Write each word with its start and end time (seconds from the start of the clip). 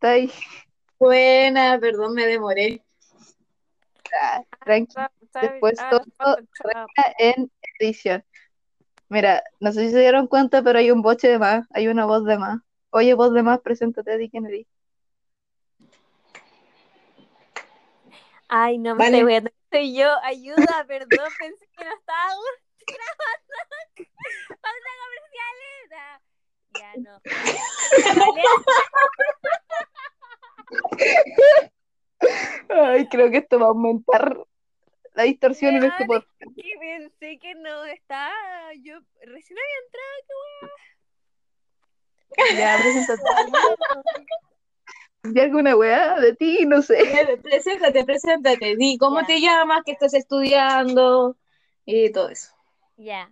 estáis? 0.00 0.32
Buena, 0.98 1.78
perdón, 1.78 2.14
me 2.14 2.26
demoré. 2.26 2.82
Ah, 4.20 4.42
tranqui. 4.64 4.96
Después 5.40 5.78
todo 5.90 6.02
en 7.18 7.50
edición. 7.78 8.24
Mira, 9.10 9.44
no 9.60 9.72
sé 9.72 9.84
si 9.86 9.90
se 9.90 10.00
dieron 10.00 10.26
cuenta, 10.26 10.62
pero 10.62 10.78
hay 10.78 10.90
un 10.90 11.02
boche 11.02 11.28
de 11.28 11.38
más, 11.38 11.66
hay 11.70 11.88
una 11.88 12.06
voz 12.06 12.24
de 12.24 12.38
más. 12.38 12.60
Oye, 12.90 13.12
voz 13.14 13.32
de 13.34 13.42
más, 13.42 13.60
preséntate, 13.60 14.16
di 14.16 14.30
quién 14.30 14.46
eres. 14.46 14.66
Ay, 18.48 18.78
no 18.78 18.94
me 18.94 19.04
Vale. 19.04 19.18
estoy 19.18 19.28
viendo. 19.28 19.50
Soy 19.70 19.94
yo, 19.96 20.08
ayuda, 20.24 20.84
perdón, 20.88 21.32
pensé 21.38 21.68
que 21.76 21.84
no 21.84 21.92
estaba 21.92 22.32
grabando. 22.88 23.54
Pausa 24.62 24.90
comerciales. 25.04 25.92
Ah, 25.96 26.20
Ya 26.74 26.96
no. 26.96 27.20
Ay, 32.68 33.08
creo 33.08 33.30
que 33.30 33.38
esto 33.38 33.58
va 33.58 33.66
a 33.66 33.70
aumentar 33.70 34.36
la 35.14 35.22
distorsión 35.24 35.76
en 35.76 35.84
este 35.84 36.04
podcast. 36.06 36.28
que 36.54 36.72
pensé 36.78 37.38
que 37.38 37.54
no 37.54 37.84
estaba. 37.86 38.30
Yo 38.82 38.98
recién 39.22 39.58
había 39.58 39.78
Ya, 42.58 42.78
preséntate. 42.80 43.22
entrado. 43.46 43.76
Di 45.22 45.38
alguna 45.40 45.76
weá 45.76 46.18
de 46.20 46.34
ti, 46.34 46.64
no 46.66 46.80
sé. 46.82 46.98
Preséntate, 47.42 48.04
preséntate. 48.04 48.76
Di 48.76 48.96
cómo 48.98 49.20
Ya. 49.20 49.26
te 49.26 49.40
llamas, 49.40 49.82
qué 49.84 49.92
estás 49.92 50.14
estudiando 50.14 51.36
y 51.84 52.10
todo 52.12 52.28
eso. 52.30 52.54
Ya. 52.96 53.30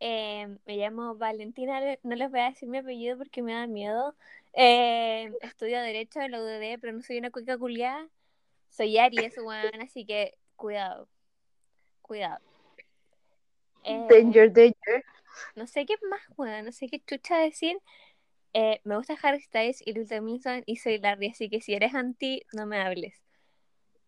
Eh, 0.00 0.48
me 0.66 0.76
llamo 0.76 1.14
Valentina, 1.14 1.80
le- 1.80 2.00
no 2.02 2.14
les 2.16 2.30
voy 2.30 2.40
a 2.40 2.50
decir 2.50 2.68
mi 2.68 2.78
apellido 2.78 3.16
porque 3.18 3.42
me 3.42 3.52
da 3.54 3.66
miedo. 3.66 4.14
Eh, 4.54 5.32
estudio 5.40 5.80
Derecho 5.80 6.20
en 6.20 6.32
la 6.32 6.40
UDD, 6.40 6.78
pero 6.80 6.92
no 6.92 7.02
soy 7.02 7.18
una 7.18 7.30
cuica 7.30 7.56
culiada. 7.58 8.08
Soy 8.68 8.98
Aries, 8.98 9.36
weón, 9.38 9.80
así 9.82 10.04
que 10.04 10.36
cuidado. 10.56 11.08
Cuidado. 12.02 12.40
Eh, 13.84 14.06
Danger, 14.08 14.52
danger. 14.52 15.04
no 15.56 15.66
sé 15.66 15.86
qué 15.86 15.94
más, 16.08 16.20
weón, 16.36 16.64
no 16.64 16.72
sé 16.72 16.88
qué 16.88 17.00
chucha 17.00 17.38
decir. 17.38 17.78
Eh, 18.54 18.80
me 18.84 18.96
gusta 18.96 19.16
Harry 19.22 19.40
Styles 19.40 19.82
y 19.84 19.94
Lil 19.94 20.08
Tomlinson 20.08 20.62
y 20.66 20.76
soy 20.76 20.98
Larry, 20.98 21.28
así 21.28 21.48
que 21.48 21.60
si 21.60 21.74
eres 21.74 21.94
anti, 21.94 22.42
no 22.52 22.66
me 22.66 22.80
hables. 22.80 23.22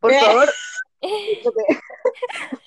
Por 0.00 0.12
favor, 0.12 0.50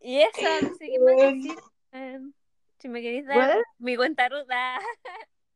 Y 0.00 0.20
eso, 0.20 0.42
no 0.62 0.74
sé 0.74 0.86
qué 0.86 0.98
más 0.98 1.16
decir. 1.16 1.56
Em, 1.92 2.32
si 2.78 2.88
me 2.88 3.00
queréis 3.00 3.26
dar 3.26 3.62
mi 3.78 3.96
cuenta 3.96 4.28
ruta. 4.28 4.80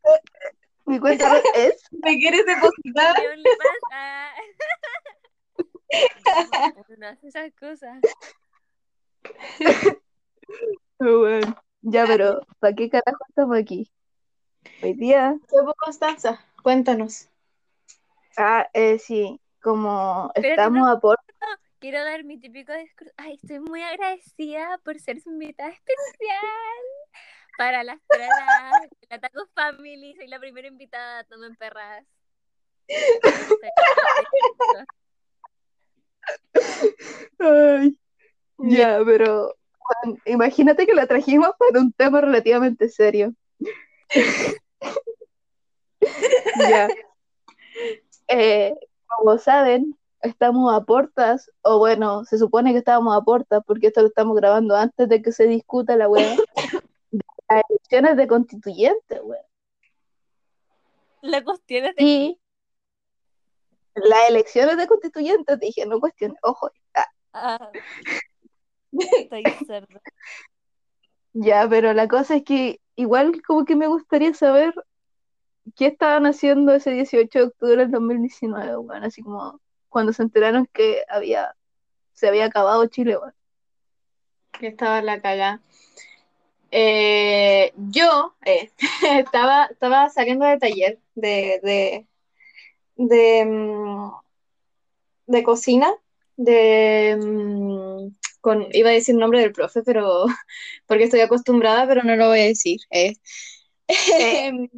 mi 0.86 0.98
cuenta 1.00 1.40
es. 1.54 1.82
¿Me 1.90 2.16
quieres 2.18 2.44
depositar? 2.46 3.16
Ah. 3.92 4.32
No, 6.88 6.96
no 6.98 7.06
hace 7.06 7.28
esas 7.28 7.52
cosas. 7.54 8.00
Oh, 10.98 11.22
weón. 11.22 11.56
Ya, 11.82 12.04
pero 12.06 12.40
¿para 12.58 12.74
qué 12.74 12.90
carajo 12.90 13.18
estamos 13.28 13.56
aquí? 13.56 13.90
Hoy 14.82 14.94
día. 14.94 15.38
¿Qué 15.48 15.56
Constanza? 15.78 16.44
Cuéntanos. 16.62 17.28
Ah, 18.36 18.68
eh, 18.74 18.98
sí, 18.98 19.40
como 19.62 20.30
Pero 20.34 20.48
estamos 20.48 20.80
no- 20.80 20.90
a 20.90 21.00
por. 21.00 21.18
Quiero 21.78 22.02
dar 22.04 22.24
mi 22.24 22.38
típico 22.40 22.72
discurso. 22.72 23.12
Ay, 23.16 23.34
estoy 23.34 23.60
muy 23.60 23.82
agradecida 23.82 24.78
por 24.78 24.98
ser 24.98 25.20
su 25.20 25.30
invitada 25.30 25.70
especial 25.70 26.40
para 27.56 27.84
las 27.84 27.98
de 28.10 28.26
la 29.08 29.18
Taco 29.18 29.46
Family. 29.54 30.14
Soy 30.16 30.28
la 30.28 30.38
primera 30.38 30.68
invitada, 30.68 31.24
tomen 31.24 31.56
perras. 31.56 32.04
Ay, 37.38 37.98
ya, 38.58 39.00
pero 39.04 39.54
imagínate 40.24 40.86
que 40.86 40.94
la 40.94 41.06
trajimos 41.06 41.50
para 41.58 41.80
un 41.80 41.92
tema 41.92 42.20
relativamente 42.20 42.88
serio. 42.88 43.34
Ya. 46.58 46.88
Eh, 48.28 48.74
como 49.06 49.38
saben, 49.38 49.96
estamos 50.22 50.72
a 50.74 50.84
portas, 50.84 51.50
o 51.62 51.78
bueno, 51.78 52.24
se 52.24 52.38
supone 52.38 52.72
que 52.72 52.78
estábamos 52.78 53.16
a 53.16 53.22
portas, 53.22 53.62
porque 53.66 53.88
esto 53.88 54.02
lo 54.02 54.08
estamos 54.08 54.36
grabando 54.36 54.76
antes 54.76 55.08
de 55.08 55.22
que 55.22 55.32
se 55.32 55.46
discuta 55.46 55.96
la 55.96 56.08
de 56.08 56.36
las 57.48 57.62
elecciones 57.68 58.16
de 58.16 58.26
constituyentes, 58.26 59.20
weón. 59.22 59.42
La 61.22 61.42
cuestión 61.42 61.86
es 61.86 61.96
de... 61.96 62.04
Y 62.04 62.40
las 63.94 64.28
elecciones 64.28 64.76
de 64.76 64.86
constituyentes, 64.86 65.58
dije, 65.58 65.86
no 65.86 66.00
cuestiones, 66.00 66.38
ojo, 66.42 66.70
ah, 66.94 67.06
Ah, 67.38 67.70
estoy 68.92 69.44
sorda. 69.66 70.00
Ya, 71.38 71.68
pero 71.68 71.92
la 71.92 72.08
cosa 72.08 72.36
es 72.36 72.44
que 72.44 72.80
igual 72.94 73.42
como 73.46 73.66
que 73.66 73.76
me 73.76 73.88
gustaría 73.88 74.32
saber 74.32 74.72
qué 75.74 75.88
estaban 75.88 76.24
haciendo 76.24 76.72
ese 76.74 76.92
18 76.92 77.38
de 77.38 77.44
octubre 77.44 77.76
del 77.76 77.90
2019, 77.90 78.78
weón, 78.78 79.04
así 79.04 79.20
como 79.22 79.60
cuando 79.90 80.14
se 80.14 80.22
enteraron 80.22 80.66
que 80.72 81.04
había, 81.10 81.54
se 82.14 82.28
había 82.28 82.46
acabado 82.46 82.86
Chile, 82.86 83.18
weón. 83.18 83.34
que 84.58 84.68
estaba 84.68 85.02
la 85.02 85.20
cagada. 85.20 85.60
Eh, 86.70 87.72
yo 87.76 88.34
eh, 88.44 88.70
estaba, 89.18 89.66
estaba 89.66 90.08
saliendo 90.10 90.44
de 90.46 90.58
taller 90.58 90.98
de, 91.14 91.60
de, 91.62 92.06
de, 92.96 93.44
mm, 93.44 94.10
de 95.26 95.42
cocina, 95.42 95.92
de 96.36 97.16
mm, 97.20 98.16
con, 98.40 98.66
iba 98.72 98.90
a 98.90 98.92
decir 98.92 99.14
nombre 99.14 99.40
del 99.40 99.52
profe, 99.52 99.82
pero 99.82 100.26
porque 100.86 101.04
estoy 101.04 101.20
acostumbrada, 101.20 101.86
pero 101.86 102.02
no 102.02 102.16
lo 102.16 102.28
voy 102.28 102.40
a 102.40 102.44
decir. 102.44 102.80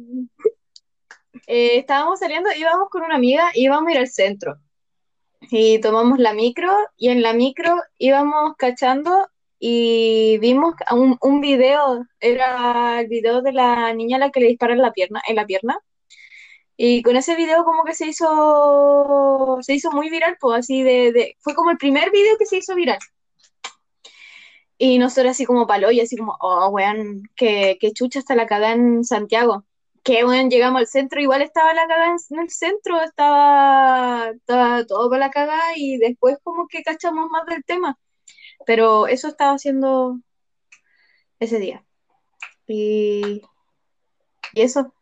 Eh, 1.51 1.79
estábamos 1.79 2.19
saliendo, 2.19 2.51
íbamos 2.55 2.89
con 2.89 3.01
una 3.01 3.15
amiga, 3.15 3.49
íbamos 3.55 3.87
a 3.89 3.91
ir 3.91 3.97
al 3.97 4.07
centro. 4.07 4.59
Y 5.49 5.79
tomamos 5.79 6.19
la 6.19 6.33
micro, 6.33 6.71
y 6.95 7.09
en 7.09 7.23
la 7.23 7.33
micro 7.33 7.75
íbamos 7.97 8.55
cachando 8.55 9.29
y 9.59 10.37
vimos 10.39 10.73
un, 10.91 11.17
un 11.21 11.41
video, 11.41 12.05
era 12.19 13.01
el 13.01 13.07
video 13.07 13.41
de 13.41 13.53
la 13.53 13.93
niña 13.93 14.17
a 14.17 14.19
la 14.19 14.31
que 14.31 14.39
le 14.39 14.47
disparan 14.47 14.79
la 14.79 14.93
pierna, 14.93 15.21
en 15.27 15.35
la 15.35 15.45
pierna. 15.45 15.79
Y 16.77 17.03
con 17.03 17.15
ese 17.17 17.35
video 17.35 17.65
como 17.65 17.83
que 17.83 17.93
se 17.93 18.07
hizo, 18.07 19.57
se 19.61 19.73
hizo 19.73 19.91
muy 19.91 20.09
viral, 20.09 20.37
pues 20.39 20.59
así 20.59 20.81
de, 20.83 21.11
de- 21.11 21.35
fue 21.39 21.53
como 21.55 21.71
el 21.71 21.77
primer 21.77 22.09
video 22.11 22.37
que 22.37 22.45
se 22.45 22.57
hizo 22.57 22.73
viral. 22.75 22.99
Y 24.77 24.97
nosotros 24.97 25.31
así 25.31 25.45
como 25.45 25.67
palo 25.67 25.91
y 25.91 25.99
así 25.99 26.15
como, 26.17 26.37
oh, 26.39 26.69
weón, 26.69 27.23
que, 27.35 27.77
que 27.81 27.91
chucha 27.91 28.19
está 28.19 28.35
la 28.35 28.45
cagada 28.45 28.73
en 28.73 29.03
Santiago. 29.03 29.65
Que, 30.03 30.23
weón, 30.25 30.49
llegamos 30.49 30.79
al 30.79 30.87
centro, 30.87 31.19
igual 31.21 31.41
estaba 31.41 31.73
la 31.73 31.85
cagada 31.87 32.07
en, 32.11 32.17
en 32.29 32.39
el 32.43 32.49
centro, 32.49 33.01
estaba, 33.01 34.29
estaba 34.29 34.85
todo 34.85 35.09
para 35.09 35.25
la 35.27 35.31
cagada 35.31 35.73
y 35.75 35.97
después 35.97 36.37
como 36.43 36.67
que 36.69 36.81
cachamos 36.83 37.29
más 37.29 37.45
del 37.47 37.63
tema. 37.65 37.97
Pero 38.65 39.07
eso 39.07 39.27
estaba 39.27 39.53
haciendo 39.53 40.19
ese 41.39 41.59
día. 41.59 41.83
Y, 42.67 43.41
y 44.53 44.61
eso. 44.61 44.93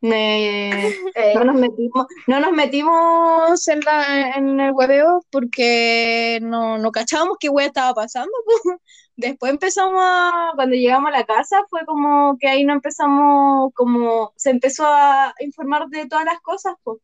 Me- 0.00 0.94
no 1.34 1.44
nos 1.44 1.56
metimos, 1.56 2.06
no 2.26 2.40
nos 2.40 2.52
metimos 2.52 3.66
en, 3.68 3.80
la, 3.80 4.30
en 4.36 4.60
el 4.60 4.72
hueveo 4.72 5.24
porque 5.30 6.38
no, 6.42 6.78
no 6.78 6.92
cachábamos 6.92 7.38
qué 7.40 7.48
wea 7.48 7.66
estaba 7.66 7.94
pasando. 7.94 8.32
Después 9.16 9.50
empezamos 9.50 9.98
a, 10.02 10.52
cuando 10.54 10.76
llegamos 10.76 11.08
a 11.08 11.18
la 11.18 11.24
casa, 11.24 11.64
fue 11.70 11.86
como 11.86 12.36
que 12.38 12.48
ahí 12.48 12.64
no 12.64 12.74
empezamos, 12.74 13.72
como 13.74 14.32
se 14.36 14.50
empezó 14.50 14.84
a 14.86 15.34
informar 15.40 15.88
de 15.88 16.06
todas 16.06 16.26
las 16.26 16.40
cosas, 16.40 16.74
pues. 16.82 16.98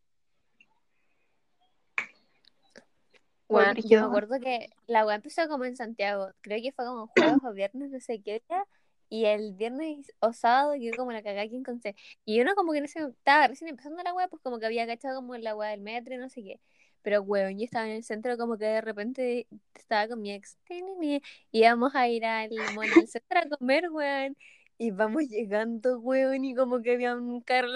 Bueno, 3.52 3.74
yo 3.84 4.00
me 4.00 4.06
acuerdo 4.06 4.40
que 4.40 4.70
la 4.86 5.04
web 5.04 5.16
empezó 5.16 5.48
como 5.48 5.64
en 5.64 5.76
Santiago. 5.76 6.30
Creo 6.40 6.60
que 6.62 6.72
fue 6.72 6.84
como 6.86 7.06
jueves 7.08 7.38
o 7.44 7.52
viernes, 7.52 7.90
no 7.90 8.00
sé 8.00 8.20
qué 8.22 8.42
día. 8.48 8.64
Y 9.08 9.26
el 9.26 9.52
viernes 9.52 10.10
o 10.20 10.32
sábado 10.32 10.74
yo 10.74 10.90
como 10.96 11.12
la 11.12 11.22
cagá 11.22 11.42
aquí 11.42 11.56
en 11.56 11.62
Conce. 11.62 11.94
Y 12.24 12.40
uno 12.40 12.54
como 12.54 12.72
que 12.72 12.80
no 12.80 12.88
sé, 12.88 13.00
estaba 13.00 13.46
recién 13.48 13.68
empezando 13.68 14.02
la 14.02 14.14
web, 14.14 14.28
pues 14.30 14.42
como 14.42 14.58
que 14.58 14.66
había 14.66 14.86
cachado 14.86 15.16
como 15.16 15.36
la 15.36 15.54
web 15.54 15.70
del 15.70 15.80
metro 15.80 16.14
y 16.14 16.18
no 16.18 16.30
sé 16.30 16.42
qué. 16.42 16.60
Pero 17.02 17.20
weón, 17.22 17.58
yo 17.58 17.64
estaba 17.64 17.86
en 17.86 17.96
el 17.96 18.04
centro 18.04 18.38
como 18.38 18.56
que 18.56 18.64
de 18.64 18.80
repente 18.80 19.46
estaba 19.74 20.08
con 20.08 20.22
mi 20.22 20.32
ex. 20.32 20.56
Y 21.02 21.20
íbamos 21.50 21.94
a 21.94 22.08
ir 22.08 22.24
al 22.24 22.48
del 22.50 23.08
centro 23.08 23.40
a 23.40 23.56
comer, 23.58 23.90
weón. 23.90 24.36
Y 24.82 24.90
vamos 24.90 25.28
llegando, 25.28 26.00
weón, 26.00 26.44
y 26.44 26.56
como 26.56 26.82
que 26.82 26.94
había 26.94 27.14
un 27.14 27.40
carro 27.42 27.68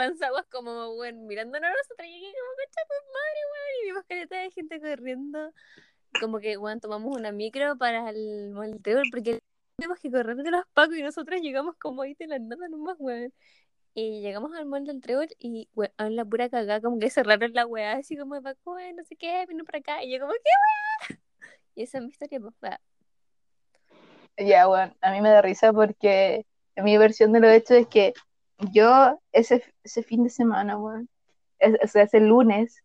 como, 0.51 0.91
weón, 0.97 1.29
mirándonos 1.29 1.71
nosotros. 1.71 2.09
Y 2.09 2.17
aquí 2.17 2.35
como, 2.35 2.51
concha 2.57 2.81
tu 2.89 2.95
madre, 3.15 3.41
weón. 3.53 3.75
Y 3.81 3.87
vimos 3.87 4.05
caleta 4.09 4.37
de 4.41 4.51
gente 4.51 4.81
corriendo. 4.81 5.53
Como 6.19 6.41
que, 6.41 6.57
weón, 6.57 6.81
tomamos 6.81 7.17
una 7.17 7.31
micro 7.31 7.79
para 7.79 8.11
el 8.11 8.51
molteo 8.51 9.03
porque 9.13 9.39
tenemos 9.77 10.01
que 10.01 10.11
correr 10.11 10.37
de 10.37 10.51
los 10.51 10.67
pacos 10.75 10.97
y 10.97 11.03
nosotros 11.05 11.41
llegamos 11.41 11.77
como 11.77 12.03
ahí 12.03 12.15
de 12.15 12.27
la 12.27 12.41
nada 12.41 12.67
nomás, 12.69 12.97
weón. 12.99 13.33
Y 13.95 14.21
llegamos 14.21 14.53
al 14.57 14.67
mall 14.67 14.85
del 14.85 15.01
Trébol 15.01 15.29
y, 15.39 15.69
weón, 15.77 16.17
la 16.17 16.25
pura 16.25 16.49
cagada, 16.51 16.81
como 16.81 16.99
que 16.99 17.09
cerraron 17.09 17.53
la 17.53 17.67
weá, 17.67 17.99
así 17.99 18.17
como, 18.17 18.35
no 18.41 19.05
sé 19.05 19.15
qué, 19.15 19.47
vino 19.47 19.65
para 19.65 19.79
acá. 19.79 20.03
Y 20.03 20.11
yo 20.13 20.19
como, 20.19 20.33
¿qué 20.33 21.11
weá? 21.13 21.21
Y 21.77 21.85
esa 21.85 21.99
es 21.99 22.05
mi 22.05 22.11
historia, 22.11 22.41
pues. 22.41 22.75
Ya, 24.39 24.67
bueno, 24.67 24.93
a 25.01 25.13
mí 25.13 25.21
me 25.21 25.29
da 25.29 25.41
risa 25.41 25.73
porque 25.73 26.45
mi 26.77 26.99
versión 26.99 27.33
de 27.33 27.41
lo 27.41 27.49
hecho 27.49 27.75
es 27.75 27.87
que 27.87 28.15
yo 28.73 29.21
ese, 29.33 29.63
ese 29.85 30.03
fin 30.03 30.25
de 30.25 30.31
semana, 30.31 30.77
bueno, 30.77 31.07
o 31.83 31.87
sea, 31.89 32.03
ese 32.03 32.21
lunes, 32.21 32.83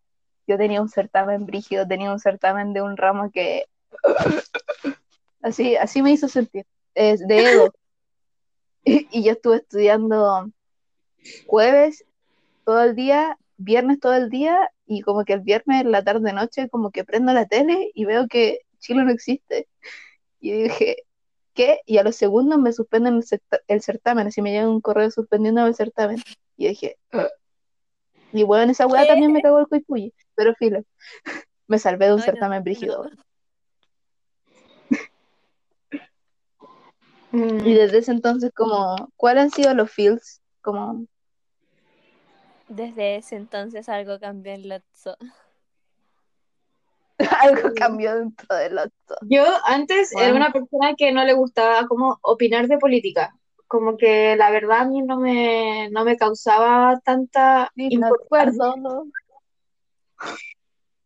yo 0.47 0.57
tenía 0.57 0.81
un 0.81 0.89
certamen 0.89 1.45
brígido, 1.45 1.87
tenía 1.87 2.11
un 2.11 2.19
certamen 2.19 2.73
de 2.73 2.81
un 2.81 2.97
ramo 2.97 3.31
que 3.31 3.65
así, 5.41 5.75
así 5.75 6.01
me 6.01 6.11
hizo 6.11 6.27
sentir, 6.27 6.65
es 6.93 7.25
de 7.27 7.51
Edo. 7.51 7.73
y, 8.83 9.23
yo 9.23 9.33
estuve 9.33 9.57
estudiando 9.57 10.49
jueves 11.45 12.03
todo 12.65 12.83
el 12.83 12.95
día, 12.95 13.37
viernes 13.57 13.99
todo 13.99 14.13
el 14.13 14.29
día, 14.29 14.71
y 14.85 15.01
como 15.01 15.23
que 15.23 15.33
el 15.33 15.41
viernes, 15.41 15.85
la 15.85 16.03
tarde 16.03 16.33
noche, 16.33 16.69
como 16.69 16.91
que 16.91 17.03
prendo 17.03 17.33
la 17.33 17.45
tele 17.45 17.91
y 17.93 18.05
veo 18.05 18.27
que 18.27 18.61
Chile 18.79 19.03
no 19.03 19.11
existe. 19.11 19.67
Y 20.39 20.63
dije, 20.63 21.03
¿qué? 21.53 21.79
Y 21.85 21.97
a 21.97 22.03
los 22.03 22.15
segundos 22.15 22.59
me 22.59 22.73
suspenden 22.73 23.21
el, 23.67 23.81
certamen, 23.81 24.27
así 24.27 24.41
me 24.41 24.51
llega 24.51 24.69
un 24.69 24.81
correo 24.81 25.11
suspendiendo 25.11 25.65
el 25.65 25.75
certamen. 25.75 26.21
Y 26.57 26.67
dije, 26.67 26.97
y 28.33 28.43
bueno, 28.43 28.71
esa 28.71 28.87
weá 28.87 29.05
también 29.05 29.31
me 29.31 29.41
cagó 29.41 29.59
el 29.59 29.67
cuipulli, 29.67 30.13
pero 30.35 30.55
filo, 30.55 30.83
me 31.67 31.79
salvé 31.79 32.07
de 32.07 32.13
un 32.13 32.21
certamen 32.21 32.63
brígido. 32.63 33.09
Mm. 37.31 37.65
Y 37.65 37.73
desde 37.73 37.99
ese 37.99 38.11
entonces, 38.11 38.51
como, 38.53 39.11
¿cuáles 39.15 39.43
han 39.43 39.51
sido 39.51 39.73
los 39.73 39.89
fields? 39.89 40.41
Como... 40.61 41.05
Desde 42.67 43.17
ese 43.17 43.35
entonces 43.35 43.89
algo 43.89 44.19
cambió 44.19 44.53
en 44.53 44.69
Lotso. 44.69 45.17
algo 47.41 47.69
cambió 47.75 48.15
dentro 48.15 48.55
de 48.55 48.69
Lotso. 48.69 49.15
Yo 49.21 49.43
antes 49.65 50.15
era 50.15 50.33
una 50.33 50.51
persona 50.51 50.95
que 50.95 51.11
no 51.11 51.23
le 51.23 51.33
gustaba 51.33 51.87
como 51.87 52.17
opinar 52.21 52.67
de 52.67 52.77
política. 52.77 53.35
Como 53.67 53.97
que 53.97 54.35
la 54.35 54.51
verdad 54.51 54.81
a 54.81 54.85
mí 54.85 55.01
no 55.01 55.17
me, 55.17 55.89
no 55.91 56.03
me 56.03 56.17
causaba 56.17 56.99
tanta 57.03 57.71
importancia. 57.75 58.73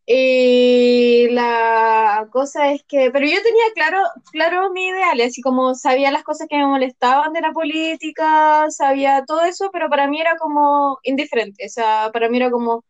Y 0.08 1.30
la 1.32 2.28
cosa 2.32 2.72
es 2.72 2.84
que, 2.88 3.10
pero 3.10 3.26
yo 3.26 3.42
tenía 3.42 3.64
claro, 3.74 3.98
claro 4.32 4.70
mi 4.72 4.86
ideal, 4.88 5.20
así 5.22 5.42
como 5.42 5.74
sabía 5.74 6.12
las 6.12 6.24
cosas 6.24 6.48
que 6.48 6.58
me 6.58 6.68
molestaban 6.68 7.34
de 7.34 7.42
la 7.42 7.52
política, 7.52 8.70
sabía 8.70 9.24
todo 9.26 9.42
eso, 9.42 9.72
pero 9.74 9.90
para 9.90 10.08
mí 10.08 10.22
era 10.22 10.38
como 10.38 11.00
indiferente, 11.02 11.66
o 11.66 11.70
sea, 11.70 12.12
para 12.14 12.30
mí 12.30 12.38
era 12.38 12.52
como, 12.52 12.84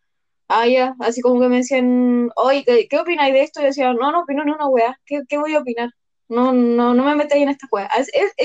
ah, 0.47 0.67
ya, 0.67 0.95
así 0.99 1.21
como 1.21 1.39
que 1.39 1.47
me 1.49 1.57
decían, 1.57 2.29
oye, 2.35 2.63
¿qué, 2.89 2.99
opináis 2.99 3.33
de 3.33 3.41
esto? 3.43 3.59
Y 3.59 3.63
yo 3.63 3.67
decía, 3.67 3.93
no, 3.93 4.11
no 4.11 4.21
opino 4.21 4.43
ni 4.43 4.51
una 4.51 4.67
wea, 4.67 4.99
¿qué, 5.05 5.21
¿qué, 5.27 5.37
voy 5.37 5.55
a 5.55 5.59
opinar? 5.59 5.89
No, 6.27 6.53
no, 6.53 6.93
no 6.93 7.03
me 7.03 7.15
metáis 7.15 7.43
en 7.43 7.49
esta 7.49 7.67
wea. 7.71 7.89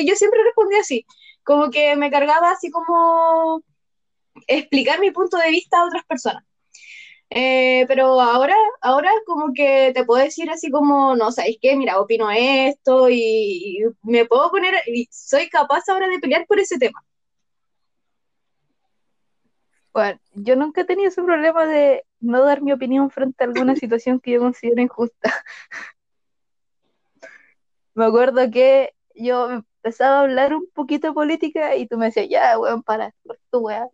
Yo 0.05 0.15
siempre 0.15 0.43
respondí 0.45 0.77
así, 0.77 1.07
como 1.45 1.71
que 1.71 1.97
me 1.97 2.11
cargaba 2.11 2.51
así 2.51 2.71
como 2.71 3.63
explicar 4.47 5.01
mi 5.01 5.11
punto 5.11 5.37
de 5.39 5.51
vista 5.51 5.81
a 5.81 5.87
otras 5.87 6.05
personas. 6.07 6.45
Eh, 7.33 7.85
pero 7.87 8.21
ahora, 8.21 8.57
ahora 8.81 9.11
como 9.25 9.53
que 9.55 9.93
te 9.95 10.05
puedo 10.05 10.23
decir 10.23 10.51
así 10.51 10.71
como, 10.71 11.15
no, 11.17 11.31
¿sabéis 11.31 11.59
qué? 11.63 11.77
Mira, 11.77 12.01
opino 12.01 12.29
esto 12.31 13.09
y, 13.09 13.79
me 14.03 14.27
puedo 14.27 14.51
poner, 14.51 14.75
y 14.87 15.09
soy 15.11 15.49
capaz 15.49 15.89
ahora 15.89 16.09
de 16.09 16.19
pelear 16.19 16.47
por 16.47 16.59
ese 16.59 16.79
tema. 16.79 17.05
Bueno, 19.93 20.21
yo 20.35 20.57
nunca 20.57 20.83
he 20.83 20.85
tenido 20.85 21.09
ese 21.09 21.23
problema 21.23 21.67
de 21.67 22.05
no 22.21 22.45
dar 22.45 22.63
mi 22.63 22.73
opinión 22.73 23.11
frente 23.11 23.43
a 23.43 23.47
alguna 23.47 23.75
situación 23.77 24.21
que 24.21 24.33
yo 24.33 24.41
considero 24.41 24.81
injusta. 24.81 25.45
me 27.95 28.05
acuerdo 28.05 28.51
que 28.51 28.95
yo 29.15 29.51
empezaba 29.51 30.19
a 30.19 30.21
hablar 30.21 30.55
un 30.55 30.69
poquito 30.73 31.09
de 31.09 31.15
política 31.15 31.77
y 31.77 31.87
tú 31.87 31.99
me 31.99 32.07
decías, 32.07 32.29
ya, 32.29 32.59
weón, 32.59 32.83
para, 32.83 33.15
tu 33.51 33.59
weá. 33.61 33.89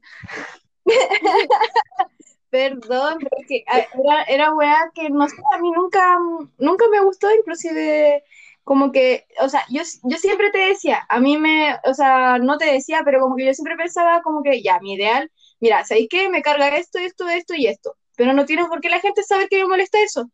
Perdón, 2.50 3.18
pero 3.18 3.36
que 3.48 3.64
era, 3.66 4.22
era 4.28 4.54
weá 4.54 4.90
que 4.94 5.10
no 5.10 5.28
sé, 5.28 5.36
a 5.52 5.58
mí 5.58 5.70
nunca, 5.72 6.18
nunca 6.58 6.84
me 6.90 7.00
gustó, 7.00 7.28
inclusive 7.34 8.22
como 8.62 8.92
que, 8.92 9.26
o 9.40 9.48
sea, 9.48 9.62
yo, 9.70 9.82
yo 10.02 10.16
siempre 10.16 10.50
te 10.50 10.58
decía, 10.58 11.06
a 11.08 11.20
mí 11.20 11.38
me, 11.38 11.76
o 11.84 11.94
sea, 11.94 12.38
no 12.38 12.58
te 12.58 12.66
decía, 12.66 13.02
pero 13.04 13.20
como 13.20 13.36
que 13.36 13.46
yo 13.46 13.54
siempre 13.54 13.76
pensaba 13.76 14.22
como 14.22 14.42
que, 14.42 14.62
ya, 14.62 14.80
mi 14.80 14.94
ideal, 14.94 15.30
mira, 15.60 15.84
¿sabéis 15.84 16.08
qué? 16.10 16.28
Me 16.28 16.42
carga 16.42 16.76
esto, 16.76 16.98
esto, 16.98 17.28
esto 17.28 17.54
y 17.54 17.66
esto, 17.66 17.96
pero 18.16 18.32
no 18.32 18.46
tiene 18.46 18.66
por 18.66 18.80
qué 18.80 18.88
la 18.88 19.00
gente 19.00 19.22
saber 19.22 19.48
que 19.48 19.58
me 19.58 19.68
molesta 19.68 19.98
eso, 20.00 20.30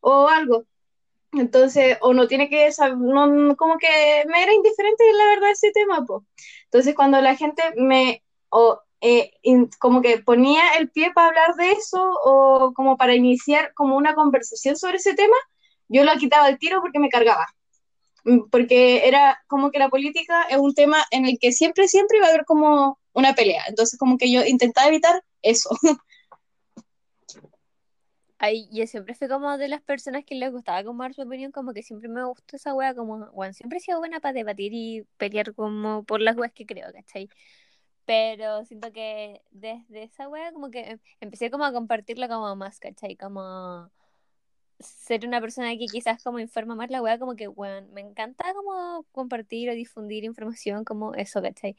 o 0.00 0.28
algo. 0.28 0.64
Entonces, 1.32 1.98
o 2.00 2.12
no 2.12 2.26
tiene 2.26 2.48
que 2.48 2.72
saber, 2.72 2.96
no, 2.98 3.56
como 3.56 3.78
que 3.78 3.88
me 4.26 4.42
era 4.42 4.52
indiferente 4.52 5.04
la 5.14 5.26
verdad 5.26 5.50
ese 5.50 5.70
tema, 5.72 6.04
pues. 6.06 6.24
Entonces, 6.64 6.94
cuando 6.94 7.20
la 7.20 7.36
gente 7.36 7.62
me, 7.76 8.22
o 8.50 8.80
eh, 9.00 9.32
como 9.78 10.02
que 10.02 10.18
ponía 10.18 10.74
el 10.78 10.90
pie 10.90 11.12
para 11.14 11.28
hablar 11.28 11.54
de 11.56 11.72
eso 11.72 12.02
o 12.24 12.72
como 12.74 12.96
para 12.96 13.14
iniciar 13.14 13.72
como 13.74 13.96
una 13.96 14.14
conversación 14.14 14.76
sobre 14.76 14.96
ese 14.98 15.14
tema, 15.14 15.36
yo 15.88 16.04
lo 16.04 16.12
quitaba 16.16 16.48
el 16.48 16.58
tiro 16.58 16.80
porque 16.82 16.98
me 16.98 17.08
cargaba. 17.08 17.46
Mm, 18.24 18.48
porque 18.50 19.08
era 19.08 19.42
como 19.48 19.70
que 19.70 19.78
la 19.78 19.88
política 19.88 20.44
es 20.44 20.58
un 20.58 20.74
tema 20.74 20.98
en 21.10 21.26
el 21.26 21.38
que 21.40 21.52
siempre, 21.52 21.88
siempre 21.88 22.18
iba 22.18 22.26
a 22.26 22.30
haber 22.30 22.44
como 22.44 22.99
una 23.12 23.34
pelea. 23.34 23.64
Entonces 23.68 23.98
como 23.98 24.18
que 24.18 24.30
yo 24.30 24.44
intentaba 24.44 24.88
evitar 24.88 25.22
eso. 25.42 25.70
Ay, 28.42 28.68
yo 28.72 28.86
siempre 28.86 29.14
fui 29.14 29.28
como 29.28 29.58
de 29.58 29.68
las 29.68 29.82
personas 29.82 30.24
que 30.24 30.34
les 30.34 30.50
gustaba 30.50 30.82
como 30.82 31.02
dar 31.02 31.12
su 31.12 31.20
opinión, 31.20 31.52
como 31.52 31.74
que 31.74 31.82
siempre 31.82 32.08
me 32.08 32.24
gustó 32.24 32.56
esa 32.56 32.72
wea, 32.74 32.94
como, 32.94 33.30
bueno, 33.32 33.52
siempre 33.52 33.76
he 33.78 33.80
sido 33.82 33.98
buena 33.98 34.18
para 34.20 34.32
debatir 34.32 34.72
y 34.72 35.02
pelear 35.18 35.54
como 35.54 36.04
por 36.04 36.22
las 36.22 36.38
weas 36.38 36.52
que 36.52 36.64
creo, 36.64 36.90
¿cachai? 36.90 37.28
Pero 38.06 38.64
siento 38.64 38.92
que 38.92 39.42
desde 39.50 40.04
esa 40.04 40.28
wea 40.28 40.52
como 40.52 40.70
que 40.70 40.98
empecé 41.20 41.50
como 41.50 41.64
a 41.64 41.72
compartirlo 41.72 42.28
como 42.28 42.56
más, 42.56 42.80
¿cachai? 42.80 43.14
Como 43.16 43.90
ser 44.80 45.26
una 45.26 45.40
persona 45.40 45.76
que 45.76 45.86
quizás 45.86 46.22
como 46.22 46.38
informa 46.38 46.74
más 46.74 46.90
la 46.90 47.02
wea, 47.02 47.18
como 47.18 47.36
que, 47.36 47.46
bueno, 47.48 47.86
me 47.92 48.00
encanta 48.00 48.54
como 48.54 49.04
compartir 49.12 49.68
o 49.70 49.74
difundir 49.74 50.24
información 50.24 50.84
como 50.84 51.14
eso, 51.14 51.42
¿cachai? 51.42 51.76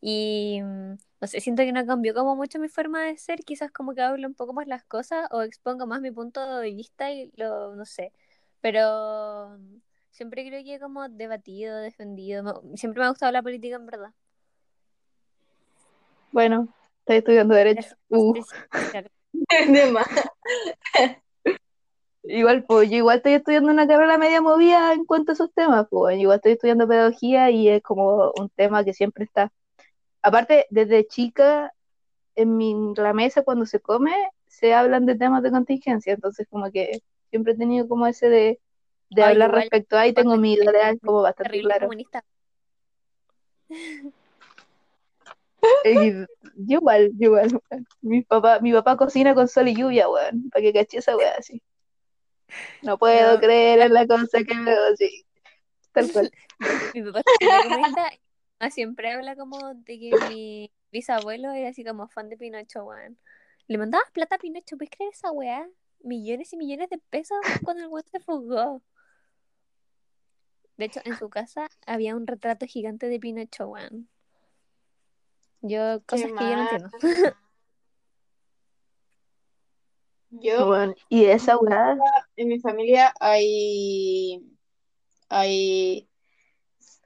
Y 0.00 0.60
mm, 0.62 0.96
no 1.20 1.26
sé, 1.26 1.40
siento 1.40 1.62
que 1.62 1.72
no 1.72 1.84
cambió 1.86 2.14
como 2.14 2.36
mucho 2.36 2.58
mi 2.58 2.68
forma 2.68 3.02
de 3.02 3.16
ser, 3.18 3.40
quizás 3.40 3.70
como 3.72 3.94
que 3.94 4.02
hablo 4.02 4.26
un 4.28 4.34
poco 4.34 4.52
más 4.52 4.66
las 4.68 4.84
cosas 4.84 5.26
o 5.32 5.42
expongo 5.42 5.86
más 5.86 6.00
mi 6.00 6.10
punto 6.10 6.58
de 6.58 6.72
vista 6.72 7.10
y 7.10 7.32
lo, 7.36 7.74
no 7.74 7.84
sé, 7.84 8.12
pero 8.60 9.56
mm, 9.58 9.80
siempre 10.10 10.46
creo 10.46 10.62
que 10.62 10.74
he 10.76 10.80
como 10.80 11.08
debatido, 11.08 11.76
defendido, 11.78 12.62
siempre 12.76 13.00
me 13.00 13.06
ha 13.06 13.10
gustado 13.10 13.32
la 13.32 13.42
política 13.42 13.76
en 13.76 13.86
verdad. 13.86 14.12
Bueno, 16.30 16.68
estoy 17.00 17.16
estudiando 17.16 17.54
Derecho. 17.54 17.96
Uh. 18.08 18.34
igual, 22.22 22.64
pues, 22.64 22.90
yo 22.90 22.96
igual 22.96 23.16
estoy 23.16 23.32
estudiando 23.34 23.72
una 23.72 23.86
carrera 23.88 24.18
media 24.18 24.40
movida 24.40 24.92
en 24.92 25.04
cuanto 25.04 25.32
a 25.32 25.34
esos 25.34 25.52
temas, 25.52 25.86
pues, 25.90 26.18
igual 26.18 26.36
estoy 26.36 26.52
estudiando 26.52 26.86
pedagogía 26.86 27.50
y 27.50 27.68
es 27.68 27.82
como 27.82 28.32
un 28.38 28.48
tema 28.50 28.84
que 28.84 28.92
siempre 28.92 29.24
está. 29.24 29.52
Aparte, 30.22 30.66
desde 30.70 31.06
chica, 31.06 31.72
en 32.34 32.56
mi, 32.56 32.94
la 32.96 33.12
mesa 33.12 33.42
cuando 33.42 33.66
se 33.66 33.80
come, 33.80 34.12
se 34.46 34.74
hablan 34.74 35.06
de 35.06 35.16
temas 35.16 35.42
de 35.42 35.50
contingencia, 35.50 36.12
entonces 36.12 36.46
como 36.50 36.70
que 36.70 37.00
siempre 37.30 37.52
he 37.52 37.56
tenido 37.56 37.88
como 37.88 38.06
ese 38.06 38.28
de, 38.28 38.60
de 39.10 39.22
hablar 39.22 39.52
respecto 39.52 39.96
a, 39.96 40.06
y 40.06 40.12
tengo 40.12 40.36
mi 40.36 40.54
idea 40.54 40.96
como 41.04 41.22
bastante 41.22 41.60
claro. 41.60 41.88
yo 45.84 46.78
igual, 46.78 47.12
igual. 47.18 47.60
Mi 48.00 48.22
papá, 48.22 48.60
mi 48.60 48.72
papá 48.72 48.96
cocina 48.96 49.34
con 49.34 49.48
sol 49.48 49.68
y 49.68 49.74
lluvia, 49.74 50.08
weón, 50.08 50.48
para 50.50 50.62
que 50.62 50.72
caché 50.72 50.98
esa 50.98 51.16
weá 51.16 51.34
así. 51.38 51.62
No 52.82 52.98
puedo 52.98 53.38
creer 53.38 53.80
en 53.80 53.92
la 53.92 54.06
cosa 54.06 54.38
que 54.44 54.58
veo 54.58 54.92
así. 54.92 55.24
Tal 55.92 56.10
cual. 56.12 56.30
mi 56.94 57.02
papá 57.02 57.22
siempre 58.70 59.12
habla 59.12 59.36
como 59.36 59.74
de 59.74 59.98
que 59.98 60.10
mi 60.28 60.72
bisabuelo 60.90 61.50
era 61.52 61.68
así 61.68 61.84
como 61.84 62.08
fan 62.08 62.28
de 62.28 62.36
Pinocho, 62.36 62.84
weón. 62.84 63.18
Le 63.66 63.78
mandaba 63.78 64.04
plata 64.12 64.36
a 64.36 64.38
Pinocho, 64.38 64.76
¿puedes 64.76 64.90
creer 64.90 65.12
esa 65.12 65.30
weá? 65.30 65.68
Millones 66.00 66.52
y 66.52 66.56
millones 66.56 66.90
de 66.90 66.98
pesos 66.98 67.38
cuando 67.64 67.84
el 67.84 67.88
weón 67.88 68.04
se 68.10 68.20
fugó. 68.20 68.82
De 70.76 70.84
hecho, 70.84 71.00
en 71.04 71.18
su 71.18 71.28
casa 71.28 71.68
había 71.86 72.14
un 72.14 72.26
retrato 72.26 72.66
gigante 72.66 73.08
de 73.08 73.18
Pinocho, 73.18 73.68
weón. 73.68 74.08
Yo, 75.60 76.00
cosas 76.06 76.30
que 76.38 76.44
yo 76.44 76.56
no 76.56 76.62
entiendo. 76.62 76.90
Yo, 80.30 80.66
bueno, 80.66 80.94
y 81.08 81.24
esa 81.24 81.56
weá. 81.56 81.96
En 82.36 82.48
mi 82.48 82.60
familia 82.60 83.12
hay. 83.18 84.44
Hay. 85.28 86.08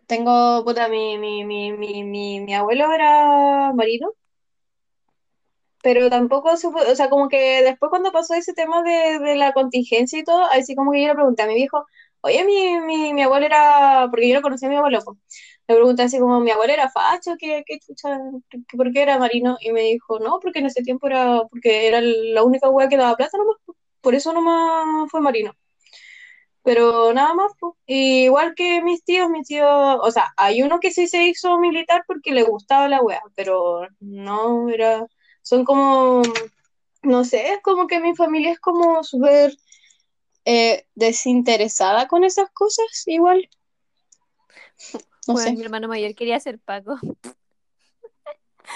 Tengo, 0.06 0.62
puta, 0.64 0.88
mi, 0.88 1.18
mi, 1.18 1.44
mi, 1.44 1.72
mi, 1.72 2.04
mi, 2.40 2.54
abuelo 2.54 2.92
era 2.92 3.72
marino 3.74 4.12
pero 5.82 6.08
tampoco 6.10 6.50
o 6.52 6.94
sea, 6.94 7.08
como 7.10 7.28
que 7.28 7.62
después 7.64 7.90
cuando 7.90 8.12
pasó 8.12 8.34
ese 8.34 8.54
tema 8.54 8.82
de, 8.82 9.18
de 9.18 9.34
la 9.36 9.52
contingencia 9.52 10.18
y 10.18 10.24
todo, 10.24 10.44
así 10.46 10.74
como 10.76 10.92
que 10.92 11.02
yo 11.02 11.08
le 11.08 11.14
pregunté 11.14 11.42
a 11.42 11.46
mi 11.46 11.54
viejo, 11.54 11.86
oye, 12.20 12.44
mi, 12.44 12.78
mi, 12.80 13.12
mi 13.14 13.22
abuelo 13.22 13.46
era, 13.46 14.06
porque 14.10 14.28
yo 14.28 14.36
no 14.36 14.42
conocía 14.42 14.68
a 14.68 14.70
mi 14.70 14.76
abuelo, 14.76 15.00
pues, 15.04 15.18
le 15.68 15.74
pregunté 15.74 16.02
así 16.04 16.18
como, 16.20 16.38
mi 16.40 16.50
abuelo 16.52 16.72
era 16.72 16.88
facho, 16.90 17.32
¿qué, 17.38 17.62
qué 17.66 17.78
chucha, 17.80 18.16
¿Qué- 18.48 18.58
por 18.76 18.92
qué 18.92 19.02
era 19.02 19.18
marino? 19.18 19.56
Y 19.60 19.72
me 19.72 19.80
dijo, 19.82 20.18
no, 20.20 20.38
porque 20.40 20.60
en 20.60 20.66
ese 20.66 20.82
tiempo 20.82 21.06
era, 21.08 21.42
porque 21.50 21.88
era 21.88 22.00
la 22.00 22.42
única 22.44 22.68
hueá 22.68 22.88
que 22.88 22.96
daba 22.96 23.16
plata 23.16 23.36
nomás, 23.38 23.56
po, 23.66 23.74
por 24.00 24.14
eso 24.14 24.32
nomás 24.32 25.10
fue 25.10 25.20
marino. 25.20 25.52
Pero 26.64 27.12
nada 27.12 27.34
más, 27.34 27.52
pues. 27.58 27.74
Igual 27.86 28.54
que 28.54 28.82
mis 28.82 29.04
tíos, 29.04 29.28
mis 29.30 29.48
tíos, 29.48 29.68
o 30.00 30.10
sea, 30.10 30.32
hay 30.36 30.62
uno 30.62 30.78
que 30.80 30.90
sí 30.92 31.08
se 31.08 31.24
hizo 31.24 31.58
militar 31.58 32.04
porque 32.06 32.32
le 32.32 32.44
gustaba 32.44 32.88
la 32.88 33.02
wea, 33.02 33.22
pero 33.34 33.86
no 34.00 34.68
era, 34.68 35.06
son 35.42 35.64
como, 35.64 36.22
no 37.02 37.24
sé, 37.24 37.54
es 37.54 37.60
como 37.62 37.86
que 37.86 38.00
mi 38.00 38.14
familia 38.14 38.52
es 38.52 38.60
como 38.60 39.02
súper 39.02 39.54
eh, 40.44 40.86
desinteresada 40.94 42.06
con 42.08 42.24
esas 42.24 42.50
cosas, 42.52 42.86
igual. 43.06 43.48
No 45.26 45.34
Bueno, 45.34 45.50
sé. 45.50 45.56
mi 45.56 45.62
hermano 45.62 45.88
mayor 45.88 46.14
quería 46.14 46.40
ser 46.40 46.58
Paco. 46.58 46.98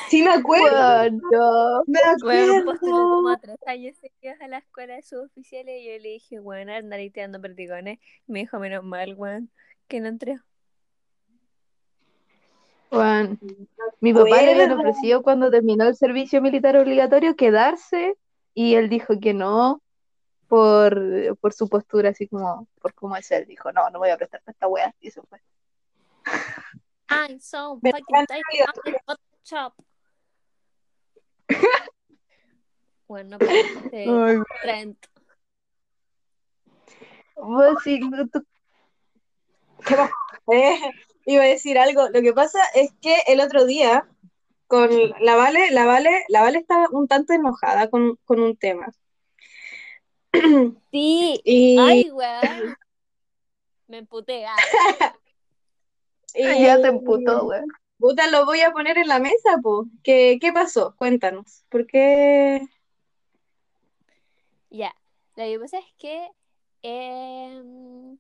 Sí 0.09 0.23
me 0.23 0.31
acuerdo, 0.31 1.83
me 1.87 2.00
Bueno, 2.23 2.65
postuló 2.65 2.97
como 2.97 3.29
acuerdo. 3.29 3.31
a 3.31 3.38
tres 3.38 3.57
años 3.67 3.97
seguidos 3.97 4.41
a 4.41 4.49
la 4.49 4.59
escuela 4.59 4.95
de 4.95 5.03
suboficiales 5.03 5.81
y 5.83 5.87
yo 5.87 5.93
le 6.03 6.09
dije, 6.11 6.38
bueno, 6.38 6.73
andar 6.73 7.00
tirando 7.12 7.41
perdigones. 7.41 7.99
Me 8.26 8.41
dijo, 8.41 8.59
menos 8.59 8.85
mal, 8.85 9.15
weón, 9.17 9.50
que 9.88 10.00
no 10.00 10.09
entré. 10.09 10.38
Weón, 12.91 13.38
Mi 14.00 14.12
papá 14.15 14.43
le 14.43 14.53
habían 14.53 14.73
ofrecido 14.73 15.23
cuando 15.23 15.50
terminó 15.50 15.85
el 15.88 15.97
servicio 15.97 16.41
militar 16.41 16.76
obligatorio 16.76 17.35
quedarse 17.35 18.17
y 18.55 18.75
él 18.75 18.88
dijo 18.88 19.19
que 19.21 19.35
no 19.35 19.83
por, 20.49 21.37
por 21.41 21.53
su 21.53 21.69
postura, 21.69 22.11
así 22.11 22.29
como 22.29 22.69
por 22.81 22.95
cómo 22.95 23.17
es 23.17 23.31
él. 23.33 23.47
Dijo, 23.47 23.73
no, 23.73 23.91
no 23.91 23.99
voy 23.99 24.11
a 24.11 24.17
prestar 24.17 24.41
para 24.43 24.53
esta 24.53 24.69
wea. 24.69 24.95
Y 25.00 25.09
eso 25.09 25.23
fue. 25.29 25.41
I'm 27.09 27.38
so 27.41 27.79
Me 27.83 27.93
fucking 27.93 28.26
tired 28.26 28.45
the 28.85 28.99
Photoshop. 29.07 29.75
Bueno, 33.09 33.31
no 33.38 33.38
parece 33.38 34.05
Ay, 34.09 34.37
Trent. 34.62 35.07
vos 37.37 37.83
sí, 37.85 38.00
tú- 38.33 38.47
¿Qué 39.87 39.95
pasó? 39.95 40.12
Eh, 40.53 40.79
iba 41.26 41.43
a 41.43 41.47
decir 41.47 41.79
algo. 41.79 42.09
Lo 42.09 42.23
que 42.23 42.33
pasa 42.33 42.59
es 42.75 42.93
que 43.00 43.17
el 43.26 43.41
otro 43.41 43.67
día 43.67 44.09
con 44.67 44.91
la 45.21 45.37
Vale, 45.37 45.71
la 45.71 45.87
Vale, 45.87 46.25
la 46.29 46.43
Vale 46.43 46.59
estaba 46.59 46.88
un 46.91 47.07
tanto 47.07 47.33
enojada 47.33 47.88
con, 47.88 48.17
con 48.25 48.41
un 48.41 48.57
tema. 48.57 48.93
Sí, 50.91 51.41
Y, 51.45 51.79
ay, 51.79 52.11
weón. 52.11 52.76
Me 53.87 53.99
emputé. 53.99 54.45
ah. 54.47 54.57
y 56.35 56.62
ya 56.62 56.81
te 56.81 56.88
emputó, 56.88 57.45
weón. 57.47 57.67
Puta, 57.99 58.31
lo 58.31 58.45
voy 58.47 58.61
a 58.61 58.73
poner 58.73 58.99
en 58.99 59.09
la 59.09 59.19
mesa, 59.19 59.59
po. 59.62 59.87
¿Qué, 60.03 60.38
qué 60.41 60.53
pasó? 60.53 60.95
Cuéntanos. 60.97 61.65
¿Por 61.69 61.87
qué? 61.87 62.67
Ya, 64.71 64.95
lo 65.37 65.45
que 65.45 65.59
pasa 65.61 65.79
es 65.79 65.87
que 65.99 66.29
em, 66.83 68.19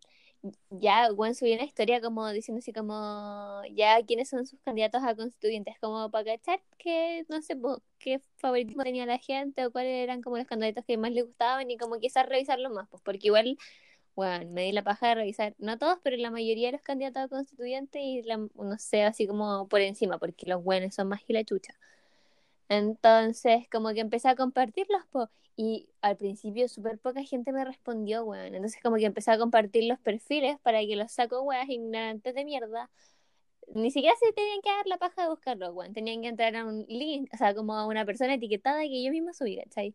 ya 0.70 1.08
Gwen 1.10 1.34
subió 1.34 1.54
una 1.54 1.64
historia 1.64 2.00
como 2.00 2.28
diciendo 2.30 2.58
así 2.60 2.72
como 2.72 3.62
ya 3.74 4.02
quiénes 4.04 4.28
son 4.28 4.46
sus 4.46 4.60
candidatos 4.60 5.02
a 5.02 5.14
constituyentes, 5.14 5.76
como 5.80 6.10
para 6.10 6.24
cachar 6.36 6.62
que 6.78 7.24
no 7.28 7.42
sé 7.42 7.56
po, 7.56 7.82
qué 7.98 8.20
favoritismo 8.36 8.82
tenía 8.84 9.06
la 9.06 9.18
gente 9.18 9.66
o 9.66 9.72
cuáles 9.72 9.92
eran 10.02 10.22
como 10.22 10.36
los 10.36 10.46
candidatos 10.46 10.84
que 10.84 10.96
más 10.98 11.12
le 11.12 11.22
gustaban 11.22 11.70
y 11.70 11.76
como 11.76 11.98
quizás 11.98 12.26
revisarlos 12.26 12.72
más, 12.72 12.88
pues 12.88 13.02
porque 13.02 13.28
igual, 13.28 13.56
bueno, 14.16 14.50
me 14.50 14.62
di 14.64 14.72
la 14.72 14.82
paja 14.82 15.08
de 15.10 15.14
revisar, 15.16 15.54
no 15.58 15.78
todos, 15.78 15.98
pero 16.02 16.16
la 16.16 16.30
mayoría 16.30 16.68
de 16.68 16.72
los 16.72 16.82
candidatos 16.82 17.22
a 17.24 17.28
constituyentes 17.28 18.02
y 18.02 18.22
la, 18.22 18.38
no 18.38 18.78
sé, 18.78 19.04
así 19.04 19.26
como 19.26 19.68
por 19.68 19.80
encima, 19.82 20.18
porque 20.18 20.46
los 20.46 20.64
buenos 20.64 20.94
son 20.94 21.08
más 21.08 21.22
que 21.24 21.34
la 21.34 21.44
chucha. 21.44 21.74
Entonces, 22.68 23.68
como 23.70 23.90
que 23.92 24.00
empecé 24.00 24.28
a 24.28 24.36
compartirlos, 24.36 25.04
po, 25.12 25.28
y 25.56 25.88
al 26.02 26.16
principio 26.16 26.68
súper 26.68 26.98
poca 26.98 27.22
gente 27.24 27.52
me 27.52 27.64
respondió, 27.64 28.24
weón. 28.24 28.54
Entonces, 28.54 28.80
como 28.82 28.96
que 28.96 29.06
empecé 29.06 29.30
a 29.32 29.38
compartir 29.38 29.84
los 29.84 29.98
perfiles 30.00 30.58
para 30.60 30.80
que 30.80 30.96
los 30.96 31.12
saco, 31.12 31.42
weas 31.42 31.68
ignorantes 31.68 32.34
de 32.34 32.44
mierda. 32.44 32.90
Ni 33.74 33.90
siquiera 33.90 34.16
se 34.20 34.32
tenían 34.32 34.60
que 34.62 34.70
dar 34.70 34.86
la 34.86 34.98
paja 34.98 35.22
de 35.22 35.28
buscarlos, 35.30 35.74
weón. 35.74 35.92
Tenían 35.94 36.22
que 36.22 36.28
entrar 36.28 36.56
a 36.56 36.64
un 36.66 36.86
link, 36.88 37.30
o 37.34 37.36
sea, 37.36 37.54
como 37.54 37.74
a 37.74 37.86
una 37.86 38.04
persona 38.04 38.34
etiquetada 38.34 38.82
que 38.82 39.02
yo 39.04 39.10
misma 39.12 39.32
subí, 39.34 39.56
¿cachai? 39.58 39.94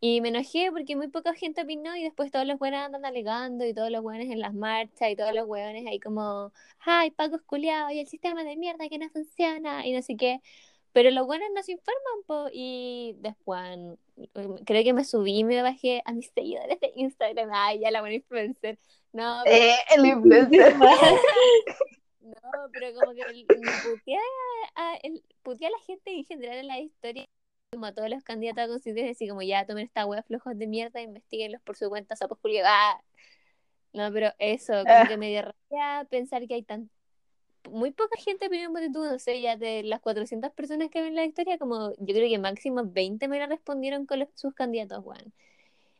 Y 0.00 0.20
me 0.20 0.28
enojé 0.28 0.70
porque 0.70 0.94
muy 0.94 1.08
poca 1.08 1.32
gente 1.34 1.62
opinó 1.62 1.96
y 1.96 2.04
después 2.04 2.30
todos 2.30 2.46
los 2.46 2.60
weones 2.60 2.80
andan 2.80 3.04
alegando 3.06 3.64
y 3.66 3.72
todos 3.72 3.90
los 3.90 4.02
weones 4.04 4.30
en 4.30 4.40
las 4.40 4.52
marchas 4.54 5.10
y 5.10 5.16
todos 5.16 5.32
los 5.34 5.46
weones 5.46 5.86
ahí 5.86 5.98
como, 6.00 6.52
ay, 6.80 7.10
Paco 7.12 7.36
es 7.36 7.42
culiao 7.42 7.90
y 7.90 8.00
el 8.00 8.06
sistema 8.06 8.44
de 8.44 8.56
mierda 8.56 8.88
que 8.88 8.98
no 8.98 9.08
funciona 9.10 9.86
y 9.86 9.92
no 9.92 10.02
sé 10.02 10.16
qué. 10.16 10.40
Pero 10.92 11.10
los 11.10 11.26
buenos 11.26 11.48
no 11.54 11.62
se 11.62 11.72
informan, 11.72 12.22
po, 12.26 12.46
y 12.52 13.14
después 13.18 13.60
mm, 13.78 14.54
creo 14.64 14.82
que 14.84 14.92
me 14.92 15.04
subí 15.04 15.38
y 15.40 15.44
me 15.44 15.60
bajé 15.62 16.02
a 16.04 16.12
mis 16.12 16.30
seguidores 16.34 16.78
de 16.80 16.92
Instagram. 16.94 17.50
Ay, 17.52 17.80
ya 17.80 17.90
la 17.90 18.00
buena 18.00 18.16
influencer. 18.16 18.78
No, 19.12 19.40
pero, 19.44 19.56
Eh, 19.56 19.76
el 19.94 20.06
influencer. 20.06 20.74
no, 22.20 22.34
pero 22.72 22.94
como 22.98 23.12
que 23.14 23.22
el- 23.22 23.46
me 23.60 23.72
puteé 23.82 24.18
a, 24.74 24.94
el, 25.02 25.22
puteé 25.42 25.68
a 25.68 25.70
la 25.70 25.78
gente 25.86 26.10
en 26.12 26.24
general 26.24 26.58
en 26.58 26.66
la 26.66 26.80
historia, 26.80 27.26
como 27.76 27.86
a 27.86 27.92
todos 27.92 28.08
los 28.10 28.22
candidatos 28.24 28.64
a 28.64 28.68
constituyentes, 28.68 29.16
así 29.16 29.28
como 29.28 29.42
ya 29.42 29.66
tomen 29.66 29.84
esta 29.84 30.06
wea 30.06 30.22
flojos 30.22 30.58
de 30.58 30.66
mierda, 30.66 31.00
investiguenlos 31.02 31.60
por 31.62 31.76
su 31.76 31.88
cuenta, 31.90 32.16
sapos 32.16 32.38
culiados. 32.38 32.70
Ah. 32.72 33.00
No, 33.92 34.12
pero 34.12 34.32
eso, 34.38 34.72
como 34.72 34.86
Ah. 34.88 35.06
que 35.08 35.16
me 35.16 35.28
dio 35.28 35.42
rabia 35.42 36.06
pensar 36.10 36.46
que 36.48 36.54
hay 36.54 36.62
tan 36.62 36.90
muy 37.70 37.90
poca 37.90 38.16
gente 38.18 38.46
opinó 38.46 38.78
en 38.78 38.92
tú, 38.92 39.04
no 39.04 39.18
sé, 39.18 39.40
ya 39.40 39.56
de 39.56 39.82
las 39.82 40.00
400 40.00 40.52
personas 40.52 40.88
que 40.88 41.02
ven 41.02 41.14
la 41.16 41.24
historia, 41.24 41.58
como 41.58 41.90
yo 41.98 42.14
creo 42.14 42.28
que 42.28 42.38
máximo 42.38 42.82
20 42.84 43.26
me 43.28 43.38
la 43.40 43.46
respondieron 43.46 44.06
con 44.06 44.20
los- 44.20 44.28
sus 44.34 44.54
candidatos, 44.54 45.04
weón. 45.04 45.32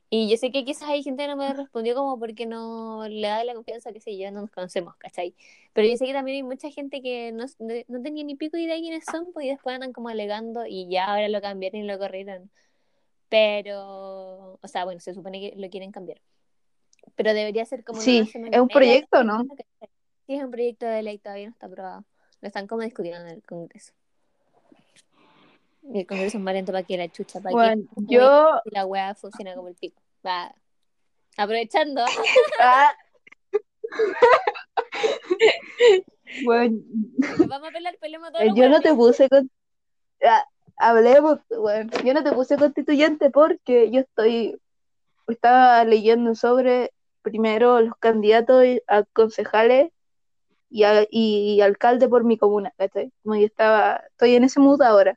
Y 0.09 0.29
yo 0.31 0.37
sé 0.37 0.53
que 0.53 0.65
quizás 0.65 0.89
hay 0.89 1.03
gente 1.03 1.25
que 1.25 1.29
no 1.29 1.37
me 1.37 1.53
respondió 1.53 1.95
como 1.97 2.19
porque 2.19 2.47
no 2.47 3.09
le 3.09 3.27
da 3.27 3.43
la 3.45 3.55
confianza, 3.55 3.93
que 3.93 4.01
sé 4.01 4.17
yo, 4.17 4.31
no 4.31 4.43
nos 4.43 4.51
conocemos, 4.51 4.95
¿cachai? 4.97 5.35
Pero 5.73 5.89
yo 5.89 5.97
sé 5.97 6.07
que 6.07 6.13
también 6.13 6.37
hay 6.37 6.43
mucha 6.45 6.71
gente 6.71 7.03
que 7.03 7.33
no, 7.33 7.47
no 7.59 8.03
tenía 8.03 8.23
ni 8.23 8.37
pico 8.37 8.57
idea 8.57 8.77
de 8.77 8.81
quiénes 8.81 9.05
son, 9.05 9.33
pues 9.33 9.47
y 9.47 9.49
después 9.49 9.75
andan 9.75 9.93
como 9.93 10.09
alegando 10.09 10.65
y 10.65 10.89
ya 10.89 11.07
ahora 11.07 11.29
lo 11.29 11.41
cambiaron 11.41 11.81
y 11.81 11.87
lo 11.87 11.99
corrieron. 11.99 12.51
Pero, 13.29 14.61
o 14.63 14.69
sea, 14.69 14.85
bueno, 14.85 15.01
se 15.01 15.13
supone 15.13 15.41
que 15.41 15.57
lo 15.57 15.69
quieren 15.69 15.91
cambiar. 15.91 16.21
Pero 17.17 17.35
debería 17.35 17.65
ser 17.65 17.83
como 17.83 18.01
Sí, 18.01 18.31
es 18.33 18.61
un 18.61 18.69
proyecto, 18.69 19.25
¿no? 19.25 19.45
Sí, 20.27 20.35
es 20.35 20.45
un 20.45 20.51
proyecto 20.53 20.87
de 20.87 21.03
ley, 21.03 21.19
todavía 21.19 21.47
no 21.47 21.53
está 21.53 21.67
aprobado. 21.67 22.05
Lo 22.41 22.47
están 22.47 22.69
como 22.69 22.83
discutiendo 22.83 23.23
en 23.23 23.29
el 23.29 23.43
Congreso. 23.43 23.93
Y 25.93 26.01
el 26.01 26.07
Congreso 26.07 26.39
es 26.39 26.43
más 26.43 26.55
lento 26.55 26.73
para 26.73 26.83
que 26.85 26.97
la 26.97 27.09
chucha, 27.09 27.41
para 27.41 27.53
Bueno, 27.55 27.83
que 28.09 28.15
yo. 28.15 28.61
la 28.67 28.87
weá 28.87 29.15
funciona 29.15 29.55
como 29.55 29.69
el 29.69 29.75
pico. 29.77 30.01
Va. 30.27 30.53
Aprovechando. 31.37 32.05
Ah. 32.61 32.93
Bueno, 36.45 36.79
nos 37.39 37.49
vamos 37.49 37.69
a 37.69 37.73
pelear, 37.73 37.97
peleemos 37.99 38.33
todos 38.33 38.45
eh, 38.45 38.51
yo 38.55 38.69
no 38.69 38.81
te 38.81 38.93
puse 38.95 39.29
con... 39.29 39.51
ah, 40.25 40.45
hablemos, 40.77 41.39
bueno, 41.49 41.91
yo 42.05 42.15
no 42.15 42.25
te 42.25 42.33
puse 42.33 42.57
constituyente 42.57 43.31
porque 43.31 43.91
yo 43.91 44.01
estoy, 44.01 44.61
estaba 45.29 45.85
leyendo 45.85 46.35
sobre 46.35 46.93
primero 47.23 47.81
los 47.81 47.95
candidatos 47.99 48.65
a 48.89 49.05
concejales 49.05 49.91
y, 50.69 50.83
a- 50.83 51.07
y 51.11 51.61
alcalde 51.61 52.09
por 52.09 52.25
mi 52.25 52.37
comuna, 52.37 52.73
¿cachai? 52.77 53.13
Como 53.23 53.37
yo 53.37 53.47
estaba, 53.47 54.03
estoy 54.11 54.35
en 54.35 54.45
ese 54.45 54.61
mood 54.61 54.83
ahora. 54.83 55.17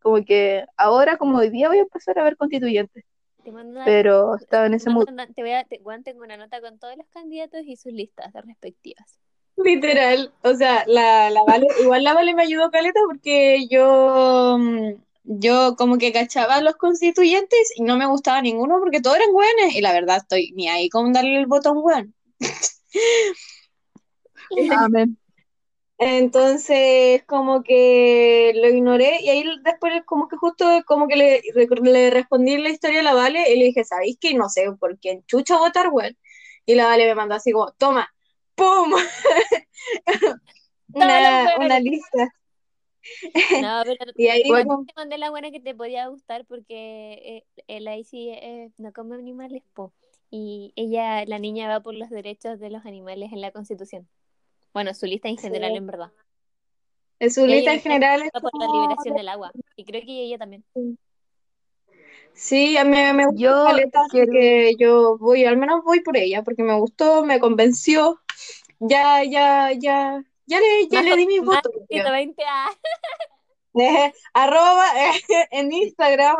Como 0.00 0.24
que 0.24 0.64
ahora, 0.76 1.16
como 1.16 1.38
hoy 1.38 1.50
día, 1.50 1.68
voy 1.68 1.78
a 1.78 1.82
empezar 1.82 2.18
a 2.18 2.24
ver 2.24 2.36
constituyentes, 2.36 3.04
Te 3.42 3.52
mando 3.52 3.72
una- 3.72 3.84
pero 3.84 4.36
estaba 4.36 4.66
en 4.66 4.74
ese 4.74 4.90
una- 4.90 5.26
te 5.26 5.42
voy 5.42 5.52
a, 5.52 5.64
te, 5.64 5.80
weón, 5.82 6.02
tengo 6.02 6.22
una 6.22 6.36
nota 6.36 6.60
con 6.60 6.78
todos 6.78 6.96
los 6.96 7.06
candidatos 7.08 7.62
y 7.64 7.76
sus 7.76 7.92
listas 7.92 8.32
de 8.32 8.42
respectivas. 8.42 9.18
Literal, 9.56 10.32
o 10.42 10.54
sea, 10.54 10.84
la, 10.86 11.30
la 11.30 11.42
Vale, 11.42 11.66
igual 11.82 12.04
la 12.04 12.14
Vale 12.14 12.32
me 12.34 12.42
ayudó 12.42 12.70
caleta 12.70 13.00
porque 13.06 13.66
yo, 13.68 14.56
mm, 14.56 14.92
yo 15.24 15.74
como 15.76 15.98
que 15.98 16.12
cachaba 16.12 16.56
a 16.56 16.62
los 16.62 16.76
constituyentes 16.76 17.72
y 17.74 17.82
no 17.82 17.96
me 17.96 18.06
gustaba 18.06 18.40
ninguno 18.40 18.78
porque 18.78 19.00
todos 19.00 19.16
eran 19.16 19.32
buenos 19.32 19.74
y 19.74 19.80
la 19.80 19.92
verdad 19.92 20.18
estoy 20.18 20.52
ni 20.52 20.68
ahí 20.68 20.88
con 20.88 21.12
darle 21.12 21.38
el 21.40 21.46
botón 21.46 21.78
weón. 21.82 22.14
Amén. 24.70 25.18
Entonces, 26.00 27.24
como 27.24 27.64
que 27.64 28.52
lo 28.54 28.68
ignoré 28.68 29.18
y 29.20 29.30
ahí 29.30 29.44
después 29.64 29.92
como 30.06 30.28
que 30.28 30.36
justo 30.36 30.64
como 30.86 31.08
que 31.08 31.16
le, 31.16 31.42
le 31.82 32.10
respondí 32.10 32.56
la 32.56 32.70
historia 32.70 33.00
a 33.00 33.02
la 33.02 33.14
Vale 33.14 33.52
y 33.52 33.58
le 33.58 33.64
dije, 33.66 33.84
¿sabéis 33.84 34.16
que 34.20 34.32
no 34.34 34.48
sé 34.48 34.70
por 34.78 34.98
quién 35.00 35.24
chucha 35.26 35.58
votar, 35.58 35.88
weón? 35.90 36.16
Y 36.66 36.76
la 36.76 36.86
Vale 36.86 37.06
me 37.06 37.14
mandó 37.16 37.34
así 37.34 37.50
como, 37.50 37.72
toma, 37.72 38.08
¡pum! 38.54 38.92
Una, 40.94 41.80
lista. 41.80 42.28
No, 43.62 43.82
pero 43.84 44.12
Y 44.16 44.28
ahí 44.28 44.42
como- 44.48 44.84
te 44.84 44.92
mandé 44.96 45.18
la 45.18 45.30
buena 45.30 45.50
que 45.50 45.60
te 45.60 45.74
podía 45.74 46.06
gustar 46.08 46.44
porque 46.46 47.44
eh, 47.58 47.62
el 47.66 47.88
Icy 47.88 48.30
eh, 48.30 48.70
no 48.76 48.92
come 48.92 49.16
animales, 49.16 49.62
po. 49.74 49.92
Y 50.30 50.72
ella, 50.76 51.24
la 51.24 51.38
niña, 51.38 51.68
va 51.68 51.80
por 51.80 51.94
los 51.94 52.10
derechos 52.10 52.60
de 52.60 52.70
los 52.70 52.84
animales 52.84 53.32
en 53.32 53.40
la 53.40 53.50
Constitución. 53.50 54.08
Bueno, 54.78 54.94
su 54.94 55.06
lista 55.06 55.26
en 55.28 55.36
Sí. 55.36 55.42
general, 55.42 55.74
en 55.76 55.86
verdad. 55.88 56.12
en 57.18 57.32
su 57.32 57.46
Y 57.46 57.48
lista 57.48 57.72
en 57.74 57.80
general 57.80 58.22
es 58.22 58.30
la 58.32 58.66
liberación 58.72 59.16
del 59.16 59.28
agua. 59.28 59.50
Y 59.74 59.84
creo 59.84 60.02
que 60.02 60.22
ella 60.22 60.38
también. 60.38 60.64
Sí, 62.32 62.76
a 62.76 62.84
mí 62.84 62.96
me 63.12 63.26
gusta 63.26 63.40
Yo 63.40 63.66
quiero- 64.12 64.30
que 64.32 64.76
yo 64.78 65.18
voy, 65.18 65.44
al 65.44 65.56
menos 65.56 65.82
voy 65.82 65.98
por 65.98 66.16
ella, 66.16 66.44
porque 66.44 66.62
me 66.62 66.78
gustó, 66.78 67.24
me 67.24 67.40
convenció. 67.40 68.20
Ya, 68.78 69.24
ya, 69.24 69.72
ya, 69.72 70.22
ya 70.46 70.60
le, 70.60 70.86
ya 70.88 71.00
Más 71.02 71.10
le 71.10 71.16
di 71.16 71.26
mi 71.26 71.40
voto. 71.40 71.70
de 71.74 71.86
120 71.88 72.44
a... 72.44 72.70
Eh, 73.80 74.12
arroba 74.32 74.86
eh, 74.96 75.10
en 75.50 75.72
Instagram 75.72 76.36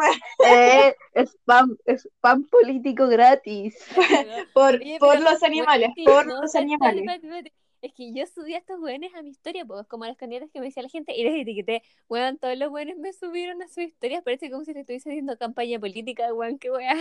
Eh, 0.46 0.94
spam, 1.26 1.76
spam 1.86 2.44
político 2.48 3.08
gratis. 3.08 3.74
por, 4.54 4.74
Oye, 4.76 4.98
por 5.00 5.18
los 5.20 5.42
animales, 5.42 5.90
por 6.04 6.24
no, 6.24 6.40
los 6.42 6.54
animales. 6.54 7.00
espérate, 7.00 7.26
espérate. 7.26 7.52
Es 7.80 7.92
que 7.94 8.12
yo 8.12 8.26
subí 8.26 8.54
a 8.54 8.58
estos 8.58 8.80
weones 8.80 9.14
a 9.14 9.22
mi 9.22 9.30
historia, 9.30 9.64
pues, 9.64 9.86
como 9.86 10.04
a 10.04 10.08
los 10.08 10.16
candidatos 10.16 10.50
que 10.50 10.58
me 10.58 10.66
decía 10.66 10.82
la 10.82 10.88
gente, 10.88 11.14
y 11.14 11.22
les 11.22 11.34
etiqueté, 11.42 11.82
weón, 12.08 12.36
todos 12.38 12.56
los 12.58 12.70
weones 12.70 12.98
me 12.98 13.12
subieron 13.12 13.62
a 13.62 13.68
sus 13.68 13.78
historias, 13.78 14.22
parece 14.24 14.50
como 14.50 14.64
si 14.64 14.72
le 14.74 14.80
estuviese 14.80 15.10
haciendo 15.10 15.38
campaña 15.38 15.78
política, 15.78 16.32
weón, 16.34 16.58
qué 16.58 16.70
weá. 16.70 16.94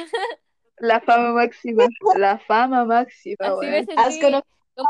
La 0.78 1.02
fama 1.02 1.34
máxima. 1.34 1.88
La 2.18 2.38
fama 2.38 2.86
máxima, 2.86 3.38
Así 3.48 3.66
me 3.66 3.72
weón. 3.72 3.88
Has 3.98 4.18
conocido 4.20 4.46
Como 4.76 4.90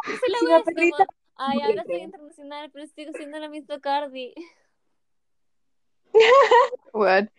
la 0.50 0.58
así 0.58 0.74
perrita. 0.74 1.06
como, 1.06 1.10
ay, 1.36 1.60
ahora 1.62 1.84
soy 1.86 2.02
internacional, 2.02 2.70
pero 2.72 2.88
sigo 2.88 3.12
siendo 3.14 3.40
la 3.40 3.48
misma 3.48 3.80
Cardi. 3.80 4.34
Weón. 6.94 7.32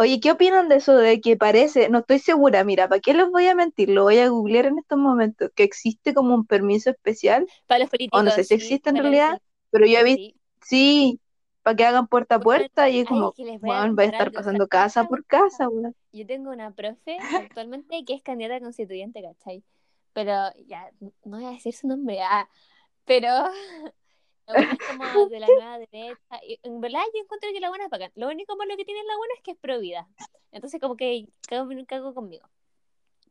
Oye, 0.00 0.18
¿qué 0.18 0.30
opinan 0.30 0.70
de 0.70 0.76
eso 0.76 0.96
de 0.96 1.20
que 1.20 1.36
parece, 1.36 1.90
no 1.90 1.98
estoy 1.98 2.20
segura, 2.20 2.64
mira, 2.64 2.88
¿para 2.88 3.02
qué 3.02 3.12
les 3.12 3.28
voy 3.28 3.46
a 3.48 3.54
mentir? 3.54 3.90
Lo 3.90 4.04
voy 4.04 4.16
a 4.16 4.30
googlear 4.30 4.64
en 4.64 4.78
estos 4.78 4.98
momentos, 4.98 5.50
que 5.54 5.62
existe 5.62 6.14
como 6.14 6.34
un 6.34 6.46
permiso 6.46 6.88
especial, 6.88 7.46
Para 7.66 7.80
los 7.80 7.90
políticos. 7.90 8.18
o 8.18 8.22
no 8.22 8.30
sé 8.30 8.44
si 8.44 8.48
sí, 8.48 8.54
existe 8.54 8.88
en 8.88 8.96
realidad, 8.96 9.42
pero 9.70 9.84
yo 9.84 9.98
he 9.98 10.04
visto, 10.04 10.40
sí. 10.62 11.20
para 11.62 11.76
que 11.76 11.84
hagan 11.84 12.06
puerta 12.06 12.36
a 12.36 12.40
puerta 12.40 12.88
y 12.88 13.00
es 13.00 13.08
ay, 13.08 13.08
como, 13.08 13.28
es 13.28 13.34
que 13.34 13.44
les 13.44 13.60
voy 13.60 13.70
a 13.72 13.92
va 13.92 14.04
estar 14.04 14.32
pasando 14.32 14.68
casa 14.68 15.04
por 15.06 15.22
casa, 15.26 15.68
weón. 15.68 15.94
Yo 16.14 16.26
tengo 16.26 16.50
una 16.50 16.74
profe 16.74 17.18
actualmente 17.34 18.02
que 18.06 18.14
es 18.14 18.22
candidata 18.22 18.56
a 18.56 18.60
constituyente, 18.60 19.20
¿cachai? 19.20 19.62
Pero 20.14 20.32
ya, 20.66 20.90
no 21.00 21.36
voy 21.36 21.44
a 21.44 21.50
decir 21.50 21.74
su 21.74 21.86
nombre, 21.88 22.22
ah, 22.22 22.48
pero 23.04 23.28
la 24.52 24.60
es 24.60 24.78
como 24.88 25.26
de 25.28 25.40
la 25.40 25.46
nueva 25.46 25.78
derecha. 25.78 26.40
Y 26.46 26.58
en 26.62 26.80
verdad 26.80 27.00
yo 27.14 27.22
encuentro 27.22 27.50
que 27.52 27.60
la 27.60 27.68
buena 27.68 27.84
es 27.84 27.90
bacán. 27.90 28.12
Lo 28.14 28.28
único 28.28 28.56
malo 28.56 28.76
que 28.76 28.84
tiene 28.84 29.02
la 29.04 29.16
buena 29.16 29.34
es 29.36 29.42
que 29.42 29.50
es 29.52 29.56
pro 29.58 29.80
vida. 29.80 30.08
Entonces 30.52 30.80
como 30.80 30.96
que 30.96 31.28
cago, 31.48 31.68
cago 31.86 32.14
conmigo. 32.14 32.48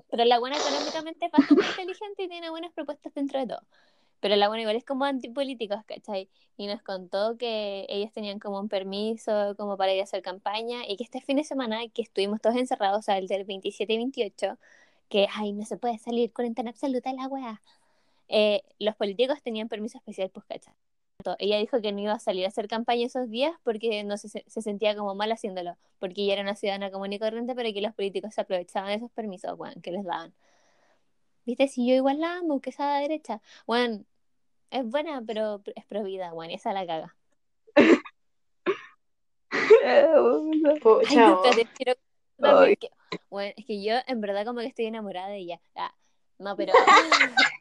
Pero 0.09 0.25
la 0.25 0.39
buena 0.39 0.57
económicamente 0.57 1.25
es 1.25 1.31
bastante 1.31 1.65
inteligente 1.69 2.23
y 2.23 2.27
tiene 2.27 2.49
buenas 2.49 2.71
propuestas 2.73 3.13
dentro 3.13 3.39
de 3.39 3.47
todo. 3.47 3.61
Pero 4.19 4.35
la 4.35 4.47
buena 4.49 4.61
igual 4.61 4.75
es 4.75 4.83
como 4.83 5.05
antipolíticos, 5.05 5.83
¿cachai? 5.85 6.29
Y 6.57 6.67
nos 6.67 6.81
contó 6.81 7.37
que 7.37 7.85
ellos 7.89 8.11
tenían 8.11 8.39
como 8.39 8.59
un 8.59 8.67
permiso 8.67 9.55
como 9.57 9.77
para 9.77 9.93
ir 9.93 10.01
a 10.01 10.03
hacer 10.03 10.21
campaña 10.21 10.81
y 10.87 10.97
que 10.97 11.03
este 11.03 11.21
fin 11.21 11.37
de 11.37 11.43
semana 11.43 11.79
que 11.93 12.01
estuvimos 12.01 12.41
todos 12.41 12.57
encerrados, 12.57 12.99
o 12.99 13.01
sea, 13.01 13.17
el 13.17 13.27
del 13.27 13.45
27 13.45 13.93
y 13.93 13.97
28, 13.97 14.57
que, 15.09 15.27
ay, 15.33 15.53
no 15.53 15.65
se 15.65 15.77
puede 15.77 15.97
salir, 15.99 16.33
cuarentena 16.33 16.71
absoluta 16.71 17.13
la 17.13 17.27
weá. 17.27 17.61
Eh, 18.27 18.63
los 18.79 18.95
políticos 18.95 19.41
tenían 19.41 19.69
permiso 19.69 19.97
especial, 19.97 20.29
pues, 20.31 20.45
¿cachai? 20.45 20.73
Ella 21.37 21.57
dijo 21.57 21.81
que 21.81 21.91
no 21.91 21.99
iba 21.99 22.13
a 22.13 22.19
salir 22.19 22.45
a 22.45 22.47
hacer 22.47 22.67
campaña 22.67 23.05
esos 23.05 23.29
días 23.29 23.53
porque 23.63 24.03
no 24.03 24.17
se, 24.17 24.29
se 24.29 24.61
sentía 24.61 24.95
como 24.95 25.15
mal 25.15 25.31
haciéndolo, 25.31 25.77
porque 25.99 26.21
ella 26.21 26.33
era 26.33 26.41
una 26.43 26.55
ciudadana 26.55 26.91
común 26.91 27.11
y 27.11 27.19
corriente, 27.19 27.55
pero 27.55 27.73
que 27.73 27.81
los 27.81 27.93
políticos 27.93 28.33
se 28.33 28.41
aprovechaban 28.41 28.89
de 28.89 28.95
esos 28.95 29.11
permisos, 29.11 29.57
weón, 29.57 29.81
que 29.81 29.91
les 29.91 30.05
daban. 30.05 30.33
¿Viste? 31.45 31.67
Si 31.67 31.87
yo 31.87 31.95
igual 31.95 32.21
la 32.21 32.37
amo, 32.37 32.61
que 32.61 32.69
esa 32.69 32.97
derecha. 32.99 33.41
Bueno, 33.67 34.03
es 34.71 34.85
buena, 34.85 35.21
pero 35.25 35.61
es 35.75 35.85
prohibida, 35.85 36.31
bueno, 36.31 36.53
esa 36.53 36.73
la 36.73 36.85
caga. 36.85 37.15
Ay, 39.51 40.05
no, 40.61 40.73
quiero 41.75 41.95
bueno, 43.29 43.53
es 43.57 43.65
que 43.65 43.83
yo 43.83 43.95
en 44.07 44.21
verdad 44.21 44.45
como 44.45 44.59
que 44.59 44.67
estoy 44.67 44.85
enamorada 44.85 45.27
de 45.29 45.37
ella. 45.37 45.61
Ah, 45.75 45.93
no, 46.37 46.55
pero 46.55 46.73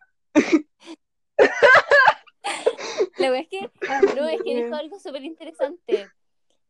la 3.18 3.30
wea 3.30 3.40
es 3.40 3.48
que, 3.48 3.70
no, 4.22 4.28
es 4.28 4.42
que 4.42 4.54
dijo 4.64 4.74
algo 4.74 4.98
súper 4.98 5.24
interesante. 5.24 6.08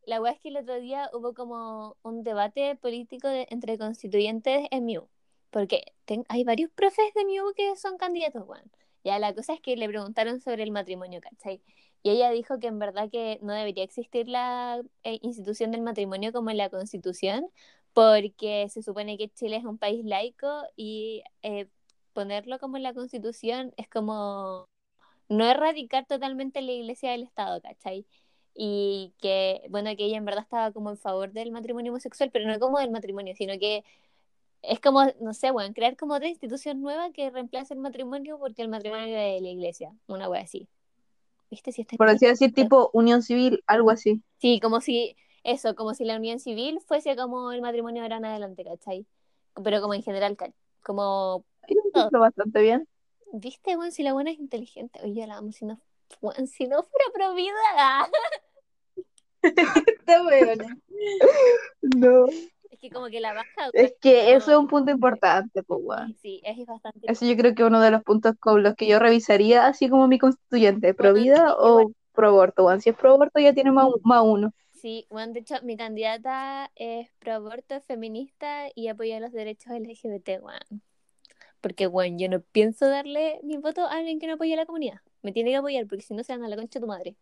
La 0.06 0.20
wea 0.20 0.32
es 0.32 0.40
que 0.40 0.48
el 0.48 0.56
otro 0.56 0.80
día 0.80 1.10
hubo 1.12 1.34
como 1.34 1.96
un 2.02 2.22
debate 2.24 2.76
político 2.76 3.28
de- 3.28 3.46
entre 3.50 3.76
constituyentes 3.78 4.66
en 4.70 4.84
MIU. 4.84 5.08
Porque 5.50 5.82
ten- 6.04 6.24
hay 6.28 6.44
varios 6.44 6.70
profes 6.70 7.12
de 7.14 7.22
MIU 7.22 7.52
que 7.54 7.76
son 7.76 7.96
candidatos, 7.98 8.46
weón. 8.46 8.70
Ya, 9.04 9.18
la 9.18 9.34
cosa 9.34 9.54
es 9.54 9.60
que 9.60 9.76
le 9.76 9.88
preguntaron 9.88 10.40
sobre 10.40 10.62
el 10.62 10.70
matrimonio, 10.70 11.20
¿cachai? 11.20 11.62
Y 12.02 12.10
ella 12.10 12.30
dijo 12.30 12.58
que 12.58 12.66
en 12.68 12.78
verdad 12.78 13.10
que 13.10 13.38
no 13.42 13.52
debería 13.52 13.84
existir 13.84 14.28
la 14.28 14.82
eh, 15.04 15.18
institución 15.22 15.70
del 15.72 15.82
matrimonio 15.82 16.32
como 16.32 16.50
en 16.50 16.56
la 16.58 16.68
Constitución, 16.68 17.48
porque 17.92 18.68
se 18.70 18.82
supone 18.82 19.16
que 19.18 19.28
Chile 19.28 19.56
es 19.56 19.64
un 19.64 19.78
país 19.78 20.04
laico 20.04 20.62
y 20.76 21.22
eh, 21.42 21.66
ponerlo 22.12 22.58
como 22.58 22.76
en 22.76 22.82
la 22.82 22.94
Constitución 22.94 23.72
es 23.76 23.88
como 23.88 24.66
no 25.28 25.44
erradicar 25.44 26.06
totalmente 26.06 26.62
la 26.62 26.72
iglesia 26.72 27.10
del 27.12 27.22
Estado, 27.22 27.60
¿cachai? 27.60 28.06
Y 28.54 29.12
que, 29.20 29.62
bueno, 29.70 29.94
que 29.96 30.04
ella 30.04 30.16
en 30.16 30.24
verdad 30.24 30.42
estaba 30.42 30.72
como 30.72 30.90
en 30.90 30.96
favor 30.96 31.32
del 31.32 31.52
matrimonio 31.52 31.92
homosexual, 31.92 32.30
pero 32.32 32.46
no 32.50 32.58
como 32.58 32.78
del 32.78 32.90
matrimonio, 32.90 33.34
sino 33.36 33.58
que 33.58 33.84
es 34.62 34.80
como, 34.80 35.04
no 35.20 35.32
sé, 35.34 35.50
bueno, 35.50 35.72
crear 35.74 35.96
como 35.96 36.14
otra 36.14 36.28
institución 36.28 36.80
nueva 36.80 37.10
que 37.12 37.30
reemplace 37.30 37.74
el 37.74 37.80
matrimonio 37.80 38.38
porque 38.38 38.62
el 38.62 38.68
matrimonio 38.68 39.06
es 39.06 39.12
de 39.12 39.40
la 39.40 39.48
iglesia, 39.48 39.92
una 40.06 40.28
wea 40.28 40.42
así. 40.42 40.68
¿Viste? 41.50 41.72
Si 41.72 41.82
está 41.82 41.96
Por 41.96 42.08
así 42.08 42.26
decir, 42.26 42.52
tipo 42.52 42.90
unión 42.92 43.22
civil, 43.22 43.62
algo 43.66 43.90
así. 43.90 44.20
Sí, 44.38 44.60
como 44.60 44.80
si, 44.80 45.16
eso, 45.44 45.74
como 45.74 45.94
si 45.94 46.04
la 46.04 46.16
unión 46.16 46.40
civil 46.40 46.80
fuese 46.86 47.16
como 47.16 47.52
el 47.52 47.62
matrimonio 47.62 48.02
ahora 48.02 48.16
en 48.16 48.24
adelante, 48.26 48.64
¿cachai? 48.64 49.06
Pero 49.62 49.80
como 49.80 49.94
en 49.94 50.02
general, 50.02 50.36
como, 50.82 51.44
Yo 51.68 51.76
lo 51.76 51.88
encuentro 51.88 52.20
bastante 52.20 52.60
bien. 52.60 52.86
¿Viste, 53.32 53.76
weón? 53.76 53.92
Si 53.92 54.02
la 54.02 54.12
buena 54.12 54.30
es 54.30 54.38
inteligente, 54.38 55.00
oye, 55.02 55.26
la 55.26 55.36
amo, 55.38 55.52
si 55.52 55.64
no, 55.66 55.80
weón, 56.20 56.46
si 56.46 56.66
no 56.66 56.82
fuera 56.82 57.04
pro 57.14 57.34
vida, 57.34 57.54
ah. 57.76 58.08
esta 59.42 60.22
weona. 60.24 60.76
No. 61.82 62.26
es 62.70 62.78
que 62.80 62.90
como 62.90 63.06
que 63.08 63.20
la 63.20 63.32
baja, 63.34 63.70
Es 63.72 63.94
que 64.00 64.34
eso 64.34 64.50
es 64.52 64.58
un 64.58 64.68
punto 64.68 64.90
importante, 64.90 65.62
pues, 65.62 65.80
weón. 65.82 66.16
sí, 66.22 66.40
es 66.44 66.64
bastante, 66.66 67.10
Eso 67.10 67.24
yo 67.26 67.36
creo 67.36 67.54
que 67.54 67.62
es 67.62 67.68
uno 67.68 67.80
de 67.80 67.90
los 67.90 68.02
puntos 68.02 68.34
con 68.40 68.62
los 68.62 68.74
que 68.74 68.86
yo 68.88 68.98
revisaría, 68.98 69.66
así 69.66 69.88
como 69.88 70.08
mi 70.08 70.18
constituyente, 70.18 70.94
pro 70.94 71.12
Bueno, 71.12 71.14
vida 71.14 71.54
sí, 71.54 71.54
o 71.58 71.92
pro 72.12 72.28
aborto, 72.28 72.64
weón. 72.66 72.80
Si 72.80 72.90
es 72.90 72.96
pro 72.96 73.14
aborto 73.14 73.40
ya 73.40 73.52
tiene 73.54 73.72
más, 73.72 73.88
más 74.02 74.22
uno. 74.24 74.52
sí, 74.72 75.06
bueno, 75.10 75.32
de 75.32 75.40
hecho, 75.40 75.56
mi 75.62 75.76
candidata 75.76 76.70
es 76.76 77.10
pro 77.18 77.34
aborto, 77.34 77.74
es 77.76 77.84
feminista 77.84 78.68
y 78.74 78.88
apoya 78.88 79.20
los 79.20 79.32
derechos 79.32 79.72
LGBT, 79.72 80.40
weón. 80.42 80.82
Porque, 81.60 81.86
weón, 81.86 82.18
yo 82.18 82.28
no 82.28 82.40
pienso 82.40 82.88
darle 82.88 83.40
mi 83.42 83.56
voto 83.56 83.82
a 83.86 83.92
alguien 83.96 84.18
que 84.20 84.26
no 84.26 84.34
apoya 84.34 84.54
a 84.54 84.58
la 84.58 84.66
comunidad. 84.66 85.00
Me 85.22 85.32
tiene 85.32 85.50
que 85.50 85.56
apoyar 85.56 85.86
porque 85.86 86.02
si 86.04 86.14
no 86.14 86.22
se 86.22 86.32
van 86.32 86.44
a 86.44 86.48
la 86.48 86.56
concha 86.56 86.78
de 86.78 86.82
tu 86.84 86.86
madre. 86.86 87.16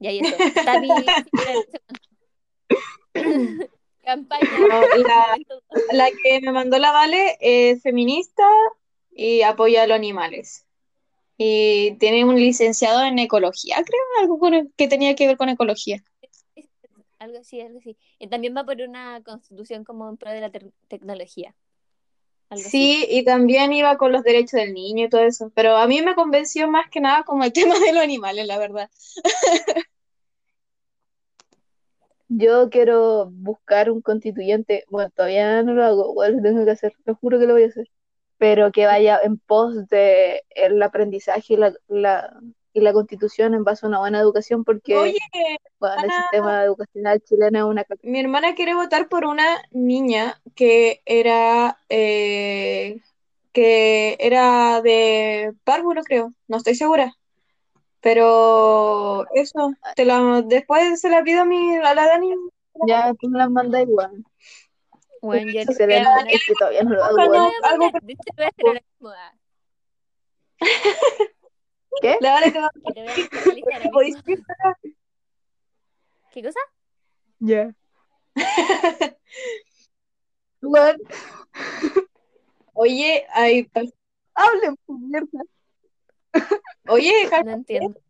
Y 0.00 0.06
ahí. 0.06 0.20
Está 0.20 0.80
mi 0.80 0.88
campaña. 4.04 4.48
No, 4.68 4.80
la, 4.98 5.38
la 5.92 6.10
que 6.22 6.40
me 6.40 6.52
mandó 6.52 6.78
la 6.78 6.92
Vale 6.92 7.36
es 7.40 7.82
feminista 7.82 8.42
y 9.12 9.42
apoya 9.42 9.82
a 9.82 9.86
los 9.86 9.96
animales. 9.96 10.64
Y 11.36 11.92
tiene 11.98 12.24
un 12.24 12.36
licenciado 12.36 13.02
en 13.04 13.18
ecología, 13.18 13.76
creo, 13.84 14.00
algo 14.20 14.38
con 14.38 14.54
el- 14.54 14.72
que 14.76 14.88
tenía 14.88 15.14
que 15.14 15.26
ver 15.26 15.36
con 15.36 15.48
ecología. 15.48 16.02
Algo 17.18 17.38
así, 17.38 17.60
algo 17.60 17.78
así. 17.78 17.96
Y 18.18 18.28
también 18.28 18.56
va 18.56 18.64
por 18.64 18.80
una 18.80 19.22
constitución 19.22 19.84
como 19.84 20.08
en 20.08 20.16
pro 20.16 20.30
de 20.30 20.40
la 20.40 20.50
te- 20.50 20.72
tecnología. 20.88 21.54
Así. 22.50 22.70
Sí, 22.70 23.06
y 23.10 23.24
también 23.24 23.72
iba 23.72 23.96
con 23.98 24.12
los 24.12 24.22
derechos 24.22 24.52
del 24.52 24.72
niño 24.74 25.06
y 25.06 25.08
todo 25.08 25.22
eso. 25.22 25.50
Pero 25.54 25.76
a 25.76 25.86
mí 25.86 26.02
me 26.02 26.14
convenció 26.14 26.68
más 26.70 26.88
que 26.90 27.00
nada 27.00 27.24
como 27.24 27.44
el 27.44 27.52
tema 27.54 27.78
de 27.78 27.92
los 27.92 28.02
animales, 28.02 28.46
la 28.46 28.58
verdad. 28.58 28.90
Yo 32.28 32.68
quiero 32.70 33.30
buscar 33.30 33.90
un 33.90 34.02
constituyente, 34.02 34.84
bueno, 34.90 35.10
todavía 35.10 35.62
no 35.62 35.72
lo 35.74 35.84
hago, 35.84 36.10
igual 36.10 36.36
lo 36.36 36.42
tengo 36.42 36.64
que 36.64 36.70
hacer, 36.72 36.92
lo 37.04 37.14
juro 37.16 37.38
que 37.38 37.46
lo 37.46 37.54
voy 37.54 37.64
a 37.64 37.68
hacer, 37.68 37.88
pero 38.38 38.70
que 38.70 38.84
vaya 38.86 39.18
en 39.22 39.38
pos 39.38 39.88
de 39.88 40.42
el 40.50 40.82
aprendizaje 40.82 41.54
y 41.54 41.56
la, 41.56 41.74
la- 41.88 42.38
y 42.78 42.82
la 42.82 42.92
constitución 42.92 43.54
en 43.54 43.64
base 43.64 43.84
a 43.84 43.88
una 43.88 43.98
buena 43.98 44.20
educación, 44.20 44.64
porque 44.64 44.96
Oye, 44.96 45.18
bueno, 45.78 45.96
el 45.96 46.04
Ana. 46.04 46.22
sistema 46.22 46.64
educacional 46.64 47.20
chileno 47.20 47.58
es 47.58 47.64
una 47.64 47.84
caca. 47.84 48.00
mi 48.04 48.20
hermana 48.20 48.54
quiere 48.54 48.74
votar 48.74 49.08
por 49.08 49.24
una 49.24 49.44
niña 49.70 50.40
que 50.54 51.02
era, 51.04 51.78
eh, 51.88 53.00
que 53.52 54.16
era 54.20 54.80
de 54.82 55.52
párvulo, 55.64 56.02
creo. 56.02 56.32
No 56.46 56.56
estoy 56.56 56.74
segura. 56.74 57.14
Pero 58.00 59.26
eso, 59.34 59.72
te 59.96 60.04
la, 60.04 60.42
después 60.42 61.00
se 61.00 61.10
la 61.10 61.22
pido 61.24 61.42
a, 61.42 61.44
mi, 61.44 61.76
a 61.76 61.94
la 61.94 62.06
Dani. 62.06 62.34
Ya, 62.86 63.12
tú 63.14 63.28
me 63.28 63.38
las 63.38 63.50
mandas 63.50 63.82
igual. 63.82 64.24
Bueno, 65.20 65.50
yo 65.50 65.60
Excelente, 65.60 66.08
es 66.28 66.44
que 66.46 66.54
todavía 66.54 66.84
no 66.84 66.90
lo 66.90 67.02
hago. 67.02 67.16
Buscando 67.16 67.38
weón. 67.38 67.52
algo 67.64 67.90
De 68.02 68.82
¿Qué? 72.00 72.16
La 72.20 72.40
Dani 72.40 72.52
te 72.52 72.60
va 72.60 72.70
que 72.72 72.92
te 72.92 73.00
voy 73.00 73.08
a 73.08 73.12
hacer 73.12 73.28
la 73.32 73.54
lista 73.54 73.70
ahora 73.74 73.90
¿Podéis 73.92 74.26
mismo. 74.26 74.44
¿Qué 76.32 76.42
cosa? 76.42 76.60
Ya. 77.40 77.74
Weón, 80.60 80.96
Oye, 82.80 83.26
ay, 83.32 83.68
hablen, 84.34 84.76
mierda. 84.86 85.42
oye, 86.88 87.12
No 87.44 87.50
entiendo. 87.50 88.00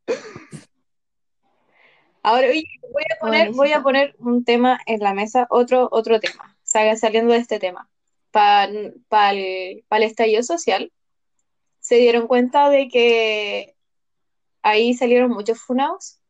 ahora 2.22 2.48
oye, 2.48 2.64
voy 2.92 3.04
a 3.10 3.18
poner, 3.18 3.52
voy 3.52 3.72
a 3.72 3.82
poner 3.82 4.14
un 4.18 4.44
tema 4.44 4.78
en 4.84 5.00
la 5.00 5.14
mesa, 5.14 5.46
otro, 5.48 5.88
otro 5.90 6.20
tema, 6.20 6.54
saliendo 6.64 7.32
de 7.32 7.38
este 7.38 7.58
tema. 7.58 7.88
Para 8.30 8.64
el, 8.66 9.84
el 9.90 10.02
estallido 10.02 10.42
social, 10.42 10.92
se 11.88 11.96
dieron 11.96 12.26
cuenta 12.26 12.68
de 12.68 12.86
que 12.88 13.74
ahí 14.60 14.92
salieron 14.92 15.30
muchos 15.30 15.58
funados. 15.58 16.20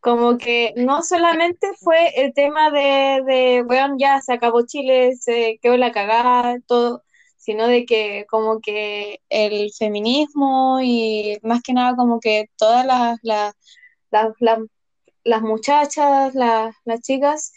Como 0.00 0.38
que 0.38 0.72
no 0.74 1.02
solamente 1.02 1.68
fue 1.78 2.08
el 2.16 2.32
tema 2.32 2.70
de, 2.70 3.22
de 3.26 3.62
weón, 3.62 3.98
ya 3.98 4.22
se 4.22 4.32
acabó 4.32 4.64
Chile, 4.64 5.16
se 5.16 5.58
quedó 5.60 5.76
la 5.76 5.92
cagada, 5.92 6.58
todo, 6.66 7.04
sino 7.36 7.66
de 7.68 7.84
que 7.84 8.24
como 8.30 8.60
que 8.60 9.20
el 9.28 9.70
feminismo 9.78 10.80
y 10.82 11.38
más 11.42 11.60
que 11.62 11.74
nada 11.74 11.94
como 11.94 12.18
que 12.18 12.46
todas 12.56 12.86
las, 12.86 13.18
las, 13.22 13.54
las, 14.10 14.32
las, 14.40 14.60
las 15.24 15.42
muchachas, 15.42 16.34
las, 16.34 16.74
las 16.86 17.00
chicas, 17.02 17.52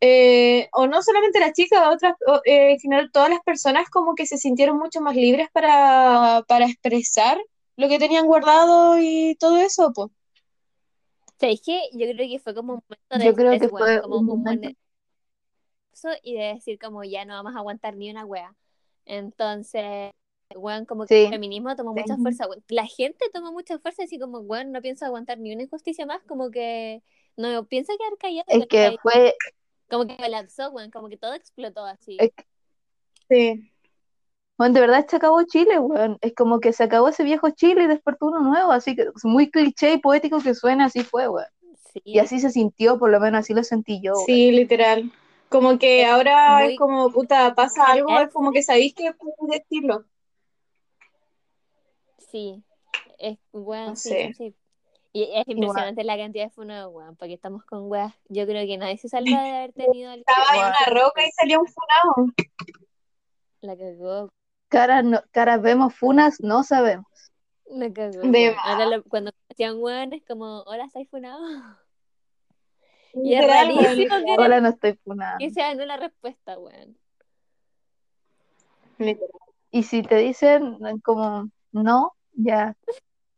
eh, 0.00 0.68
o 0.72 0.86
no 0.86 1.02
solamente 1.02 1.40
las 1.40 1.52
chicas, 1.52 1.80
otras, 1.86 2.14
eh, 2.44 2.72
en 2.72 2.78
general 2.78 3.10
todas 3.12 3.30
las 3.30 3.40
personas 3.40 3.88
como 3.90 4.14
que 4.14 4.26
se 4.26 4.36
sintieron 4.38 4.78
mucho 4.78 5.00
más 5.00 5.16
libres 5.16 5.48
para, 5.52 6.44
para 6.48 6.66
expresar 6.66 7.38
lo 7.76 7.88
que 7.88 7.98
tenían 7.98 8.26
guardado 8.26 8.98
y 9.00 9.36
todo 9.36 9.56
eso, 9.56 9.92
pues. 9.94 10.10
¿Sabes 11.40 11.60
qué? 11.64 11.80
Yo 11.92 12.06
creo 12.06 12.28
que 12.28 12.38
fue 12.38 12.54
como 12.54 12.74
un 12.74 12.82
momento 12.88 13.18
de 13.18 13.24
Yo 13.24 13.34
creo 13.34 13.58
que 13.58 13.68
fue 13.68 14.00
como 14.00 14.18
un 14.18 14.26
momento. 14.26 14.68
y 16.22 16.34
de 16.34 16.54
decir 16.54 16.78
como 16.78 17.02
ya 17.04 17.24
no 17.24 17.34
vamos 17.34 17.54
a 17.54 17.58
aguantar 17.58 17.96
ni 17.96 18.10
una 18.10 18.24
wea. 18.24 18.54
Entonces, 19.06 20.10
weón, 20.54 20.84
como 20.86 21.06
que 21.06 21.14
Sí. 21.14 21.24
el 21.24 21.30
feminismo 21.30 21.74
tomó 21.76 21.94
Sí. 21.94 22.00
mucha 22.02 22.16
fuerza. 22.16 22.46
La 22.68 22.86
gente 22.86 23.26
tomó 23.32 23.52
mucha 23.52 23.78
fuerza 23.78 24.04
así 24.04 24.18
como, 24.18 24.38
weón, 24.38 24.72
no 24.72 24.80
pienso 24.82 25.04
aguantar 25.06 25.38
ni 25.38 25.52
una 25.52 25.62
injusticia 25.62 26.06
más, 26.06 26.22
como 26.24 26.50
que 26.50 27.02
no 27.36 27.64
piensa 27.66 27.92
quedar 27.98 28.16
callado, 28.18 28.44
Es 28.48 28.66
que 28.66 28.96
fue, 29.02 29.34
Como 29.88 30.06
que 30.06 30.16
colapsó, 30.16 30.70
weón, 30.70 30.90
como 30.90 31.08
que 31.08 31.16
todo 31.16 31.34
explotó 31.34 31.84
así. 31.84 32.18
es 32.18 32.30
que, 32.36 32.44
Sí. 33.28 33.70
bueno, 34.58 34.74
de 34.74 34.80
verdad 34.80 35.06
se 35.08 35.16
acabó 35.16 35.42
Chile, 35.44 35.78
weón. 35.78 36.18
Es 36.20 36.34
como 36.34 36.60
que 36.60 36.72
se 36.72 36.84
acabó 36.84 37.08
ese 37.08 37.24
viejo 37.24 37.50
Chile 37.50 37.84
y 37.84 37.86
despertó 37.88 38.26
uno 38.26 38.40
nuevo, 38.40 38.72
así 38.72 38.94
que 38.96 39.02
es 39.02 39.24
muy 39.24 39.50
cliché 39.50 39.94
y 39.94 39.98
poético 39.98 40.40
que 40.40 40.54
suena, 40.54 40.86
así 40.86 41.02
fue, 41.02 41.28
weón. 41.28 41.46
Y 42.12 42.18
Sí, 42.18 42.20
así 42.20 42.40
se 42.40 42.50
sintió, 42.50 42.98
por 42.98 43.10
lo 43.10 43.20
menos 43.20 43.40
así 43.40 43.54
lo 43.54 43.64
sentí 43.64 44.00
yo, 44.02 44.12
weón. 44.14 44.26
Sí, 44.26 44.50
literal. 44.52 45.10
Como 45.48 45.78
que 45.78 46.02
es 46.02 46.08
ahora 46.08 46.66
es 46.66 46.76
como, 46.76 47.10
puta, 47.12 47.54
pasa 47.54 47.86
algo, 47.92 48.18
es 48.20 48.32
como 48.32 48.52
que 48.52 48.62
sabéis 48.62 48.94
que 48.94 49.12
puedes 49.14 49.62
decirlo. 49.68 50.04
sí, 52.18 52.64
es, 53.18 53.38
weón, 53.52 53.90
No 53.90 53.96
sí, 53.96 54.10
sé. 54.10 54.34
sí. 54.36 54.54
Y 55.16 55.30
es 55.32 55.46
impresionante 55.46 56.02
la 56.02 56.16
cantidad 56.16 56.44
de 56.46 56.50
funados, 56.50 56.92
weón, 56.92 57.14
porque 57.14 57.34
estamos 57.34 57.64
con 57.64 57.88
weas. 57.88 58.12
Yo 58.28 58.46
creo 58.46 58.66
que 58.66 58.76
nadie 58.76 58.98
se 58.98 59.08
salva 59.08 59.42
de 59.44 59.50
haber 59.50 59.72
tenido 59.94 60.12
el 60.12 60.20
Estaba 60.26 60.44
en 60.50 60.54
Igual. 60.56 60.72
una 60.90 61.00
roca 61.00 61.24
y 61.26 61.30
salió 61.30 61.60
un 61.60 61.66
funado. 61.68 62.32
La 63.60 63.76
cagó, 63.76 64.28
Caras, 64.68 65.04
no, 65.04 65.22
caras 65.30 65.62
vemos, 65.62 65.94
funas, 65.94 66.40
no 66.40 66.64
sabemos. 66.64 67.06
la 67.66 67.92
cagó. 67.92 68.22
Ahora 68.64 68.86
lo- 68.86 69.04
cuando 69.04 69.30
hacían 69.50 69.76
weón 69.78 70.12
es 70.14 70.24
como, 70.26 70.62
hola, 70.62 70.84
¿estáis 70.84 71.08
funado? 71.08 71.40
Y 73.16 73.34
es 73.34 73.46
rarísimo 73.46 74.16
que. 74.26 74.34
Hola, 74.36 74.60
no 74.60 74.70
estoy 74.70 74.94
funada. 75.04 75.38
que 75.38 75.48
sea 75.50 75.72
no 75.76 75.84
la 75.86 75.96
respuesta, 75.96 76.58
weón. 76.58 76.98
Y 79.70 79.82
si 79.84 80.02
te 80.02 80.16
dicen 80.16 80.78
como 81.04 81.48
no, 81.70 82.12
ya. 82.32 82.76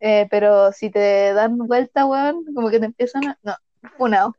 Eh, 0.01 0.27
pero 0.31 0.73
si 0.73 0.91
te 0.91 1.33
dan 1.33 1.59
vuelta, 1.59 2.07
weón, 2.07 2.45
como 2.55 2.71
que 2.71 2.81
te 2.81 2.87
empiezan 2.87 3.27
a. 3.29 3.39
No, 3.43 3.55
funado. 3.97 4.35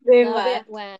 De 0.00 0.24
No, 0.24 0.30
más. 0.32 0.44
pero, 0.44 0.64
weón, 0.68 0.98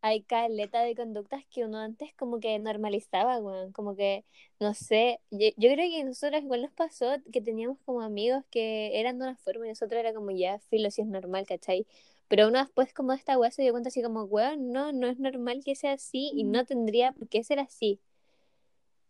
hay 0.00 0.22
caleta 0.22 0.80
de 0.82 0.94
conductas 0.94 1.44
que 1.50 1.64
uno 1.64 1.78
antes 1.78 2.14
como 2.14 2.40
que 2.40 2.58
normalizaba, 2.58 3.38
weón, 3.38 3.72
como 3.72 3.96
que, 3.96 4.24
no 4.60 4.74
sé, 4.74 5.20
yo, 5.30 5.48
yo 5.56 5.70
creo 5.72 5.90
que 5.90 6.00
a 6.00 6.04
nosotros 6.04 6.42
igual 6.42 6.62
nos 6.62 6.72
pasó 6.72 7.16
que 7.32 7.40
teníamos 7.40 7.78
como 7.84 8.00
amigos 8.02 8.44
que 8.50 8.98
eran 8.98 9.18
de 9.18 9.24
una 9.26 9.36
forma 9.36 9.66
y 9.66 9.70
nosotros 9.70 9.98
era 9.98 10.14
como 10.14 10.30
ya, 10.30 10.58
filo, 10.70 10.90
si 10.90 11.02
es 11.02 11.08
normal, 11.08 11.46
¿cachai? 11.46 11.86
Pero 12.28 12.48
uno 12.48 12.58
después 12.58 12.92
como 12.92 13.12
de 13.12 13.18
esta 13.18 13.38
weá 13.38 13.50
se 13.50 13.62
dio 13.62 13.72
cuenta 13.72 13.88
así 13.88 14.02
como, 14.02 14.24
weón, 14.24 14.70
no, 14.70 14.92
no 14.92 15.08
es 15.08 15.18
normal 15.18 15.62
que 15.64 15.74
sea 15.74 15.92
así 15.92 16.30
y 16.34 16.44
no 16.44 16.64
tendría 16.64 17.12
por 17.12 17.28
qué 17.28 17.42
ser 17.42 17.58
así. 17.58 18.00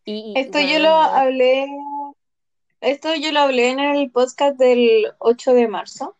Y, 0.04 0.32
Esto 0.36 0.58
yo 0.60 0.78
lo 0.78 0.88
hablé, 0.88 1.66
esto 2.80 3.14
yo 3.14 3.32
lo 3.32 3.40
hablé 3.40 3.70
en 3.70 3.80
el 3.80 4.10
podcast 4.10 4.56
del 4.58 5.06
8 5.18 5.54
de 5.54 5.68
marzo. 5.68 6.16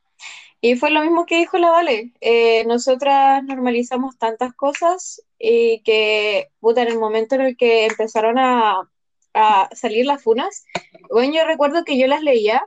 Y 0.60 0.76
fue 0.76 0.90
lo 0.90 1.02
mismo 1.02 1.26
que 1.26 1.38
dijo 1.38 1.58
la 1.58 1.70
Vale. 1.70 2.12
Eh, 2.20 2.64
nosotras 2.66 3.44
normalizamos 3.44 4.18
tantas 4.18 4.54
cosas 4.54 5.22
y 5.38 5.80
que, 5.82 6.48
puta, 6.60 6.82
en 6.82 6.88
el 6.88 6.98
momento 6.98 7.36
en 7.36 7.42
el 7.42 7.56
que 7.56 7.86
empezaron 7.86 8.38
a, 8.38 8.90
a 9.34 9.68
salir 9.74 10.06
las 10.06 10.22
funas, 10.22 10.64
bueno, 11.10 11.32
yo 11.34 11.44
recuerdo 11.46 11.84
que 11.84 11.98
yo 11.98 12.06
las 12.08 12.22
leía 12.22 12.66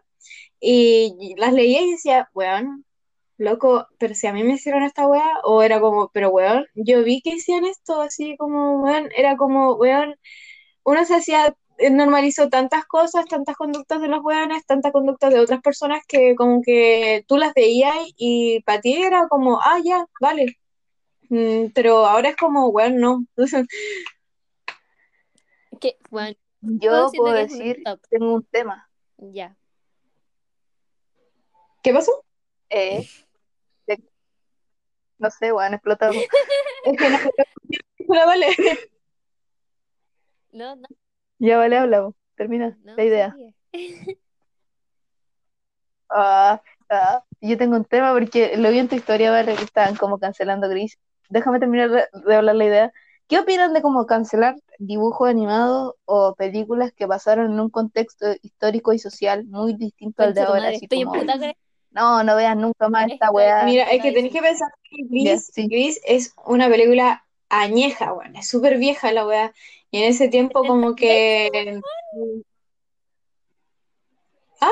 y 0.59 1.35
las 1.37 1.53
leía 1.53 1.81
y 1.81 1.91
decía, 1.91 2.29
weón, 2.33 2.85
loco, 3.37 3.87
pero 3.99 4.15
si 4.15 4.27
a 4.27 4.33
mí 4.33 4.43
me 4.43 4.53
hicieron 4.53 4.83
esta 4.83 5.07
weá, 5.07 5.39
o 5.43 5.63
era 5.63 5.79
como, 5.81 6.09
pero 6.13 6.29
weón, 6.29 6.67
yo 6.75 7.03
vi 7.03 7.21
que 7.21 7.33
hacían 7.33 7.65
esto, 7.65 8.01
así 8.01 8.37
como, 8.37 8.81
weón, 8.81 9.09
era 9.15 9.37
como, 9.37 9.73
weón, 9.75 10.15
uno 10.83 11.05
se 11.05 11.15
hacía, 11.15 11.55
normalizó 11.89 12.49
tantas 12.49 12.85
cosas, 12.85 13.25
tantas 13.25 13.55
conductas 13.55 14.01
de 14.01 14.07
los 14.07 14.23
weones, 14.23 14.65
tantas 14.65 14.91
conductas 14.91 15.33
de 15.33 15.39
otras 15.39 15.61
personas 15.61 16.01
que 16.07 16.35
como 16.35 16.61
que 16.61 17.25
tú 17.27 17.37
las 17.37 17.53
veías 17.53 17.95
y 18.17 18.61
para 18.61 18.81
ti 18.81 19.01
era 19.01 19.27
como, 19.27 19.59
ah, 19.61 19.79
ya, 19.83 20.05
vale. 20.19 20.57
Mm, 21.29 21.67
pero 21.73 22.05
ahora 22.05 22.29
es 22.29 22.35
como, 22.35 22.67
weón, 22.67 22.97
no. 22.97 23.25
que, 25.79 25.97
weón, 26.11 26.35
Yo 26.61 27.09
puedo 27.15 27.33
que 27.35 27.41
un 27.43 27.47
decir, 27.47 27.77
stop. 27.77 27.99
tengo 28.09 28.33
un 28.35 28.43
tema. 28.45 28.89
ya. 29.17 29.55
¿Qué 31.83 31.93
pasó? 31.93 32.23
Eh, 32.69 33.07
de- 33.87 34.03
no 35.17 35.31
sé, 35.31 35.51
weón, 35.51 35.73
explotamos. 35.73 36.23
Es 36.83 36.97
que 36.97 37.09
no 37.09 38.15
la 38.15 38.25
vale. 38.25 38.47
No, 40.51 40.75
no, 40.75 40.87
Ya 41.41 41.57
vale, 41.57 41.75
hablamos. 41.75 42.13
Termina 42.35 42.77
no, 42.83 42.95
la 42.95 43.03
idea. 43.03 43.35
Ah, 46.13 46.61
ah, 46.89 47.23
yo 47.39 47.57
tengo 47.57 47.77
un 47.77 47.85
tema 47.85 48.11
porque 48.11 48.57
lo 48.57 48.69
vi 48.69 48.79
en 48.79 48.89
tu 48.89 48.97
historia, 48.97 49.31
vale, 49.31 49.55
que 49.55 49.63
estaban 49.63 49.95
como 49.95 50.19
cancelando 50.19 50.67
Gris. 50.67 50.99
Déjame 51.29 51.57
terminar 51.57 51.89
de, 51.89 52.03
de 52.25 52.35
hablar 52.35 52.55
la 52.55 52.65
idea. 52.65 52.93
¿Qué 53.29 53.39
opinan 53.39 53.71
de 53.71 53.81
como 53.81 54.05
cancelar 54.05 54.55
dibujos 54.77 55.29
animados 55.29 55.93
o 56.03 56.35
películas 56.35 56.91
que 56.91 57.07
pasaron 57.07 57.53
en 57.53 57.61
un 57.61 57.69
contexto 57.69 58.25
histórico 58.41 58.91
y 58.91 58.99
social 58.99 59.45
muy 59.45 59.73
distinto 59.73 60.21
al 60.23 60.33
de 60.33 60.41
ahora? 60.41 60.63
madre, 60.63 60.75
Así 60.75 60.85
estoy 60.85 61.05
como, 61.05 61.23
no, 61.91 62.23
no 62.25 62.35
veas 62.35 62.57
nunca 62.57 62.89
más 62.89 63.09
esta 63.09 63.27
Estoy 63.27 63.37
weá. 63.37 63.65
Mira, 63.65 63.83
es 63.83 64.01
que 64.01 64.11
tenéis 64.11 64.35
emputadísima. 64.35 64.41
que 64.41 64.47
pensar 64.49 64.73
que 64.83 64.97
Gris, 65.09 65.51
sí. 65.53 65.67
Gris 65.67 66.01
es 66.05 66.33
una 66.45 66.67
película 66.67 67.25
añeja, 67.47 68.13
weón, 68.13 68.35
es 68.35 68.49
súper 68.49 68.77
vieja 68.77 69.13
la 69.13 69.25
weá. 69.25 69.53
Y 69.91 69.97
en 70.01 70.09
ese 70.09 70.29
tiempo 70.29 70.63
como 70.63 70.95
que... 70.95 71.81
¿Ah? 74.61 74.71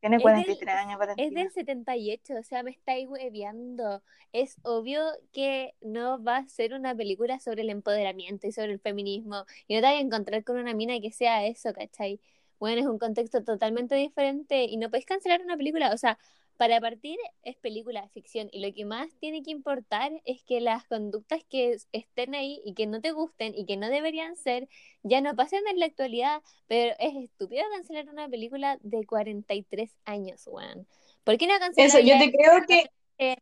Tiene 0.00 0.16
Es 0.16 0.22
43 0.22 0.58
del, 0.58 0.68
años, 0.68 0.98
es 1.16 1.34
del 1.34 1.50
78, 1.50 2.34
o 2.38 2.42
sea, 2.42 2.62
me 2.62 2.70
estáis 2.70 3.06
hueveando. 3.08 4.02
Es 4.32 4.56
obvio 4.62 5.02
que 5.32 5.74
no 5.80 6.22
va 6.22 6.38
a 6.38 6.48
ser 6.48 6.72
una 6.72 6.94
película 6.94 7.38
sobre 7.40 7.62
el 7.62 7.70
empoderamiento 7.70 8.46
y 8.46 8.52
sobre 8.52 8.72
el 8.72 8.80
feminismo. 8.80 9.44
Y 9.66 9.74
no 9.74 9.80
te 9.80 9.86
vas 9.86 9.96
a 9.96 10.00
encontrar 10.00 10.44
con 10.44 10.56
una 10.56 10.72
mina 10.72 10.98
que 11.00 11.12
sea 11.12 11.46
eso, 11.46 11.72
¿cachai? 11.74 12.20
Bueno, 12.58 12.80
es 12.80 12.86
un 12.86 12.98
contexto 12.98 13.44
totalmente 13.44 13.94
diferente 13.96 14.64
y 14.64 14.76
no 14.78 14.88
podéis 14.88 15.06
cancelar 15.06 15.42
una 15.42 15.56
película. 15.56 15.92
O 15.92 15.98
sea, 15.98 16.18
para 16.58 16.80
partir 16.80 17.16
es 17.44 17.56
película 17.56 18.02
de 18.02 18.08
ficción 18.08 18.48
y 18.52 18.60
lo 18.60 18.74
que 18.74 18.84
más 18.84 19.08
tiene 19.20 19.42
que 19.44 19.52
importar 19.52 20.10
es 20.24 20.42
que 20.42 20.60
las 20.60 20.84
conductas 20.86 21.44
que 21.48 21.76
estén 21.92 22.34
ahí 22.34 22.60
y 22.64 22.74
que 22.74 22.86
no 22.86 23.00
te 23.00 23.12
gusten 23.12 23.54
y 23.56 23.64
que 23.64 23.76
no 23.76 23.88
deberían 23.88 24.36
ser 24.36 24.68
ya 25.04 25.20
no 25.20 25.34
pasen 25.36 25.62
en 25.70 25.78
la 25.78 25.86
actualidad, 25.86 26.42
pero 26.66 26.94
es 26.98 27.14
estúpido 27.16 27.62
cancelar 27.72 28.08
una 28.10 28.28
película 28.28 28.76
de 28.82 29.06
43 29.06 29.96
años, 30.04 30.46
weón. 30.48 30.86
¿Por 31.22 31.38
qué 31.38 31.46
no 31.46 31.58
cancelar 31.60 31.88
Eso, 31.88 32.00
yo 32.00 32.18
te 32.18 32.32
creo 32.32 32.66
que 32.66 32.90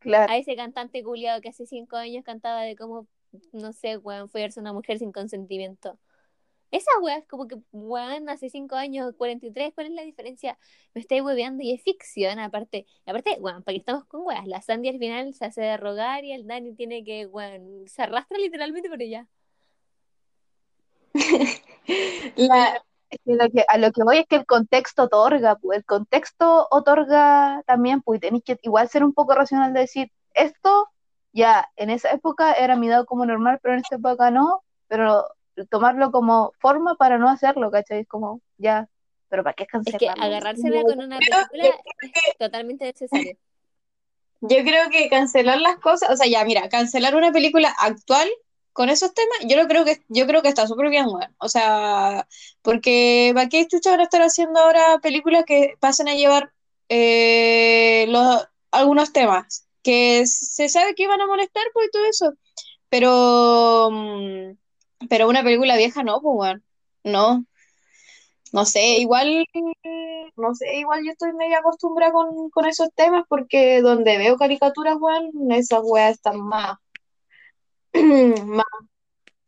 Claro. 0.00 0.33
a 0.33 0.37
ese 0.37 0.55
cantante 0.55 1.02
culiado 1.02 1.40
que 1.40 1.48
hace 1.48 1.66
5 1.66 1.96
años 1.96 2.24
cantaba 2.24 2.62
de 2.62 2.76
cómo, 2.76 3.07
no 3.52 3.72
sé, 3.72 3.96
weón, 3.96 4.29
follarse 4.29 4.61
a 4.61 4.62
una 4.62 4.72
mujer 4.74 4.98
sin 4.98 5.12
consentimiento? 5.12 5.98
Esa 6.70 6.90
weá 7.00 7.18
es 7.18 7.26
como 7.26 7.46
que, 7.48 7.57
weón, 7.72 8.29
hace 8.29 8.50
5 8.50 8.76
años, 8.76 9.14
43, 9.16 9.72
¿cuál 9.74 9.87
es 9.88 9.92
la 9.94 10.02
diferencia? 10.02 10.59
Me 10.94 11.00
estáis 11.00 11.22
hueveando 11.22 11.62
y 11.62 11.72
es 11.72 11.83
ficción, 11.83 12.38
aparte. 12.38 12.87
Aparte, 13.07 13.37
weón, 13.40 13.62
para 13.62 13.74
que 13.74 13.79
estamos 13.81 14.05
con 14.07 14.22
weas. 14.26 14.46
La 14.46 14.62
Sandy 14.62 14.88
al 14.90 14.98
final 14.98 15.35
se 15.35 15.46
hace 15.46 15.62
de 15.62 15.76
rogar 15.76 16.24
y 16.24 16.33
el 16.33 16.46
Dani 16.46 16.74
tiene 16.74 17.05
que, 17.05 17.26
weón, 17.26 17.87
se 17.88 18.02
arrastra 18.02 18.38
literalmente 18.38 18.88
por 18.90 19.00
ella. 19.02 19.29
la, 22.37 22.83
lo 23.24 23.48
que- 23.50 23.64
a 23.68 23.79
lo 23.79 23.92
que 23.92 24.05
voy 24.05 24.18
es 24.18 24.26
que 24.26 24.37
el 24.37 24.46
contexto 24.46 25.05
otorga, 25.05 25.57
pues 25.57 25.79
el 25.79 25.85
contexto 25.85 26.68
otorga 26.70 27.62
también, 27.66 28.02
pues 28.02 28.20
tenéis 28.20 28.44
que 28.44 28.59
igual 28.62 28.88
ser 28.88 29.05
un 29.05 29.14
poco 29.14 29.35
racional 29.35 29.72
de 29.72 29.81
decir, 29.81 30.12
esto 30.35 30.88
ya 31.33 31.68
en 31.76 31.90
esa 31.90 32.11
época 32.12 32.52
era 32.55 32.76
mirado 32.76 33.07
como 33.07 33.26
normal, 33.26 33.59
pero 33.62 33.74
en 33.74 33.81
esta 33.81 33.96
época 33.96 34.31
no, 34.31 34.62
pero 34.88 35.24
tomarlo 35.64 36.10
como 36.10 36.52
forma 36.58 36.94
para 36.96 37.18
no 37.18 37.28
hacerlo, 37.28 37.70
¿cachai? 37.70 38.00
Es 38.00 38.08
como, 38.08 38.40
ya, 38.58 38.88
pero 39.28 39.42
¿para 39.42 39.54
qué 39.54 39.64
Es 39.64 39.68
que 39.68 39.72
cancelarlo? 39.72 40.24
agarrársela 40.24 40.82
con 40.82 41.00
una 41.00 41.18
película 41.18 41.64
es 42.02 42.38
totalmente 42.38 42.84
necesario. 42.86 43.36
yo 44.40 44.56
creo 44.58 44.90
que 44.90 45.08
cancelar 45.08 45.60
las 45.60 45.78
cosas, 45.78 46.10
o 46.10 46.16
sea, 46.16 46.26
ya, 46.26 46.44
mira, 46.44 46.68
cancelar 46.68 47.16
una 47.16 47.32
película 47.32 47.74
actual 47.78 48.28
con 48.72 48.90
esos 48.90 49.14
temas, 49.14 49.38
yo 49.48 49.56
lo 49.56 49.66
creo 49.68 49.86
que, 49.86 50.02
yo 50.08 50.26
creo 50.26 50.42
que 50.42 50.48
está 50.48 50.66
súper 50.66 50.90
bien, 50.90 51.06
weón. 51.06 51.34
O 51.38 51.48
sea, 51.48 52.28
porque 52.60 53.32
¿para 53.34 53.48
qué 53.48 53.66
chucha 53.66 53.90
van 53.90 54.00
a 54.00 54.04
estar 54.04 54.20
haciendo 54.20 54.60
ahora 54.60 54.98
películas 54.98 55.44
que 55.46 55.76
pasen 55.80 56.08
a 56.08 56.14
llevar 56.14 56.52
eh, 56.90 58.04
los, 58.08 58.46
algunos 58.70 59.12
temas 59.12 59.66
que 59.82 60.26
se 60.26 60.68
sabe 60.68 60.94
que 60.94 61.04
iban 61.04 61.20
a 61.20 61.26
molestar, 61.26 61.64
pues 61.72 61.90
todo 61.90 62.04
eso. 62.06 62.34
Pero, 62.90 63.88
mm, 63.90 64.50
pero 65.09 65.28
una 65.28 65.42
película 65.42 65.76
vieja 65.76 66.02
no, 66.02 66.20
pues, 66.20 66.35
weón. 66.38 66.64
No. 67.04 67.44
No 68.52 68.64
sé, 68.64 68.98
igual, 68.98 69.44
no 70.37 70.54
sé, 70.54 70.76
igual 70.76 71.04
yo 71.04 71.11
estoy 71.11 71.32
medio 71.32 71.59
acostumbrada 71.59 72.12
con, 72.12 72.48
con 72.50 72.64
esos 72.66 72.88
temas 72.94 73.24
porque 73.28 73.82
donde 73.82 74.18
veo 74.18 74.37
caricaturas, 74.37 74.96
weón, 75.00 75.30
esas 75.50 75.80
weas 75.82 76.12
están 76.12 76.40
más, 76.40 76.78
más, 78.46 78.64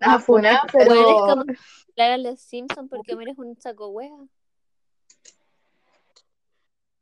Ah, 0.00 0.11
más 0.11 0.24
funadas, 0.24 0.62
pues, 0.70 0.87
pero 0.87 1.00
Weón, 1.00 1.50
es 1.50 1.56
como 1.96 2.16
los 2.18 2.40
Simpsons 2.40 2.88
porque 2.90 3.14
Homero 3.14 3.32
es 3.32 3.38
un 3.38 3.61
saco 3.61 3.88
wea. 3.88 4.11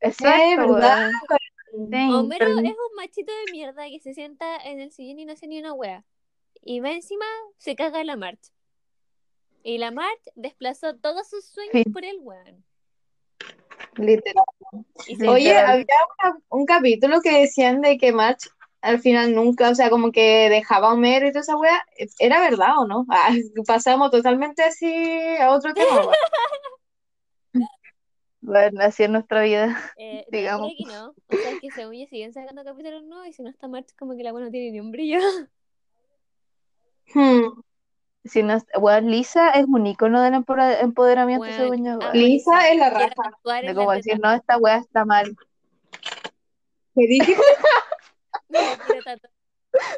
Exacto, 0.01 0.39
es 0.51 0.57
verdad. 0.57 1.11
weón. 1.11 1.91
Sí, 1.91 2.15
Homero 2.15 2.47
pero- 2.47 2.59
es 2.61 2.65
un 2.91 2.95
machito 2.97 3.33
de 3.33 3.53
mierda 3.53 3.85
que 3.89 4.01
se 4.01 4.15
sienta 4.15 4.57
en 4.65 4.81
el 4.81 4.93
sillón 4.93 5.19
y 5.19 5.25
no 5.25 5.33
hace 5.33 5.47
ni 5.47 5.59
una 5.59 5.73
wea. 5.73 6.05
Y 6.69 6.81
va 6.81 6.91
encima, 6.91 7.25
se 7.59 7.77
caga 7.77 8.03
la 8.03 8.17
March. 8.17 8.51
Y 9.63 9.79
la 9.79 9.93
March 9.93 10.21
desplazó 10.35 10.97
todos 10.97 11.29
sus 11.29 11.45
sueños 11.45 11.73
Sí. 11.73 11.85
por 11.91 12.05
el 12.05 12.19
weón. 12.21 12.65
literal. 13.99 14.45
Oye, 15.29 15.39
literal. 15.45 15.71
había 15.71 15.87
una- 16.25 16.41
un 16.51 16.67
capítulo 16.67 17.21
que 17.23 17.31
decían 17.41 17.81
de 17.81 17.97
que 17.99 18.13
March 18.13 18.49
al 18.83 18.99
final 19.01 19.33
nunca, 19.35 19.71
o 19.71 19.75
sea, 19.77 19.91
como 19.91 20.11
que 20.13 20.49
dejaba 20.51 20.89
a 20.91 20.93
Homero 20.95 21.27
y 21.27 21.31
toda 21.31 21.41
esa 21.43 21.57
wea, 21.57 21.83
¿era 22.19 22.41
verdad 22.41 22.79
o 22.79 22.87
no? 22.87 23.07
Ah, 23.09 23.29
pasamos 23.67 24.11
totalmente 24.11 24.63
así 24.65 24.93
a 25.41 25.51
otro 25.53 25.73
tema, 25.73 26.01
weón. 26.01 26.13
Bueno, 28.41 28.81
así 28.83 29.03
es 29.05 29.11
nuestra 29.11 29.43
vida. 29.43 29.77
eh, 29.99 30.25
no, 30.31 30.37
digamos. 30.39 30.73
creo 30.77 30.89
que 30.89 30.95
no. 30.95 31.09
O 31.29 31.37
sea, 31.43 31.51
es 31.53 31.61
que 31.61 31.71
según 31.71 31.95
yo 31.95 32.07
siguen 32.07 32.33
sacando 32.33 32.65
capítulos 32.65 33.03
nuevos 33.05 33.27
y 33.29 33.33
si 33.33 33.43
no 33.43 33.51
está 33.51 33.67
March, 33.67 33.89
como 33.99 34.17
que 34.17 34.23
la 34.23 34.33
wea 34.33 34.45
no 34.45 34.51
tiene 34.51 34.71
ni 34.73 34.81
un 34.81 34.91
brillo. 34.93 35.19
Hmm. 37.15 37.61
Si 38.25 38.43
no, 38.43 38.59
weón, 38.79 39.09
Lisa 39.11 39.51
es 39.51 39.67
un 39.69 39.87
icono 39.87 40.21
del 40.21 40.35
empoderamiento, 40.35 41.45
Weón, 41.45 41.57
según 41.57 41.85
yo, 41.85 41.93
amo 41.93 42.11
Lisa 42.13 42.51
Lisa. 42.53 42.69
es 42.71 42.79
la 42.79 42.91
raja. 42.91 43.11
tatuar 43.15 43.65
De 43.65 43.75
como 43.75 43.93
decir, 43.93 44.19
no, 44.21 44.33
esta 44.33 44.59
weá 44.59 44.79
está 44.79 45.05
mal. 45.05 45.37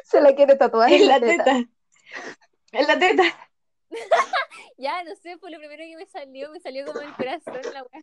Se 0.03 0.21
la 0.21 0.35
quiere 0.35 0.55
tatuar 0.55 0.91
En 0.91 1.07
la 1.07 1.19
teta. 1.19 1.63
En 2.71 2.87
la 2.87 2.99
teta. 2.99 3.23
Ya, 4.77 5.03
no 5.03 5.13
sé, 5.17 5.37
fue 5.39 5.51
lo 5.51 5.57
primero 5.57 5.83
que 5.83 5.97
me 5.97 6.05
salió. 6.05 6.49
Me 6.51 6.59
salió 6.61 6.85
como 6.85 7.01
el 7.01 7.13
corazón 7.15 7.59
la 7.73 7.83
wea. 7.83 8.01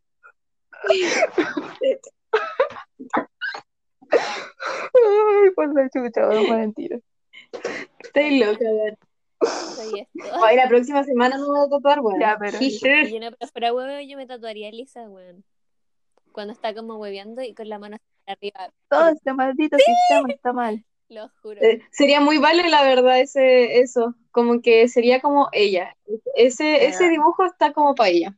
Ay, 4.10 5.50
por 5.54 5.72
la 5.74 5.88
chucha, 5.88 6.26
mentira. 6.26 6.98
Estoy 8.16 8.38
loca. 8.38 8.64
Soy 9.74 10.00
esto. 10.00 10.36
Hoy 10.42 10.56
la 10.56 10.68
próxima 10.68 11.04
semana 11.04 11.36
no 11.36 11.52
me 11.52 11.58
voy 11.58 11.66
a 11.66 11.70
tatuar, 11.70 12.00
weón. 12.00 12.20
Ya, 12.20 12.38
pero- 12.38 12.58
yo 12.58 13.20
no, 13.20 13.30
pero 13.36 13.50
fuera 13.52 13.74
huevo, 13.74 14.00
yo 14.00 14.16
me 14.16 14.26
tatuaría 14.26 14.68
a 14.68 14.72
Lisa, 14.72 15.02
weón. 15.02 15.44
Cuando 16.32 16.52
está 16.52 16.74
como 16.74 16.96
hueveando 16.96 17.42
y 17.42 17.54
con 17.54 17.68
la 17.68 17.78
mano 17.78 17.96
hacia 17.96 18.32
arriba. 18.32 18.72
Todo 18.88 19.08
este 19.10 19.32
maldito 19.34 19.76
sistema 19.76 20.28
está 20.28 20.52
mal. 20.52 20.84
Lo 21.08 21.28
juro. 21.40 21.60
Eh, 21.62 21.82
sería 21.92 22.20
muy 22.20 22.38
vale, 22.38 22.68
la 22.68 22.82
verdad, 22.82 23.20
ese, 23.20 23.80
eso. 23.80 24.14
Como 24.32 24.60
que 24.60 24.88
sería 24.88 25.20
como 25.20 25.48
ella. 25.52 25.96
Ese, 26.34 26.86
ese 26.86 27.08
dibujo 27.08 27.44
está 27.44 27.72
como 27.72 27.94
para 27.94 28.10
ella. 28.10 28.36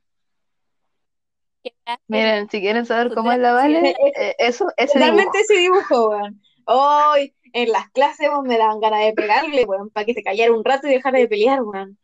Miren, 2.07 2.49
si 2.51 2.61
quieren 2.61 2.85
saber 2.87 3.15
cómo 3.15 3.33
es 3.33 3.39
la 3.39 3.53
Vale, 3.53 3.95
eh, 4.17 4.35
eso, 4.39 4.67
ese 4.77 4.99
dibujo. 4.99 5.31
ese 5.35 5.55
dibujo, 5.55 6.09
weón. 6.11 6.43
Hoy, 6.67 7.35
en 7.53 7.73
las 7.73 7.91
clases, 7.91 8.29
weón, 8.29 8.47
me 8.47 8.59
daban 8.59 8.81
ganas 8.81 9.05
de 9.05 9.13
pegarle, 9.13 9.65
weón, 9.65 9.91
para 9.91 10.07
que 10.07 10.15
se 10.15 10.23
callara 10.23 10.53
un 10.53 10.65
rato 10.65 10.87
y 10.87 10.93
dejara 10.93 11.19
de 11.19 11.29
pelear, 11.29 11.63
weón. 11.63 11.99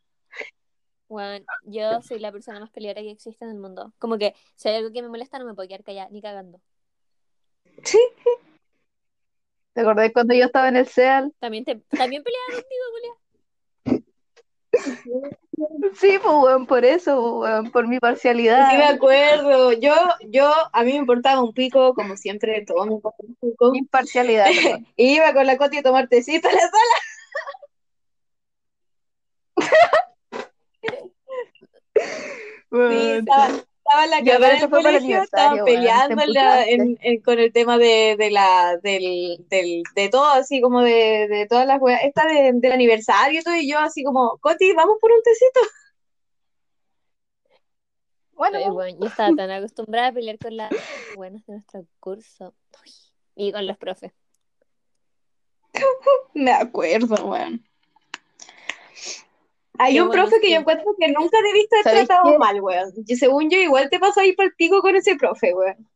Weón, 1.09 1.45
yo 1.65 2.03
soy 2.03 2.19
la 2.19 2.33
persona 2.33 2.61
más 2.61 2.71
peleadora 2.71 3.03
que 3.03 3.11
existe 3.11 3.45
en 3.45 3.53
el 3.53 3.59
mundo. 3.59 3.93
Como 3.99 4.19
que 4.19 4.35
si 4.57 4.69
hay 4.69 4.77
algo 4.77 4.93
que 4.93 5.03
me 5.03 5.09
molesta, 5.09 5.39
no 5.39 5.45
me 5.45 5.55
puedo 5.55 5.69
quedar 5.69 5.85
callada, 5.85 6.09
ni 6.11 6.21
cagando. 6.21 6.61
Sí. 7.83 7.99
¿Te 9.75 9.81
acordás 9.81 10.13
cuando 10.13 10.35
yo 10.35 10.45
estaba 10.45 10.69
en 10.69 10.77
el 10.77 10.87
SEAL? 10.87 11.35
También, 11.41 11.65
te, 11.65 11.77
también 11.97 12.23
peleaba 12.23 12.47
contigo, 12.47 12.85
Julia. 12.93 13.24
Sí, 15.95 16.19
pues, 16.23 16.35
weón, 16.35 16.67
por 16.67 16.85
eso, 16.85 17.39
weón, 17.41 17.71
por 17.71 17.87
mi 17.87 17.95
Sí, 17.97 18.01
me 18.01 18.01
parcialidad. 18.01 18.95
acuerdo. 18.95 19.73
Yo, 19.73 19.95
yo, 20.29 20.53
a 20.73 20.83
mí 20.83 20.93
me 20.93 20.99
importaba 20.99 21.43
un 21.43 21.53
pico, 21.53 21.95
como 21.95 22.17
siempre, 22.17 22.65
todo 22.67 22.85
me 22.87 22.95
importa 22.95 23.19
un 23.27 23.35
pico. 23.37 23.75
Imparcialidad, 23.75 24.47
perdón. 24.55 24.87
Y 24.97 25.15
iba 25.17 25.33
con 25.33 25.47
la 25.47 25.57
Coti 25.57 25.79
a 25.79 25.83
tomar 25.83 26.09
tecito 26.09 26.49
a 26.49 26.53
la 26.53 26.61
sala. 26.61 26.73
Sí, 31.97 32.77
Weón. 32.77 33.19
estaba, 33.21 33.49
estaba 33.87 34.05
en 34.05 34.11
la 34.11 34.20
Ya, 34.20 34.38
pero 34.38 34.47
eso 34.47 34.61
del 34.61 34.70
fue 34.70 34.83
para 34.83 34.97
el 34.97 35.03
colegio, 35.03 35.23
estaban 35.23 35.64
peleando 35.64 36.23
en 36.23 36.33
la- 36.33 36.64
en- 36.66 37.20
con 37.23 37.38
el 37.38 37.53
tema 37.53 37.77
de, 37.79 38.16
de 38.18 38.31
la, 38.31 38.79
del, 38.83 39.44
del, 39.49 39.83
de 39.94 40.09
todo, 40.09 40.27
así 40.27 40.61
como 40.61 40.81
de, 40.81 41.29
de 41.29 41.47
todas 41.47 41.66
las 41.66 41.81
weas, 41.81 42.01
esta 42.05 42.27
de- 42.27 42.53
del 42.55 42.73
aniversario 42.73 43.40
y 43.40 43.42
todo, 43.42 43.57
y 43.57 43.68
yo 43.70 43.79
así 43.79 44.03
como, 44.03 44.38
Coti, 44.38 44.73
vamos 44.73 44.97
por 45.01 45.12
un 45.12 45.23
tecito. 45.23 45.61
Bueno, 48.33 48.59
yo 48.59 49.07
estaba 49.07 49.35
tan 49.37 49.51
acostumbrada 49.51 50.09
a 50.09 50.12
pelear 50.12 50.38
con 50.38 50.57
las 50.57 50.73
buenas 51.14 51.44
de 51.47 51.53
nuestro 51.55 51.87
curso. 52.01 52.55
Uy, 52.85 52.92
Y 53.37 53.53
con 53.53 53.66
los 53.66 53.77
profes. 53.77 54.12
Me 56.35 56.53
acuerdo, 56.53 57.27
weón. 57.27 57.64
Hay 59.79 59.95
Qué 59.95 60.03
un 60.03 60.11
profe 60.11 60.41
que 60.41 60.51
yo 60.51 60.59
encuentro 60.61 60.95
que 60.99 61.09
nunca 61.09 61.39
debiste 61.43 61.77
haber 61.77 61.85
¿Sabéis 61.85 62.09
tratado 62.09 62.33
qué? 62.33 62.39
mal, 62.39 62.61
weón. 62.61 62.93
Y 63.07 63.17
según 63.17 63.51
yo, 63.51 63.59
igual 63.59 63.91
te 63.91 63.99
pasó 63.99 64.21
ahí 64.21 64.33
para 64.33 64.49
el 64.49 64.55
pico 64.55 64.81
con 64.81 64.95
ese 64.97 65.17
profe, 65.17 65.53
weón. 65.55 65.89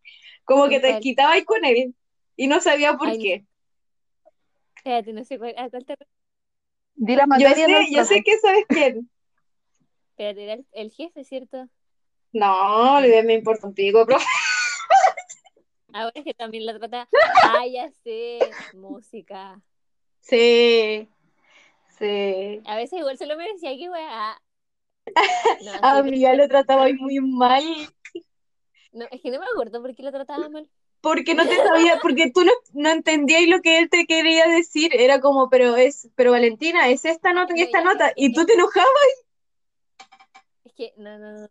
Como 0.45 0.69
que 0.69 0.81
te 0.81 0.99
quitabas 1.01 1.45
con 1.45 1.65
él 1.65 1.95
y 2.37 2.47
no 2.47 2.61
sabía 2.61 2.97
por 2.97 3.09
Ay, 3.09 3.19
qué. 3.19 3.45
Espérate, 4.77 5.13
no 5.13 5.25
sé 5.25 5.39
cuál, 5.39 5.55
a 5.59 5.69
cuál 5.71 5.85
te 5.85 5.95
di 6.97 7.15
la 7.17 7.27
Yo 7.39 7.49
sé, 7.55 7.87
yo 7.93 8.05
sé 8.05 8.23
que 8.23 8.39
sabes 8.39 8.65
quién. 8.69 9.11
Espérate, 10.11 10.43
era 10.45 10.53
el, 10.55 10.67
el 10.73 10.91
jefe, 10.91 11.25
¿cierto? 11.25 11.69
No, 12.33 13.01
le 13.01 13.23
me 13.23 13.35
importa 13.35 13.67
un 13.67 13.75
pico, 13.75 14.05
profe. 14.07 14.27
Ahora 15.93 16.13
es 16.15 16.25
que 16.25 16.35
también 16.35 16.67
la 16.67 16.79
trata. 16.79 17.09
Ah, 17.43 17.67
ya 17.67 17.91
sé, 18.05 18.39
música. 18.73 19.61
Sí, 20.21 21.09
sí. 21.99 22.61
A 22.67 22.77
veces 22.77 22.99
igual 22.99 23.19
se 23.19 23.27
lo 23.27 23.37
merecía, 23.37 23.77
qué 23.77 23.91
weá. 23.91 24.41
No, 25.65 25.73
A 25.83 26.03
mí 26.03 26.21
ya 26.21 26.35
lo 26.35 26.47
trataba 26.49 26.87
muy 26.99 27.19
mal. 27.21 27.65
no, 28.93 29.07
es 29.11 29.21
que 29.23 29.31
no 29.31 29.39
me 29.41 29.47
acuerdo 29.47 29.81
por 29.81 29.95
qué 29.95 30.03
lo 30.03 30.13
trataba 30.13 30.49
mal. 30.49 30.69
porque 31.01 31.35
no 31.35 31.47
te 31.47 31.57
sabía, 31.57 31.99
porque 32.03 32.31
tú 32.35 32.45
no, 32.45 32.53
no 32.75 32.91
entendías 32.91 33.47
lo 33.49 33.61
que 33.61 33.79
él 33.79 33.89
te 33.89 34.07
quería 34.07 34.47
decir. 34.49 34.91
Era 34.95 35.21
como, 35.21 35.49
pero 35.49 35.77
es, 35.77 36.09
pero 36.15 36.33
Valentina, 36.33 36.89
es 36.89 37.05
esta 37.05 37.33
nota 37.33 37.55
y 37.57 37.63
esta 37.63 37.83
nota. 37.83 38.13
Y 38.17 38.33
tú 38.33 38.45
te 38.45 38.55
enojabas. 38.55 38.89
Es 40.65 40.73
que, 40.75 40.93
no, 40.97 41.19
no, 41.19 41.33
no. 41.33 41.49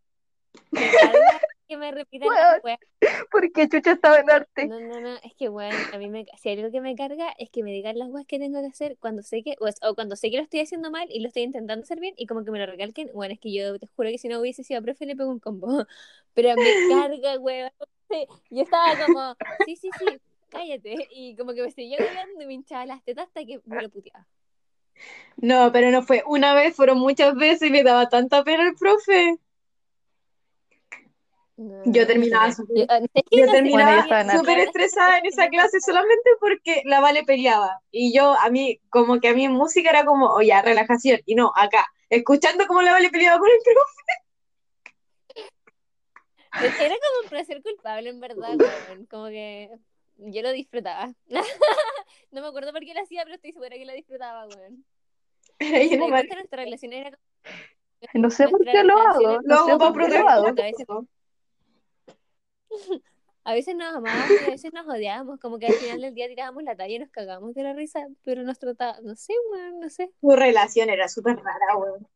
Me 0.71 0.91
carga 0.91 1.41
que 1.67 1.77
me 1.77 1.91
repitan 1.91 2.29
Weón. 2.29 2.41
las 2.41 2.63
weas. 2.63 2.79
Porque 3.31 3.67
Chucha 3.69 3.91
estaba 3.91 4.19
en 4.19 4.29
arte. 4.29 4.67
No, 4.67 4.79
no, 4.79 4.99
no, 4.99 5.15
es 5.23 5.33
que 5.35 5.49
bueno, 5.49 5.75
a 5.93 5.97
mí 5.97 6.09
me, 6.09 6.25
si 6.37 6.49
hay 6.49 6.57
algo 6.57 6.71
que 6.71 6.81
me 6.81 6.95
carga 6.95 7.33
es 7.37 7.49
que 7.49 7.63
me 7.63 7.71
digan 7.71 7.97
las 7.97 8.09
weas 8.09 8.25
que 8.25 8.39
tengo 8.39 8.59
que 8.61 8.67
hacer 8.67 8.97
cuando 8.99 9.21
sé 9.21 9.43
que, 9.43 9.55
o, 9.59 9.95
cuando 9.95 10.15
sé 10.15 10.31
que 10.31 10.37
lo 10.37 10.43
estoy 10.43 10.61
haciendo 10.61 10.91
mal 10.91 11.07
y 11.11 11.19
lo 11.19 11.27
estoy 11.27 11.43
intentando 11.43 11.83
hacer 11.83 11.99
bien 11.99 12.13
y 12.17 12.25
como 12.25 12.43
que 12.43 12.51
me 12.51 12.59
lo 12.59 12.65
recalquen, 12.65 13.09
bueno, 13.13 13.33
es 13.33 13.39
que 13.39 13.53
yo 13.53 13.77
te 13.79 13.87
juro 13.87 14.09
que 14.09 14.17
si 14.17 14.27
no 14.27 14.39
hubiese 14.39 14.63
sido 14.63 14.81
profe 14.81 15.05
le 15.05 15.15
pego 15.15 15.29
un 15.29 15.39
combo, 15.39 15.67
pero 16.33 16.49
me 16.55 16.63
carga, 16.89 17.39
weón, 17.39 17.71
yo 18.49 18.61
estaba 18.61 19.05
como, 19.05 19.35
sí, 19.65 19.75
sí, 19.75 19.89
sí, 19.99 20.05
cállate, 20.49 21.07
y 21.11 21.35
como 21.35 21.53
que 21.53 21.63
me 21.63 21.71
seguía 21.71 21.97
hablando 21.99 22.41
y 22.41 22.45
me 22.45 22.53
hinchaba 22.53 22.85
las 22.85 23.03
tetas 23.03 23.27
hasta 23.27 23.45
que 23.45 23.59
me 23.65 23.81
lo 23.81 23.89
puteaba. 23.89 24.25
No, 25.37 25.71
pero 25.71 25.91
no 25.91 26.01
fue 26.01 26.23
una 26.25 26.53
vez, 26.53 26.75
fueron 26.75 26.99
muchas 26.99 27.35
veces 27.35 27.69
y 27.69 27.71
me 27.71 27.83
daba 27.83 28.09
tanta 28.09 28.43
pena 28.43 28.67
el 28.67 28.75
profe. 28.75 29.37
Yo 31.57 32.05
terminaba 32.05 32.51
súper- 32.53 32.85
Bueno, 34.43 34.61
estresada 34.61 35.17
en 35.17 35.25
esa 35.25 35.47
clase 35.49 35.79
solamente 35.81 36.29
porque 36.39 36.83
la 36.85 36.99
Vale 36.99 37.23
peleaba. 37.23 37.81
Y 37.89 38.15
yo, 38.15 38.35
a 38.39 38.49
mí, 38.51 38.79
como 38.89 39.19
que 39.19 39.29
a 39.29 39.33
mí 39.33 39.49
música 39.49 39.89
era 39.89 40.05
como, 40.05 40.27
oye, 40.27 40.53
relajación. 40.61 41.19
Y 41.25 41.33
no, 41.33 41.51
acá, 41.55 41.87
escuchando 42.09 42.67
cómo 42.67 42.83
la 42.83 42.91
Vale 42.91 43.09
peleaba 43.09 43.39
con 43.39 43.49
el 43.49 43.57
profe. 43.63 44.27
Era 46.85 46.95
como 46.95 47.23
un 47.23 47.29
placer 47.29 47.61
culpable, 47.63 48.09
en 48.09 48.19
verdad, 48.19 48.55
weón. 48.57 49.05
Como 49.07 49.27
que 49.27 49.71
yo 50.17 50.41
lo 50.41 50.51
disfrutaba. 50.51 51.11
No 52.31 52.41
me 52.41 52.47
acuerdo 52.47 52.71
por 52.73 52.81
qué 52.81 52.93
lo 52.93 53.01
hacía, 53.01 53.23
pero 53.23 53.35
estoy 53.35 53.53
segura 53.53 53.69
que 53.77 53.85
lo 53.85 53.93
disfrutaba, 53.93 54.45
weón. 54.47 54.85
Era 55.59 56.35
nuestra 56.35 56.63
relación 56.63 56.91
como... 56.91 57.17
No 58.13 58.29
sé 58.29 58.47
por 58.47 58.63
qué 58.63 58.83
lo 58.83 58.99
hago. 58.99 59.21
No 59.21 59.39
Lo 59.43 59.65
sé 59.65 59.71
hago 59.71 59.79
para 59.79 59.91
por 59.93 60.09
qué 60.09 60.19
lo 60.19 60.29
hago. 60.29 60.55
a 63.43 63.53
veces, 63.53 63.75
nos 63.75 63.95
amábamos 63.95 64.29
y 64.29 64.45
a 64.45 64.51
veces 64.51 64.73
nos 64.73 64.87
odiábamos, 64.87 65.39
como 65.39 65.59
que 65.59 65.67
al 65.67 65.73
final 65.73 66.01
del 66.01 66.13
día 66.13 66.27
tirábamos 66.27 66.63
la 66.63 66.75
talla 66.75 66.95
y 66.95 66.99
nos 66.99 67.09
cagábamos 67.09 67.53
de 67.53 67.63
la 67.63 67.73
risa, 67.73 68.07
pero 68.23 68.43
nos 68.43 68.59
trataba, 68.59 68.99
no 69.01 69.15
sé, 69.15 69.33
weón, 69.51 69.79
no 69.79 69.89
sé. 69.89 70.11
Tu 70.21 70.35
relación 70.35 70.89
era 70.89 71.07
súper 71.07 71.37
rara, 71.37 71.77
weón. 71.77 72.07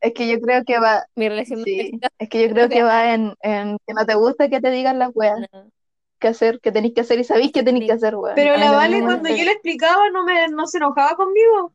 Es 0.00 0.12
que 0.14 0.28
yo 0.28 0.40
creo 0.40 0.64
que 0.64 0.80
va. 0.80 1.06
Mi 1.14 1.28
relación 1.28 1.62
Sí, 1.62 1.92
es 2.18 2.28
que 2.28 2.42
yo 2.42 2.52
creo 2.52 2.68
que 2.68 2.82
va 2.82 3.14
en, 3.14 3.34
en 3.40 3.78
que 3.86 3.94
no 3.94 4.04
te 4.04 4.14
gusta 4.16 4.48
que 4.48 4.60
te 4.60 4.70
digan 4.70 4.98
las 4.98 5.10
weas 5.14 5.38
no. 5.52 5.70
que 6.18 6.28
hacer, 6.28 6.58
que 6.60 6.72
tenéis 6.72 6.94
que 6.94 7.02
hacer 7.02 7.20
y 7.20 7.24
sabéis 7.24 7.52
que 7.52 7.62
tenéis 7.62 7.86
que 7.86 7.92
hacer, 7.92 8.16
weas. 8.16 8.34
Pero 8.34 8.56
la 8.56 8.72
Vale, 8.72 9.00
cuando 9.00 9.28
yo 9.28 9.44
le 9.44 9.52
explicaba, 9.52 10.10
no, 10.10 10.24
me, 10.24 10.48
no 10.48 10.66
se 10.66 10.78
enojaba 10.78 11.14
conmigo. 11.14 11.72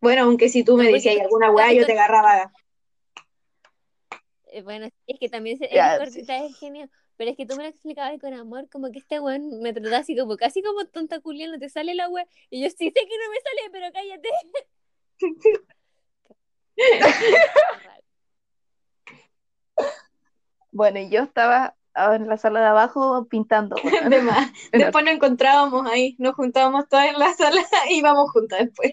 Bueno, 0.00 0.22
aunque 0.24 0.48
si 0.48 0.64
tú 0.64 0.76
me 0.76 0.90
decías 0.90 1.20
alguna 1.20 1.50
weá, 1.50 1.72
yo 1.72 1.84
te 1.84 1.92
agarraba. 1.92 2.50
Eh, 4.46 4.62
Bueno, 4.62 4.88
es 5.06 5.18
que 5.18 5.28
también 5.28 5.58
se, 5.58 5.68
es 5.70 6.58
genio, 6.58 6.88
pero 7.18 7.32
es 7.32 7.36
que 7.36 7.44
tú 7.44 7.56
me 7.56 7.64
lo 7.64 7.68
explicabas 7.68 8.18
con 8.20 8.32
amor, 8.32 8.68
como 8.70 8.90
que 8.90 9.00
este 9.00 9.20
weón 9.20 9.60
me 9.60 9.74
trataba 9.74 9.98
así 9.98 10.16
como 10.16 10.36
casi 10.36 10.62
como 10.62 10.86
tonta 10.86 11.20
culián, 11.20 11.50
no 11.50 11.58
te 11.58 11.68
sale 11.68 11.94
la 11.94 12.08
wea, 12.08 12.26
y 12.48 12.62
yo 12.62 12.70
sí 12.70 12.86
sé 12.86 12.92
que 12.92 13.18
no 13.18 13.30
me 13.30 13.40
sale, 13.40 13.70
pero 13.70 13.92
cállate. 13.92 14.28
Bueno, 20.70 21.00
y 21.00 21.08
yo 21.08 21.22
estaba 21.22 21.74
en 21.96 22.28
la 22.28 22.36
sala 22.36 22.60
de 22.60 22.66
abajo 22.66 23.26
pintando, 23.28 23.74
weón. 23.82 24.10
De 24.10 24.22
más. 24.22 24.52
En 24.72 24.80
Después 24.80 25.04
nos 25.04 25.14
encontrábamos 25.14 25.90
ahí, 25.90 26.14
nos 26.18 26.34
juntábamos 26.34 26.88
todas 26.88 27.08
en 27.08 27.18
la 27.18 27.32
sala 27.34 27.60
y 27.90 27.98
íbamos 27.98 28.30
juntas 28.30 28.60
después. 28.60 28.92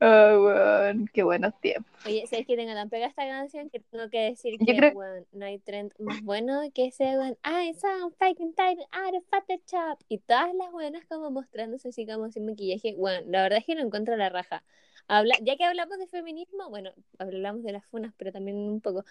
Ay, 0.00 0.36
weón, 0.36 1.08
qué 1.12 1.22
buenos 1.22 1.52
tiempos. 1.60 1.92
Oye, 2.06 2.26
¿sabes 2.26 2.46
que 2.46 2.56
tengo 2.56 2.72
tan 2.72 2.88
pegada 2.88 3.10
esta 3.10 3.26
canción 3.26 3.68
que 3.68 3.80
tengo 3.80 4.08
que 4.08 4.18
decir 4.30 4.58
Yo 4.58 4.64
que 4.66 4.76
creo- 4.76 4.94
no 5.32 5.44
hay 5.44 5.58
trend 5.58 5.92
más 5.98 6.22
bueno 6.22 6.62
que 6.74 6.86
ese 6.86 7.04
weón, 7.18 7.36
I 7.44 7.74
saw 7.74 8.10
fucking 8.18 8.54
title 8.54 8.86
out 8.92 9.14
of 9.14 9.24
Photoshop 9.28 10.00
y 10.08 10.18
todas 10.18 10.54
las 10.54 10.72
buenas 10.72 11.04
como 11.06 11.30
mostrándose 11.30 11.90
así 11.90 12.06
como 12.06 12.30
sin 12.30 12.46
maquillaje, 12.46 12.94
bueno, 12.96 13.20
la 13.30 13.42
verdad 13.42 13.58
es 13.58 13.66
que 13.66 13.74
lo 13.74 13.82
encuentro 13.82 14.16
la 14.16 14.30
raja. 14.30 14.64
Habla, 15.08 15.34
ya 15.42 15.56
que 15.56 15.64
hablamos 15.64 15.98
de 15.98 16.06
feminismo, 16.06 16.70
bueno, 16.70 16.92
hablamos 17.18 17.62
de 17.64 17.72
las 17.72 17.84
funas, 17.84 18.14
pero 18.16 18.32
también 18.32 18.56
un 18.56 18.80
poco, 18.80 19.04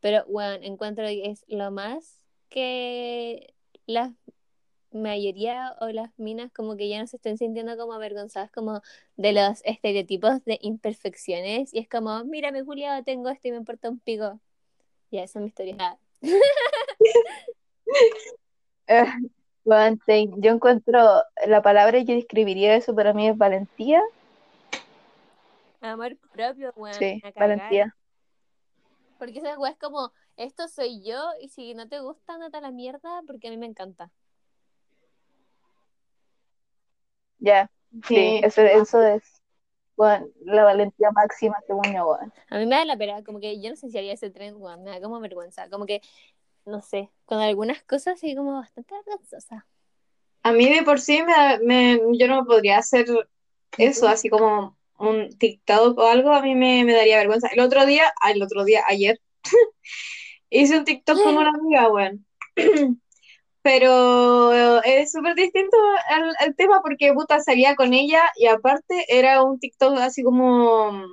pero 0.00 0.24
bueno, 0.26 0.64
encuentro 0.64 1.04
que 1.06 1.28
es 1.30 1.44
lo 1.48 1.70
más 1.72 2.20
que 2.48 3.54
la 3.86 4.14
mayoría 5.02 5.76
o 5.80 5.88
las 5.88 6.10
minas 6.18 6.52
como 6.52 6.76
que 6.76 6.88
ya 6.88 7.00
no 7.00 7.06
se 7.06 7.16
estén 7.16 7.38
sintiendo 7.38 7.76
como 7.76 7.92
avergonzadas 7.92 8.50
como 8.50 8.82
de 9.16 9.32
los 9.32 9.60
estereotipos 9.64 10.44
de 10.44 10.58
imperfecciones 10.62 11.72
y 11.74 11.78
es 11.78 11.88
como, 11.88 12.24
mírame 12.24 12.62
Julia, 12.62 13.02
tengo 13.02 13.28
esto 13.28 13.48
y 13.48 13.52
me 13.52 13.58
importa 13.58 13.90
un 13.90 13.98
pico. 13.98 14.40
Ya, 15.10 15.22
esa 15.22 15.38
es 15.38 15.42
mi 15.42 15.48
historia. 15.48 15.76
Ah, 15.78 15.98
Eh, 18.88 19.04
te- 20.06 20.28
yo 20.36 20.52
encuentro 20.52 21.00
la 21.46 21.60
palabra 21.60 22.04
que 22.04 22.14
describiría 22.14 22.76
eso 22.76 22.94
para 22.94 23.12
mí 23.12 23.28
es 23.28 23.36
valentía. 23.36 24.00
amor 25.80 26.16
propio, 26.32 26.72
weón. 26.76 26.98
Sí, 26.98 27.22
valentía. 27.34 27.94
Porque 29.18 29.38
esa 29.38 29.52
es 29.52 29.78
como, 29.78 30.12
esto 30.36 30.68
soy 30.68 31.02
yo 31.02 31.18
y 31.40 31.48
si 31.48 31.74
no 31.74 31.88
te 31.88 32.00
gusta, 32.00 32.34
andate 32.34 32.58
a 32.58 32.60
la 32.60 32.70
mierda 32.70 33.22
porque 33.26 33.48
a 33.48 33.50
mí 33.50 33.56
me 33.56 33.66
encanta. 33.66 34.10
Ya, 37.46 37.70
sí, 38.06 38.14
Sí. 38.16 38.40
eso, 38.42 38.60
eso 38.62 39.02
es, 39.02 39.22
la 40.44 40.64
valentía 40.64 41.10
máxima 41.12 41.56
según 41.66 41.84
yo, 41.94 42.06
weón. 42.08 42.32
A 42.50 42.58
mí 42.58 42.66
me 42.66 42.76
da 42.76 42.84
la 42.84 42.96
pena, 42.96 43.22
como 43.24 43.40
que 43.40 43.60
yo 43.60 43.70
no 43.70 43.76
sé 43.76 43.88
si 43.88 43.96
haría 43.96 44.12
ese 44.12 44.30
tren, 44.30 44.56
me 44.82 44.90
da 44.90 45.00
como 45.00 45.20
vergüenza. 45.20 45.70
Como 45.70 45.86
que, 45.86 46.00
no 46.64 46.82
sé, 46.82 47.10
con 47.24 47.38
algunas 47.38 47.82
cosas 47.84 48.20
soy 48.20 48.34
como 48.34 48.54
bastante 48.54 48.94
vergonzosa. 48.94 49.66
A 50.42 50.52
mí 50.52 50.68
de 50.72 50.82
por 50.82 51.00
sí 51.00 51.22
me, 51.22 51.32
da- 51.32 51.58
me- 51.62 52.00
yo 52.18 52.28
no 52.28 52.44
podría 52.44 52.78
hacer 52.78 53.06
eso, 53.78 54.08
así 54.08 54.28
como 54.28 54.76
un 54.98 55.30
TikTok 55.38 55.98
o 55.98 56.06
algo, 56.06 56.30
a 56.32 56.42
mí 56.42 56.54
me, 56.54 56.84
me 56.84 56.94
daría 56.94 57.18
vergüenza. 57.18 57.48
El 57.48 57.60
otro 57.60 57.86
día, 57.86 58.12
el 58.32 58.42
otro 58.42 58.64
día, 58.64 58.82
ayer, 58.86 59.20
hice 60.50 60.78
un 60.78 60.84
TikTok 60.84 61.22
con 61.22 61.36
una 61.36 61.50
amiga, 61.54 61.88
weón. 61.90 62.26
Pero 63.66 64.80
es 64.84 65.10
súper 65.10 65.34
distinto 65.34 65.76
al, 66.08 66.36
al 66.38 66.54
tema 66.54 66.80
porque 66.82 67.12
puta 67.12 67.40
salía 67.40 67.74
con 67.74 67.94
ella 67.94 68.22
y 68.36 68.46
aparte 68.46 69.04
era 69.08 69.42
un 69.42 69.58
TikTok 69.58 69.98
así 69.98 70.22
como, 70.22 71.04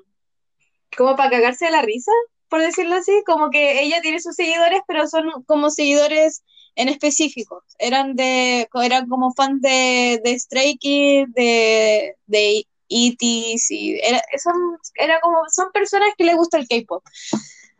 como 0.95 1.15
para 1.15 1.31
cagarse 1.31 1.65
de 1.65 1.71
la 1.71 1.81
risa, 1.81 2.11
por 2.49 2.61
decirlo 2.61 2.93
así, 2.93 3.23
como 3.25 3.49
que 3.49 3.81
ella 3.81 4.01
tiene 4.01 4.19
sus 4.19 4.35
seguidores, 4.35 4.81
pero 4.87 5.07
son 5.07 5.31
como 5.47 5.71
seguidores 5.71 6.43
en 6.75 6.89
específico. 6.89 7.63
Eran 7.79 8.15
de, 8.15 8.69
eran 8.83 9.09
como 9.09 9.33
fans 9.33 9.59
de, 9.59 10.21
de 10.23 10.39
Stray 10.39 10.77
Kids, 10.77 11.33
de, 11.33 12.15
de 12.27 12.67
ETs, 12.87 13.71
y 13.71 13.99
era, 13.99 14.21
son, 14.37 14.77
era 14.93 15.19
como, 15.21 15.39
son 15.49 15.71
personas 15.71 16.09
que 16.15 16.25
les 16.25 16.35
gusta 16.35 16.59
el 16.59 16.67
K-pop. 16.67 17.03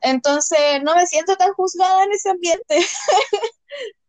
Entonces 0.02 0.82
no 0.82 0.96
me 0.96 1.06
siento 1.06 1.36
tan 1.36 1.54
juzgada 1.54 2.06
en 2.06 2.12
ese 2.12 2.32
ambiente. 2.32 2.80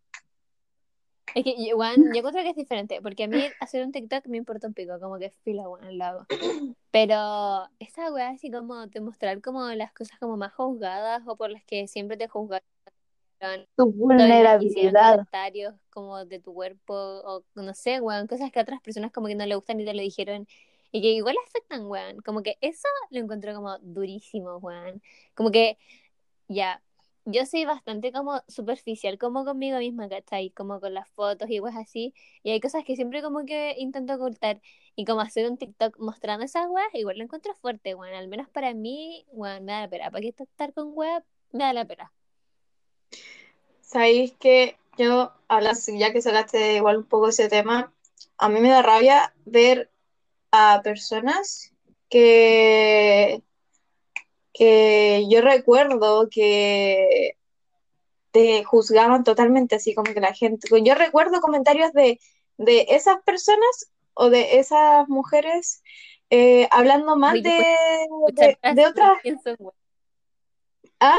Es 1.35 1.45
que, 1.45 1.75
weón, 1.75 2.13
yo 2.13 2.19
encuentro 2.19 2.43
que 2.43 2.51
es 2.51 2.57
diferente, 2.57 3.01
porque 3.03 3.25
a 3.25 3.29
mí 3.29 3.43
hacer 3.61 3.85
un 3.85 3.93
TikTok 3.93 4.27
me 4.27 4.37
importa 4.37 4.69
un 4.69 4.75
pico, 4.75 4.99
como 5.01 5.19
que 5.19 5.31
fila, 5.31 5.69
weón, 5.69 5.99
lo 5.99 6.05
hago. 6.05 6.27
Pero 6.91 7.69
esa 7.79 8.13
weá 8.13 8.31
así 8.31 8.51
como 8.51 8.87
de 8.87 9.01
mostrar 9.01 9.41
como 9.43 9.67
las 9.71 9.93
cosas 9.93 10.19
como 10.19 10.37
más 10.37 10.55
juzgadas 10.55 11.23
o 11.27 11.37
por 11.37 11.51
las 11.51 11.65
que 11.65 11.89
siempre 11.89 12.17
te 12.17 12.29
juzgaron. 12.29 12.63
Tu 13.77 13.93
vulnerabilidad. 13.93 15.11
comentarios 15.13 15.75
como 15.91 16.25
de 16.25 16.41
tu 16.41 16.55
cuerpo 16.55 16.95
o 16.95 17.45
no 17.57 17.75
sé, 17.75 18.01
weón, 18.01 18.27
cosas 18.27 18.51
que 18.53 18.61
a 18.61 18.63
otras 18.63 18.81
personas 18.81 19.13
como 19.13 19.27
que 19.27 19.35
no 19.35 19.45
le 19.45 19.55
gustan 19.57 19.81
y 19.81 19.85
te 19.85 19.93
lo 19.93 20.01
dijeron 20.01 20.47
y 20.95 21.03
que 21.03 21.09
igual 21.09 21.35
afectan, 21.49 21.87
weón. 21.87 22.21
Como 22.21 22.45
que 22.45 22.57
eso 22.61 22.87
lo 23.11 23.19
encuentro 23.19 23.53
como 23.53 23.77
durísimo, 23.81 24.59
weón. 24.59 25.03
Como 25.35 25.51
que 25.51 25.77
ya, 26.47 26.81
yo 27.25 27.47
soy 27.47 27.65
bastante 27.65 28.13
como 28.13 28.43
superficial 28.49 29.19
como 29.19 29.45
conmigo 29.45 29.79
misma, 29.79 30.09
¿cachai? 30.09 30.51
Como 30.51 30.81
con 30.81 30.95
las 30.95 31.09
fotos 31.11 31.49
y 31.51 31.61
weas 31.61 31.77
así. 31.77 32.15
Y 32.43 32.51
hay 32.51 32.61
cosas 32.61 32.85
que 32.85 32.97
siempre 32.97 33.23
como 33.23 33.45
que 33.47 33.75
intento 33.79 34.15
ocultar. 34.15 34.61
Y 34.97 35.05
como 35.05 35.21
hacer 35.21 35.51
un 35.51 35.57
TikTok 35.59 35.99
mostrando 35.99 36.45
esas 36.45 36.69
weas, 36.69 36.89
igual 36.95 37.19
lo 37.19 37.25
encuentro 37.25 37.55
fuerte, 37.55 37.95
weón. 37.95 38.15
Al 38.15 38.29
menos 38.29 38.49
para 38.49 38.75
mí, 38.75 39.25
weón, 39.33 39.65
me 39.65 39.73
da 39.73 39.81
la 39.83 39.89
pena. 39.91 40.11
¿Para 40.11 40.27
estar 40.27 40.73
con 40.73 40.91
weas? 40.95 41.25
Me 41.53 41.65
da 41.65 41.73
la 41.73 41.85
pena. 41.85 42.13
Sabéis 43.81 44.33
que 44.39 44.77
yo, 44.99 45.33
hablas, 45.49 45.87
ya 45.87 46.13
que 46.13 46.23
sacaste 46.23 46.75
igual 46.77 46.99
un 46.99 47.05
poco 47.05 47.29
ese 47.29 47.49
tema, 47.49 47.93
a 48.39 48.49
mí 48.49 48.61
me 48.61 48.69
da 48.69 48.83
rabia 48.83 49.35
ver 49.45 49.91
a 50.51 50.81
personas 50.83 51.73
que, 52.09 53.43
que 54.55 55.27
yo 55.29 55.43
recuerdo 55.43 56.29
que, 56.31 57.37
te 58.35 58.65
juzgaban 58.65 59.23
totalmente, 59.23 59.77
así 59.77 59.95
como 59.95 60.13
que 60.13 60.21
la 60.21 60.35
gente, 60.35 60.67
yo 60.83 60.95
recuerdo 60.97 61.41
comentarios 61.41 61.93
de, 61.93 62.19
de 62.59 62.87
esas 62.89 63.23
personas 63.23 63.93
o 64.13 64.29
de 64.29 64.59
esas 64.59 65.09
mujeres 65.09 65.85
eh, 66.31 66.67
hablando 66.73 67.15
más 67.15 67.35
de, 67.35 67.65
después 68.33 68.75
de, 68.75 68.87
otras... 68.87 69.19
¿Ah? 70.99 71.17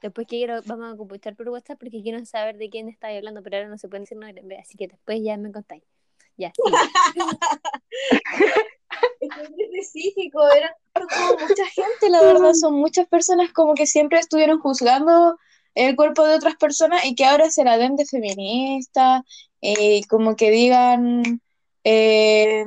Después 0.00 0.28
que 0.28 0.36
quiero, 0.36 0.60
vamos 0.66 0.94
a 0.94 0.96
computar 0.96 1.34
por 1.34 1.48
WhatsApp 1.48 1.80
porque 1.80 2.00
quiero 2.00 2.24
saber 2.24 2.56
de 2.56 2.70
quién 2.70 2.88
estáis 2.88 3.18
hablando, 3.18 3.42
pero 3.42 3.56
ahora 3.56 3.68
no 3.68 3.76
se 3.76 3.88
puede 3.88 4.02
decir 4.02 4.16
nombre, 4.16 4.56
así 4.56 4.76
que 4.76 4.86
después 4.86 5.18
ya 5.20 5.36
me 5.36 5.50
contáis. 5.50 5.82
Ya, 6.36 6.52
muy 9.20 9.64
específico, 9.64 10.40
como 10.40 10.52
mucha 11.32 11.66
gente, 11.66 12.10
la 12.10 12.22
verdad, 12.22 12.52
son 12.54 12.74
muchas 12.74 13.06
personas 13.08 13.52
como 13.52 13.74
que 13.74 13.86
siempre 13.86 14.18
estuvieron 14.18 14.60
juzgando 14.60 15.38
el 15.74 15.96
cuerpo 15.96 16.24
de 16.24 16.36
otras 16.36 16.56
personas 16.56 17.04
y 17.04 17.14
que 17.14 17.24
ahora 17.24 17.50
se 17.50 17.64
la 17.64 17.78
den 17.78 17.96
de 17.96 18.06
feminista, 18.06 19.24
eh, 19.60 20.02
como 20.08 20.36
que 20.36 20.50
digan, 20.50 21.40
eh, 21.84 22.64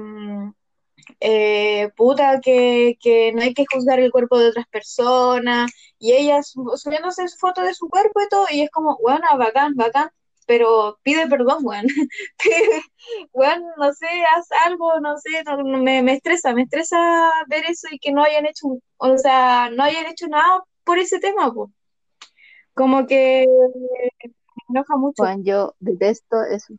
eh, 1.19 1.89
puta, 1.95 2.41
que, 2.41 2.97
que 2.99 3.31
no 3.33 3.41
hay 3.41 3.53
que 3.53 3.65
juzgar 3.71 3.99
el 3.99 4.11
cuerpo 4.11 4.37
de 4.37 4.49
otras 4.49 4.67
personas, 4.67 5.71
y 5.99 6.13
ellas 6.13 6.53
subiéndose 6.75 7.27
su 7.27 7.37
foto 7.37 7.61
de 7.61 7.73
su 7.73 7.87
cuerpo 7.89 8.21
y 8.21 8.29
todo, 8.29 8.45
y 8.51 8.61
es 8.61 8.69
como, 8.71 8.97
bueno, 9.01 9.25
bacán, 9.37 9.75
bacán, 9.75 10.09
pero 10.47 10.97
pide 11.03 11.27
perdón, 11.27 11.59
weón. 11.61 11.85
Weón, 13.33 13.63
no 13.77 13.93
sé, 13.93 14.07
haz 14.35 14.47
algo, 14.65 14.99
no 14.99 15.17
sé, 15.17 15.43
no- 15.45 15.63
me, 15.63 16.01
me 16.01 16.13
estresa, 16.13 16.53
me 16.53 16.63
estresa 16.63 16.97
ver 17.47 17.65
eso 17.69 17.87
y 17.91 17.99
que 17.99 18.11
no 18.11 18.23
hayan 18.23 18.45
hecho, 18.47 18.67
o 18.97 19.17
sea, 19.17 19.69
no 19.69 19.83
hayan 19.83 20.07
hecho 20.07 20.27
nada 20.27 20.63
por 20.83 20.97
ese 20.97 21.19
tema, 21.19 21.53
pues. 21.53 21.69
Como 22.73 23.05
que 23.07 23.45
me 23.47 24.63
enoja 24.69 24.97
mucho. 24.97 25.23
Juan, 25.23 25.43
yo 25.43 25.75
detesto 25.79 26.43
eso. 26.43 26.73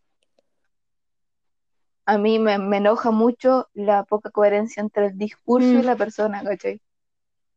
A 2.06 2.18
mí 2.18 2.38
me, 2.38 2.58
me 2.58 2.78
enoja 2.78 3.10
mucho 3.10 3.68
la 3.74 4.04
poca 4.04 4.30
coherencia 4.30 4.80
entre 4.80 5.06
el 5.06 5.18
discurso 5.18 5.68
y 5.68 5.82
Mm. 5.82 5.86
la 5.86 5.96
persona, 5.96 6.42
¿cachai? 6.42 6.80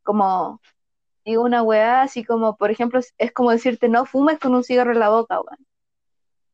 Como 0.03 0.59
digo 1.25 1.43
una 1.43 1.61
weá, 1.63 2.01
así 2.01 2.23
como, 2.25 2.57
por 2.57 2.71
ejemplo, 2.71 2.99
es, 2.99 3.13
es 3.17 3.31
como 3.31 3.51
decirte 3.51 3.87
no 3.89 4.05
fumes 4.05 4.39
con 4.39 4.55
un 4.55 4.63
cigarro 4.63 4.91
en 4.91 4.99
la 4.99 5.09
boca, 5.09 5.39
weón. 5.41 5.57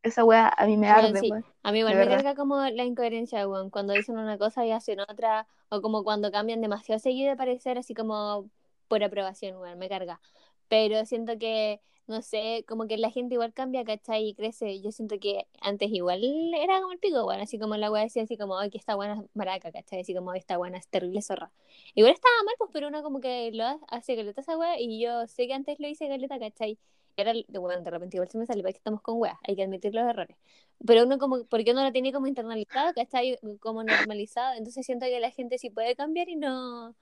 Esa 0.08 0.24
weá 0.26 0.48
a 0.58 0.66
mí 0.66 0.78
me 0.78 0.90
Bueno, 0.90 0.90
arde, 0.90 1.20
sí, 1.20 1.30
weón. 1.30 1.46
a 1.64 1.72
mí 1.72 1.80
igual 1.80 1.98
me 1.98 2.08
verdad. 2.08 2.08
carga 2.08 2.34
como 2.36 2.58
la 2.70 2.84
incoherencia, 2.86 3.48
weón, 3.48 3.70
cuando 3.70 3.94
dicen 3.94 4.18
una 4.18 4.38
cosa 4.38 4.66
y 4.66 4.72
hacen 4.72 5.00
otra, 5.02 5.48
o 5.70 5.82
como 5.82 6.04
cuando 6.04 6.32
cambian 6.32 6.62
demasiado 6.62 7.00
seguido 7.00 7.30
de 7.30 7.36
parecer, 7.38 7.78
así 7.78 7.94
como 7.94 8.50
por 8.88 9.04
aprobación, 9.04 9.58
weón, 9.58 9.78
me 9.80 9.90
carga. 9.90 10.20
Pero 10.70 11.06
siento 11.06 11.38
que, 11.38 11.82
no 12.08 12.22
sé, 12.22 12.64
como 12.68 12.88
que 12.88 12.98
la 12.98 13.12
gente 13.12 13.36
igual 13.36 13.54
cambia, 13.54 13.84
¿cachai? 13.84 14.30
Y 14.30 14.34
crece. 14.36 14.82
Yo 14.82 14.92
siento 14.92 15.20
que 15.20 15.48
antes 15.62 15.90
igual 15.92 16.22
era 16.56 16.80
como 16.82 16.94
el 16.94 17.00
pico, 17.00 17.26
weón, 17.26 17.42
así 17.42 17.60
como 17.60 17.76
la 17.78 17.92
weá 17.92 18.04
decía 18.04 18.24
así 18.24 18.38
como, 18.38 18.58
ay, 18.58 18.70
que 18.70 18.78
esta 18.78 18.96
buena 18.96 19.24
maraca, 19.34 19.72
¿cachai? 19.72 20.02
Así 20.02 20.14
como, 20.16 20.34
esta 20.34 20.58
buena 20.58 20.78
es 20.78 20.88
terrible 20.88 21.22
zorra. 21.22 21.52
Igual 21.96 22.14
estaba 22.14 22.34
mal, 22.46 22.56
pues, 22.58 22.70
pero 22.74 22.88
uno 22.88 23.04
como 23.04 23.20
que 23.20 23.52
lo 23.54 23.64
ha- 23.66 23.80
hace 23.90 24.16
caleta 24.16 24.42
esa 24.42 24.58
weá, 24.58 24.80
y 24.80 25.02
yo 25.02 25.28
sé 25.28 25.48
que 25.48 25.54
antes 25.54 25.80
lo 25.80 25.88
hice 25.88 26.08
caleta, 26.08 26.40
¿cachai? 26.40 26.78
Y 27.18 27.22
ahora, 27.22 27.34
bueno, 27.60 27.82
de 27.82 27.90
repente 27.92 28.18
igual 28.18 28.30
se 28.30 28.38
me 28.38 28.46
sale, 28.46 28.62
porque 28.62 28.78
estamos 28.78 29.02
con 29.02 29.20
weas, 29.20 29.38
hay 29.44 29.56
que 29.56 29.64
admitir 29.64 29.94
los 29.94 30.04
errores. 30.08 30.38
Pero 30.86 31.04
uno 31.04 31.18
como, 31.18 31.46
porque 31.46 31.72
uno 31.72 31.84
lo 31.84 31.92
tiene 31.92 32.14
como 32.14 32.28
internalizado, 32.28 32.94
¿cachai? 32.94 33.38
Como 33.60 33.84
normalizado. 33.84 34.54
Entonces 34.56 34.86
siento 34.86 35.06
que 35.08 35.20
la 35.20 35.32
gente 35.32 35.58
sí 35.58 35.70
puede 35.70 35.96
cambiar 35.96 36.30
y 36.30 36.36
no... 36.36 36.96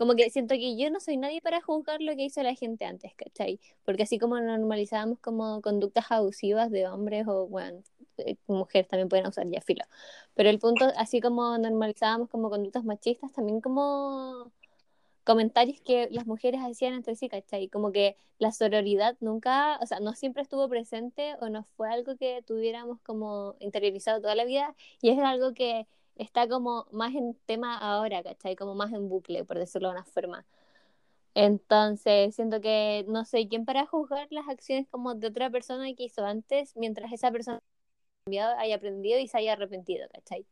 Como 0.00 0.14
que 0.14 0.30
siento 0.30 0.54
que 0.54 0.78
yo 0.78 0.88
no 0.88 0.98
soy 0.98 1.18
nadie 1.18 1.42
para 1.42 1.60
juzgar 1.60 2.00
lo 2.00 2.16
que 2.16 2.24
hizo 2.24 2.42
la 2.42 2.54
gente 2.54 2.86
antes, 2.86 3.14
¿cachai? 3.16 3.60
Porque 3.84 4.04
así 4.04 4.18
como 4.18 4.40
normalizábamos 4.40 5.18
como 5.18 5.60
conductas 5.60 6.06
abusivas 6.10 6.70
de 6.70 6.88
hombres 6.88 7.26
o, 7.28 7.46
bueno, 7.48 7.82
eh, 8.16 8.36
mujeres 8.46 8.88
también 8.88 9.10
pueden 9.10 9.26
usar 9.26 9.46
ya 9.48 9.60
filo. 9.60 9.84
Pero 10.32 10.48
el 10.48 10.58
punto, 10.58 10.86
así 10.96 11.20
como 11.20 11.58
normalizábamos 11.58 12.30
como 12.30 12.48
conductas 12.48 12.82
machistas, 12.82 13.30
también 13.34 13.60
como 13.60 14.50
comentarios 15.24 15.82
que 15.82 16.08
las 16.10 16.26
mujeres 16.26 16.62
hacían 16.64 16.94
entre 16.94 17.14
sí, 17.14 17.28
¿cachai? 17.28 17.68
Como 17.68 17.92
que 17.92 18.16
la 18.38 18.52
sororidad 18.52 19.18
nunca, 19.20 19.78
o 19.82 19.86
sea, 19.86 20.00
no 20.00 20.14
siempre 20.14 20.42
estuvo 20.42 20.66
presente 20.70 21.34
o 21.42 21.50
no 21.50 21.64
fue 21.76 21.90
algo 21.92 22.16
que 22.16 22.42
tuviéramos 22.46 23.00
como 23.02 23.54
interiorizado 23.60 24.22
toda 24.22 24.34
la 24.34 24.46
vida 24.46 24.74
y 25.02 25.10
es 25.10 25.18
algo 25.18 25.52
que 25.52 25.86
está 26.20 26.48
como 26.48 26.86
más 26.92 27.14
en 27.14 27.34
tema 27.46 27.76
ahora, 27.78 28.22
¿cachai? 28.22 28.56
Como 28.56 28.74
más 28.74 28.92
en 28.92 29.08
bucle, 29.08 29.44
por 29.44 29.58
decirlo 29.58 29.88
de 29.88 29.94
una 29.94 30.04
forma. 30.04 30.44
Entonces, 31.34 32.34
siento 32.34 32.60
que 32.60 33.04
no 33.08 33.24
soy 33.24 33.48
quien 33.48 33.64
para 33.64 33.86
juzgar 33.86 34.26
las 34.30 34.48
acciones 34.48 34.86
como 34.90 35.14
de 35.14 35.28
otra 35.28 35.48
persona 35.50 35.86
que 35.94 36.04
hizo 36.04 36.24
antes, 36.24 36.76
mientras 36.76 37.12
esa 37.12 37.30
persona 37.30 37.62
haya 38.58 38.76
aprendido 38.76 39.18
y 39.18 39.28
se 39.28 39.38
haya 39.38 39.52
arrepentido, 39.52 40.08
¿cachai? 40.12 40.44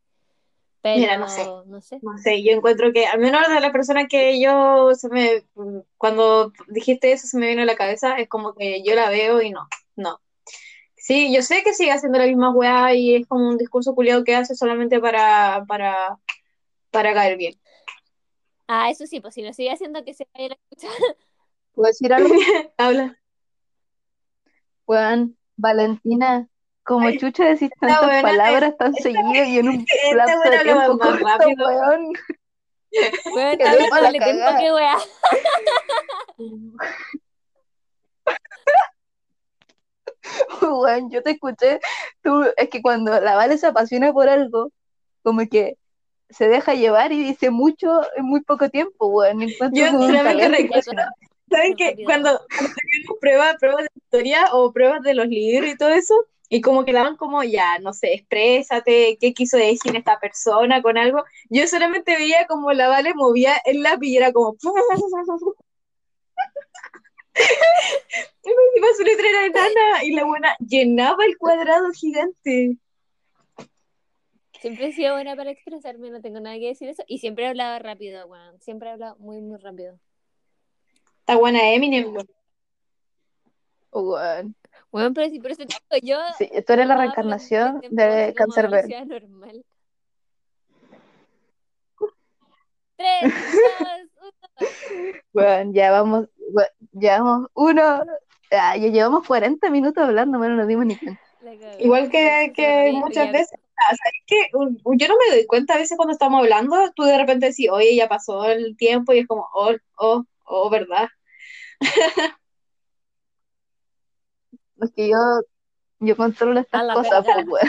Pero, 0.81 1.01
Mira, 1.01 1.19
no 1.19 1.29
sé. 1.29 1.45
no 1.67 1.81
sé. 1.81 1.99
No 2.03 2.17
sé, 2.19 2.43
yo 2.43 2.53
encuentro 2.53 2.93
que, 2.93 3.07
al 3.07 3.19
menos 3.19 3.49
de 3.49 3.61
la 3.61 3.73
persona 3.73 4.07
que 4.07 4.41
yo, 4.41 4.95
se 4.95 5.09
me, 5.09 5.45
cuando 5.97 6.53
dijiste 6.69 7.13
eso 7.13 7.27
se 7.27 7.39
me 7.39 7.49
vino 7.49 7.63
a 7.63 7.67
la 7.67 7.77
cabeza, 7.77 8.17
es 8.17 8.29
como 8.29 8.55
que 8.55 8.83
yo 8.85 8.95
la 8.95 9.11
veo 9.11 9.43
y 9.43 9.51
no, 9.51 9.69
no. 9.97 10.21
Sí, 11.09 11.35
yo 11.35 11.41
sé 11.41 11.63
que 11.63 11.73
sigue 11.73 11.91
haciendo 11.91 12.19
la 12.19 12.27
misma 12.27 12.51
weá 12.51 12.93
y 12.93 13.15
es 13.15 13.27
como 13.27 13.49
un 13.49 13.57
discurso 13.57 13.95
culiado 13.95 14.25
que 14.25 14.37
hace 14.37 14.55
solamente 14.55 15.01
para, 15.01 15.65
para, 15.67 16.19
para 16.91 17.15
caer 17.15 17.39
bien. 17.39 17.59
Ah, 18.67 18.91
eso 18.91 19.07
sí, 19.07 19.19
pues 19.19 19.33
si 19.33 19.41
lo 19.41 19.55
sigue 19.55 19.71
haciendo 19.73 20.05
que 20.05 20.13
se 20.13 20.29
vaya 20.35 20.49
a 20.49 20.53
escuchar. 20.53 20.91
¿Puedo 21.73 21.87
decir 21.89 22.13
algo? 22.13 22.29
Habla. 22.77 23.17
Weón, 24.87 25.39
Valentina, 25.57 26.47
como 26.85 27.07
Ay, 27.07 27.17
chucha 27.17 27.47
decís 27.47 27.71
tantas 27.81 28.05
buena- 28.05 28.21
palabras 28.21 28.77
tan 28.77 28.93
seguido 28.93 29.45
y 29.45 29.59
en 29.61 29.69
un 29.69 29.87
lapso 30.15 30.51
de 30.51 30.59
tiempo 30.59 30.95
más 30.99 31.09
corto, 31.09 31.25
rápido. 31.27 31.69
weón. 31.69 32.13
La 33.59 33.77
doble 33.77 34.19
tiempo 34.19 34.51
que 34.59 34.73
weá. 34.75 34.99
Weón, 40.63 41.11
yo 41.11 41.23
te 41.23 41.33
escuché, 41.33 41.81
tú, 42.23 42.45
es 42.57 42.69
que 42.69 42.83
cuando 42.83 43.21
la 43.21 43.35
Vale 43.37 43.59
se 43.59 43.67
apasiona 43.67 44.13
por 44.13 44.29
algo, 44.29 44.73
como 45.23 45.47
que 45.49 45.77
se 46.31 46.49
deja 46.49 46.75
llevar 46.75 47.13
y 47.13 47.25
dice 47.25 47.51
mucho 47.51 48.01
en 48.17 48.25
muy 48.25 48.43
poco 48.43 48.69
tiempo, 48.69 49.07
weón. 49.07 49.41
Yo 49.73 49.87
solamente 49.91 50.49
recuerdo-. 50.49 50.93
¿Saben 51.51 51.75
que 51.77 51.97
cuando 52.05 52.41
teníamos 52.49 53.19
pruebas, 53.21 53.57
pruebas 53.59 53.83
de 53.85 53.91
historia 53.95 54.49
o 54.53 54.73
pruebas 54.73 55.03
de 55.03 55.15
los 55.15 55.27
libros 55.29 55.71
y 55.71 55.77
todo 55.77 55.89
eso, 55.89 56.15
y 56.51 56.61
como 56.61 56.85
que 56.85 56.93
daban 56.93 57.17
como 57.17 57.43
ya, 57.43 57.79
no 57.79 57.93
sé, 57.93 58.15
exprésate, 58.15 59.19
qué 59.21 59.33
quiso 59.33 59.57
decir 59.57 59.97
esta 59.97 60.19
persona 60.19 60.83
con 60.83 60.99
algo, 60.99 61.25
yo 61.49 61.67
solamente 61.67 62.17
veía 62.17 62.47
como 62.47 62.73
la 62.73 62.89
Vale 62.89 63.15
movía 63.15 63.55
el 63.65 63.83
lápiz 63.83 64.09
y 64.09 64.17
era 64.17 64.33
como... 64.33 64.57
Y 68.45 68.79
iba 68.79 68.89
su 68.97 69.03
letra 69.03 69.29
era 69.29 69.47
enana 69.47 70.05
y 70.05 70.13
la 70.13 70.25
buena 70.25 70.57
llenaba 70.59 71.25
el 71.25 71.37
cuadrado 71.37 71.91
gigante. 71.93 72.79
Siempre 74.61 74.89
he 74.89 74.93
sido 74.93 75.15
buena 75.15 75.37
para 75.37 75.51
expresarme, 75.51 76.11
no 76.11 76.21
tengo 76.21 76.41
nada 76.41 76.57
que 76.57 76.69
decir 76.69 76.89
eso. 76.89 77.05
Y 77.07 77.19
siempre 77.19 77.45
he 77.45 77.49
hablado 77.49 77.79
rápido, 77.79 78.27
weón. 78.27 78.61
Siempre 78.61 78.89
he 78.89 78.93
hablado 78.93 79.17
muy, 79.17 79.41
muy 79.41 79.59
rápido. 79.59 79.99
Está 81.21 81.37
buena 81.37 81.73
Eminem, 81.73 82.13
weón. 82.13 82.29
Weón. 83.93 84.57
Bueno, 84.91 85.13
pero 85.13 85.29
si 85.29 85.39
por 85.41 85.51
eso 85.51 85.65
te 85.67 86.01
yo 86.03 86.19
Sí, 86.39 86.51
tú 86.67 86.73
eres 86.73 86.87
la 86.87 86.97
reencarnación 86.97 87.83
de 87.91 88.33
Cancerbero. 88.37 88.89
normal. 89.05 89.65
Tres, 92.97 93.23
dos, 93.23 94.23
uno. 94.23 94.69
Bueno, 95.33 95.73
ya 95.73 95.93
vamos, 95.93 96.29
llevamos 96.93 97.49
uno, 97.55 97.83
ah, 98.51 98.77
ya 98.77 98.89
llevamos 98.89 99.27
40 99.27 99.71
minutos 99.71 100.03
hablando, 100.05 100.39
bueno, 100.39 100.55
no 100.55 100.61
nos 100.63 100.69
dimos 100.69 100.87
ni 100.87 100.97
cuenta. 100.97 101.21
Igual 101.79 102.11
que, 102.11 102.53
que 102.55 102.91
muchas 102.93 103.27
veces. 103.33 103.59
Un- 104.55 104.81
un- 104.85 104.99
Yo 104.99 105.07
no 105.09 105.15
me 105.17 105.37
doy 105.37 105.47
cuenta 105.47 105.75
a 105.75 105.79
veces 105.79 105.97
cuando 105.97 106.13
estamos 106.13 106.41
hablando, 106.41 106.77
tú 106.97 107.05
de 107.05 107.17
repente 107.17 107.47
decís, 107.47 107.69
oye, 107.71 107.95
ya 107.95 108.09
pasó 108.09 108.45
el 108.47 108.77
tiempo 108.77 109.13
y 109.13 109.21
es 109.21 109.27
como, 109.27 109.47
oh, 109.55 109.73
oh, 109.97 110.25
oh, 110.47 110.71
¿verdad? 110.71 111.09
Es 114.81 114.93
que 114.95 115.09
yo, 115.09 115.17
yo 116.01 116.17
controlo 116.17 116.61
estas 116.61 116.83
cosas, 116.95 117.25
pues, 117.49 117.63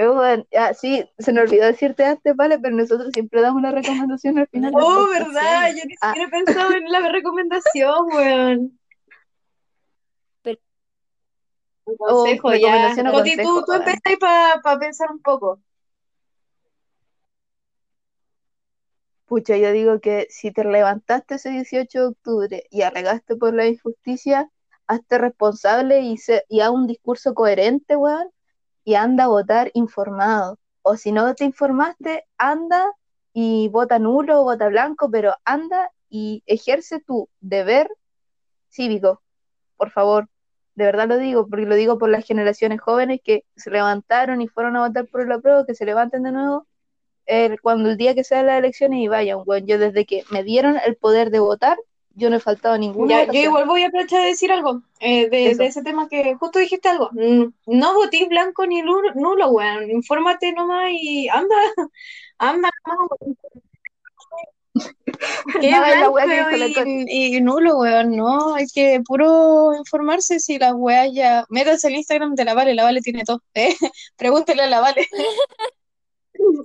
Eh, 0.00 0.46
ah, 0.56 0.72
sí, 0.74 1.04
se 1.18 1.32
me 1.32 1.40
olvidó 1.40 1.66
decirte 1.66 2.04
antes, 2.04 2.36
vale, 2.36 2.60
pero 2.60 2.76
nosotros 2.76 3.10
siempre 3.12 3.40
damos 3.40 3.58
una 3.58 3.72
recomendación 3.72 4.38
al 4.38 4.46
final. 4.46 4.72
Oh. 4.76 5.08
¿verdad? 5.10 5.70
Yo 5.76 5.84
ni 5.86 5.94
Ah. 6.00 6.12
siquiera 6.14 6.28
he 6.28 6.30
pensado 6.44 6.72
en 6.72 6.84
la 6.92 7.08
recomendación, 7.08 8.06
weón. 8.14 8.78
Pero- 10.42 10.60
Un 11.86 11.96
Oh, 11.98 12.06
consejo, 12.22 12.50
ya. 12.52 12.58
recomendación 12.58 13.06
o 13.08 13.12
Coti, 13.12 13.30
tú, 13.38 13.42
consejo, 13.42 13.64
tú 13.66 13.72
empezáis 13.72 14.18
para 14.20 14.78
pensar 14.78 15.10
un 15.10 15.20
poco. 15.20 15.60
Pucha, 19.26 19.56
yo 19.56 19.72
digo 19.72 20.00
que 20.00 20.26
si 20.30 20.52
te 20.52 20.62
levantaste 20.64 21.34
ese 21.34 21.50
18 21.50 22.00
de 22.00 22.06
octubre 22.06 22.64
y 22.70 22.82
alegaste 22.82 23.36
por 23.36 23.52
la 23.52 23.66
injusticia, 23.66 24.48
hazte 24.86 25.18
responsable 25.18 26.00
y, 26.00 26.16
se, 26.18 26.44
y 26.48 26.60
haz 26.60 26.70
un 26.70 26.86
discurso 26.86 27.34
coherente, 27.34 27.96
weón, 27.96 28.30
y 28.88 28.94
anda 28.94 29.24
a 29.24 29.28
votar 29.28 29.70
informado. 29.74 30.58
O 30.80 30.96
si 30.96 31.12
no 31.12 31.34
te 31.34 31.44
informaste, 31.44 32.24
anda 32.38 32.90
y 33.34 33.68
vota 33.68 33.98
nulo 33.98 34.40
o 34.40 34.44
vota 34.44 34.68
blanco, 34.68 35.10
pero 35.10 35.34
anda 35.44 35.90
y 36.08 36.42
ejerce 36.46 36.98
tu 36.98 37.28
deber 37.40 37.90
cívico, 38.70 39.22
por 39.76 39.90
favor. 39.90 40.28
De 40.74 40.86
verdad 40.86 41.06
lo 41.06 41.18
digo, 41.18 41.46
porque 41.48 41.66
lo 41.66 41.74
digo 41.74 41.98
por 41.98 42.08
las 42.08 42.24
generaciones 42.24 42.80
jóvenes 42.80 43.20
que 43.22 43.44
se 43.56 43.70
levantaron 43.70 44.40
y 44.40 44.48
fueron 44.48 44.76
a 44.76 44.86
votar 44.88 45.06
por 45.08 45.28
la 45.28 45.38
prueba, 45.38 45.66
que 45.66 45.74
se 45.74 45.84
levanten 45.84 46.22
de 46.22 46.32
nuevo 46.32 46.66
el- 47.26 47.60
cuando 47.60 47.90
el 47.90 47.98
día 47.98 48.14
que 48.14 48.24
sean 48.24 48.46
las 48.46 48.58
elecciones 48.58 49.00
y 49.00 49.08
vayan, 49.08 49.40
weón. 49.44 49.66
Yo 49.66 49.78
desde 49.78 50.06
que 50.06 50.24
me 50.30 50.44
dieron 50.44 50.78
el 50.86 50.96
poder 50.96 51.30
de 51.30 51.40
votar, 51.40 51.76
yo 52.18 52.28
no 52.28 52.36
he 52.36 52.40
faltado 52.40 52.74
a 52.74 52.78
ninguna 52.78 53.24
Ya, 53.24 53.32
yo 53.32 53.40
igual 53.40 53.66
voy 53.66 53.82
a 53.82 53.88
aprovechar 53.88 54.20
de 54.20 54.28
decir 54.28 54.50
algo 54.50 54.82
eh, 55.00 55.28
de, 55.30 55.50
ese 55.64 55.82
tema 55.82 56.08
que 56.08 56.34
justo 56.34 56.58
dijiste 56.58 56.88
algo. 56.88 57.10
No 57.12 57.94
votéis 57.94 58.28
blanco 58.28 58.66
ni 58.66 58.82
nulo, 58.82 59.14
nulo, 59.14 59.48
weón. 59.50 59.90
Infórmate 59.90 60.52
nomás 60.52 60.90
y 60.92 61.28
anda, 61.28 61.54
anda 62.38 62.68
nomás, 62.86 63.08
weón. 63.20 63.36
¿Qué 65.60 65.70
No, 65.70 65.80
la 65.80 65.94
blanco 65.94 66.56
la 66.56 66.84
y, 66.86 67.40
nulo, 67.40 67.78
weón? 67.78 68.16
No, 68.16 68.54
hay 68.54 68.66
que 68.66 69.00
puro 69.06 69.74
informarse 69.76 70.40
si 70.40 70.58
las 70.58 70.74
weas 70.74 71.08
ya. 71.12 71.44
Métanse 71.48 71.86
al 71.86 71.94
Instagram 71.94 72.34
de 72.34 72.44
la 72.44 72.54
Vale, 72.54 72.74
la 72.74 72.84
Vale 72.84 73.00
tiene 73.00 73.24
todo. 73.24 73.42
¿eh? 73.54 73.74
Pregúntele 74.16 74.62
a 74.62 74.66
la 74.66 74.80
Vale. 74.80 75.06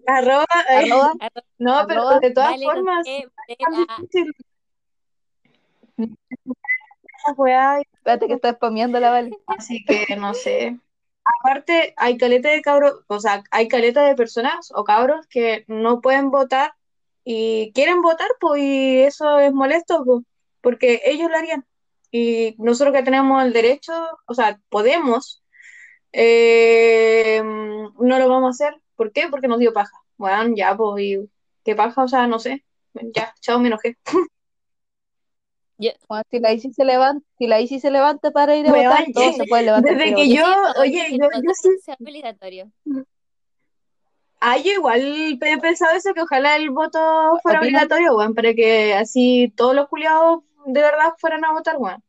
Arroba, 0.07 0.45
eh, 0.69 0.85
Arroba, 0.85 1.13
Arroba, 1.19 1.43
no, 1.57 1.85
pero 1.87 2.19
de 2.19 2.31
todas 2.31 2.51
vale 2.51 2.65
formas, 2.65 3.07
E, 3.07 3.27
vale, 3.35 3.57
ah, 3.65 3.95
difícil. 3.97 4.33
Esas 4.33 4.43
weas 5.83 5.92
espérate 7.27 8.27
que 8.27 8.33
está 8.33 8.53
spameando 8.53 8.99
la 8.99 9.11
Vale. 9.11 9.31
Así 9.47 9.83
que 9.85 10.15
no 10.15 10.33
sé. 10.33 10.77
Aparte, 11.39 11.93
hay 11.97 12.17
caleta 12.17 12.49
de 12.49 12.61
cabros, 12.61 13.01
o 13.07 13.19
sea, 13.19 13.43
hay 13.51 13.67
caleta 13.67 14.03
de 14.03 14.15
personas 14.15 14.71
o 14.75 14.83
cabros 14.83 15.25
que 15.27 15.63
no 15.67 16.01
pueden 16.01 16.31
votar 16.31 16.73
y 17.23 17.71
quieren 17.73 18.01
votar, 18.01 18.27
pues, 18.39 18.61
y 18.61 18.99
eso 19.01 19.39
es 19.39 19.53
molesto, 19.53 20.03
pues, 20.05 20.23
porque 20.61 21.01
ellos 21.05 21.29
lo 21.29 21.37
harían. 21.37 21.65
Y 22.11 22.55
nosotros 22.59 22.93
que 22.95 23.03
tenemos 23.03 23.43
el 23.43 23.53
derecho, 23.53 23.93
o 24.27 24.33
sea, 24.33 24.59
podemos, 24.69 25.43
eh, 26.11 27.41
no 27.43 28.19
lo 28.19 28.29
vamos 28.29 28.47
a 28.61 28.65
hacer. 28.65 28.81
¿Por 28.95 29.11
qué? 29.11 29.27
Porque 29.29 29.47
nos 29.47 29.59
dio 29.59 29.73
paja. 29.73 29.97
Bueno, 30.17 30.53
ya, 30.55 30.75
pues, 30.77 31.03
y 31.03 31.29
qué 31.63 31.75
paja, 31.75 32.03
o 32.03 32.07
sea, 32.07 32.27
no 32.27 32.39
sé. 32.39 32.63
Ya, 32.93 33.33
chao, 33.41 33.59
me 33.59 33.67
enojé. 33.67 33.97
Bueno, 36.07 36.23
si 36.29 36.39
la 36.39 36.53
Isi 36.53 36.71
se 36.73 36.85
levanta, 36.85 37.25
si 37.37 37.47
la 37.47 37.59
Isi 37.59 37.79
se 37.79 37.91
levanta 37.91 38.31
para 38.31 38.55
ir 38.55 38.67
a 38.67 38.71
votar, 38.71 39.05
todos 39.13 39.35
se 39.35 39.45
pueden 39.45 39.65
levantar. 39.65 39.97
desde 39.97 40.15
que 40.15 40.29
yo- 40.29 40.43
oye, 40.79 41.07
yo- 41.09 41.15
el 41.15 41.19
yo 41.19 41.29
voto 41.29 41.53
sí- 41.61 41.69
sea 41.83 41.97
obligatorio. 41.99 42.71
Ah, 44.39 44.57
yo 44.57 44.71
igual 44.73 45.37
he 45.41 45.57
pensado 45.59 45.95
eso, 45.95 46.13
que 46.13 46.21
ojalá 46.21 46.57
el 46.57 46.69
voto 46.69 46.99
fuera 47.41 47.61
obligatorio, 47.61 48.15
weón, 48.17 48.33
para 48.35 48.53
que 48.53 48.93
así 48.93 49.53
todos 49.55 49.73
los 49.73 49.87
culiados 49.87 50.43
de 50.65 50.81
verdad 50.81 51.13
fueran 51.17 51.45
a 51.45 51.53
votar, 51.53 51.77
weón. 51.77 52.03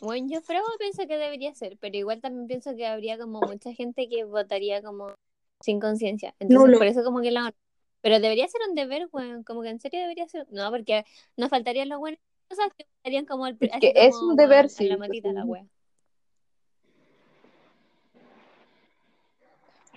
Bueno, 0.00 0.28
yo 0.30 0.40
creo 0.42 0.62
pienso 0.78 1.06
que 1.08 1.16
debería 1.16 1.52
ser, 1.54 1.76
pero 1.80 1.96
igual 1.96 2.20
también 2.20 2.46
pienso 2.46 2.76
que 2.76 2.86
habría 2.86 3.18
como 3.18 3.40
mucha 3.40 3.72
gente 3.72 4.08
que 4.08 4.22
votaría 4.24 4.82
como 4.82 5.12
sin 5.60 5.80
conciencia. 5.80 6.34
Entonces, 6.38 6.66
Nulo. 6.66 6.78
por 6.78 6.86
eso 6.86 7.02
como 7.02 7.20
que 7.20 7.32
la... 7.32 7.52
Pero 8.00 8.20
debería 8.20 8.46
ser 8.46 8.60
un 8.68 8.76
deber, 8.76 9.08
weón, 9.10 9.42
como 9.42 9.62
que 9.62 9.70
en 9.70 9.80
serio 9.80 9.98
debería 10.00 10.28
ser... 10.28 10.46
No, 10.50 10.70
porque 10.70 11.04
nos 11.36 11.48
faltarían 11.50 11.88
los 11.88 11.98
buenos 11.98 12.20
cosas 12.48 12.70
que 12.76 12.86
votarían 12.98 13.26
como 13.26 13.46
el... 13.46 13.56
Es 13.60 13.80
que 13.80 13.92
es 13.94 14.14
como, 14.14 14.30
un 14.30 14.36
deber 14.36 14.68
la 14.78 14.96
matita 14.96 15.32
la 15.32 15.42
sí. 15.42 15.48
wea. 15.48 15.66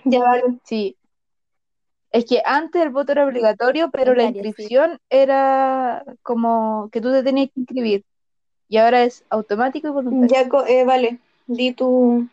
Ya 0.04 0.20
vale. 0.20 0.42
Sí. 0.64 0.96
Es 2.10 2.24
que 2.26 2.42
antes 2.44 2.82
el 2.82 2.90
voto 2.90 3.12
era 3.12 3.24
obligatorio, 3.24 3.90
pero 3.90 4.14
la 4.14 4.22
sí. 4.22 4.28
inscripción 4.28 4.98
era 5.08 6.04
como 6.22 6.90
que 6.92 7.00
tú 7.00 7.10
te 7.10 7.22
tenías 7.22 7.50
que 7.52 7.60
inscribir. 7.60 8.04
Y 8.68 8.78
ahora 8.78 9.04
es 9.04 9.24
automático 9.30 9.88
y 9.88 9.90
voluntario. 9.90 10.28
Ya, 10.28 10.72
eh, 10.72 10.84
vale. 10.84 11.18
Di 11.46 11.72
tu, 11.72 12.26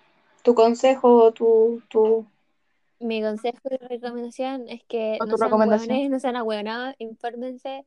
tu 0.44 0.54
consejo, 0.56 1.32
tu, 1.32 1.82
tu... 1.90 2.26
Mi 3.00 3.22
consejo 3.22 3.60
y 3.70 3.78
recomendación 3.78 4.68
es 4.68 4.84
que 4.84 5.18
¿O 5.22 5.26
no 5.26 5.38
sean 5.38 5.54
hueones, 5.54 6.10
no 6.10 6.20
sean 6.20 6.36
ahueonados, 6.36 6.96
infórmense 6.98 7.86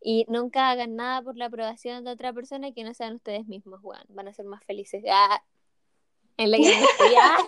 y 0.00 0.24
nunca 0.28 0.70
hagan 0.70 0.96
nada 0.96 1.22
por 1.22 1.36
la 1.36 1.46
aprobación 1.46 2.04
de 2.04 2.12
otra 2.12 2.32
persona 2.32 2.72
que 2.72 2.84
no 2.84 2.94
sean 2.94 3.16
ustedes 3.16 3.46
mismos, 3.46 3.80
weón. 3.82 4.04
Van 4.08 4.28
a 4.28 4.32
ser 4.32 4.46
más 4.46 4.64
felices. 4.64 5.02
Ah, 5.10 5.42
en 6.36 6.50
la 6.50 6.56
que 6.56 6.62
estoy. 6.72 7.14
Ah. 7.20 7.38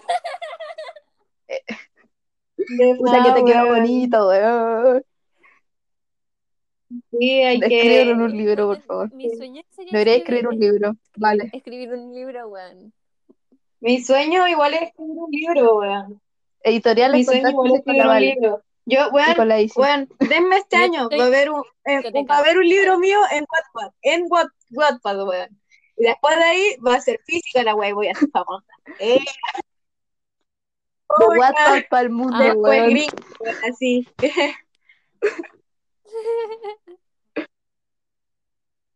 Puta 2.98 3.24
que 3.24 3.32
te 3.32 3.44
quedó 3.44 3.66
bonito, 3.68 4.28
weón. 4.28 5.04
Sí, 7.10 7.42
hay 7.42 7.60
que... 7.60 8.02
en 8.02 8.20
un 8.20 8.36
libro, 8.36 8.66
por 8.68 8.80
favor. 8.82 9.14
Mi 9.14 9.30
sueño 9.30 9.62
sería 9.70 9.92
Debería 9.92 10.16
escribir 10.16 10.48
un 10.48 10.58
libro. 10.58 10.96
Vale. 11.16 11.50
escribir 11.52 11.92
un 11.92 12.12
libro, 12.12 12.48
weón. 12.48 12.92
Mi 13.78 14.00
sueño 14.02 14.46
igual 14.48 14.74
es 14.74 14.82
escribir 14.82 15.16
un 15.16 15.30
libro, 15.30 15.78
weón. 15.78 16.20
Editoriales 16.62 17.18
Mi 17.18 17.24
sueño 17.24 17.48
igual 17.50 17.70
es 17.70 17.78
escribir 17.78 18.02
un 18.02 18.08
Vale. 18.08 18.34
libro. 18.34 18.62
Yo, 18.86 19.08
weón. 19.10 19.34
Bueno, 19.76 20.06
denme 20.18 20.56
este 20.56 20.76
Yo 20.78 20.84
año, 20.84 21.08
va 21.10 21.24
a 21.24 21.26
haber 21.26 21.50
un, 21.50 21.62
eh, 21.84 21.96
Discoteca. 21.98 22.32
va 22.32 22.36
a 22.36 22.38
haber 22.40 22.58
un 22.58 22.68
libro 22.68 22.98
mío 22.98 23.18
en 23.30 23.44
Wattpad, 23.50 23.92
en 24.02 24.26
Wat- 24.28 24.52
Wattpad, 24.70 25.26
weón. 25.26 25.60
Y 25.96 26.04
después 26.04 26.36
de 26.36 26.44
ahí 26.44 26.76
va 26.86 26.94
a 26.94 27.00
ser 27.00 27.20
física 27.26 27.62
la 27.62 27.74
weá 27.74 27.90
y 27.90 27.92
voy 27.92 28.08
a 28.08 28.14
ser 28.14 28.30
famosa. 28.30 28.66
Eh, 28.98 29.18
weón, 31.18 31.38
Wattpad 31.38 31.82
para 31.90 32.02
el 32.02 32.10
mundo, 32.10 32.38
después 32.38 32.80
weón. 32.80 32.90
gringo, 32.90 33.16
weón, 33.40 33.56
así. 33.70 34.08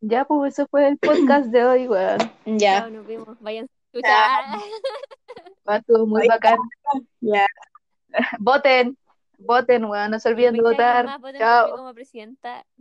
Ya, 0.00 0.24
pues 0.26 0.52
eso 0.52 0.66
fue 0.70 0.86
el 0.86 0.98
podcast 0.98 1.46
de 1.46 1.64
hoy, 1.64 1.88
weón. 1.88 2.18
Ya, 2.44 2.80
Chao, 2.80 2.90
nos 2.90 3.06
vimos. 3.06 3.40
Vayan 3.40 3.64
a 3.64 3.68
escuchar. 3.86 4.44
Va, 5.66 5.76
Estuvo 5.78 6.06
muy 6.06 6.22
Ay, 6.22 6.28
bacán. 6.28 6.58
ya. 7.20 7.46
Voten, 8.38 8.98
voten, 9.38 9.84
weón. 9.84 10.10
No 10.10 10.18
se 10.18 10.28
olviden 10.28 10.54
de 10.54 10.62
votar. 10.62 11.06
Chao. 11.38 11.70
como 11.76 11.94
presidenta. 11.94 12.64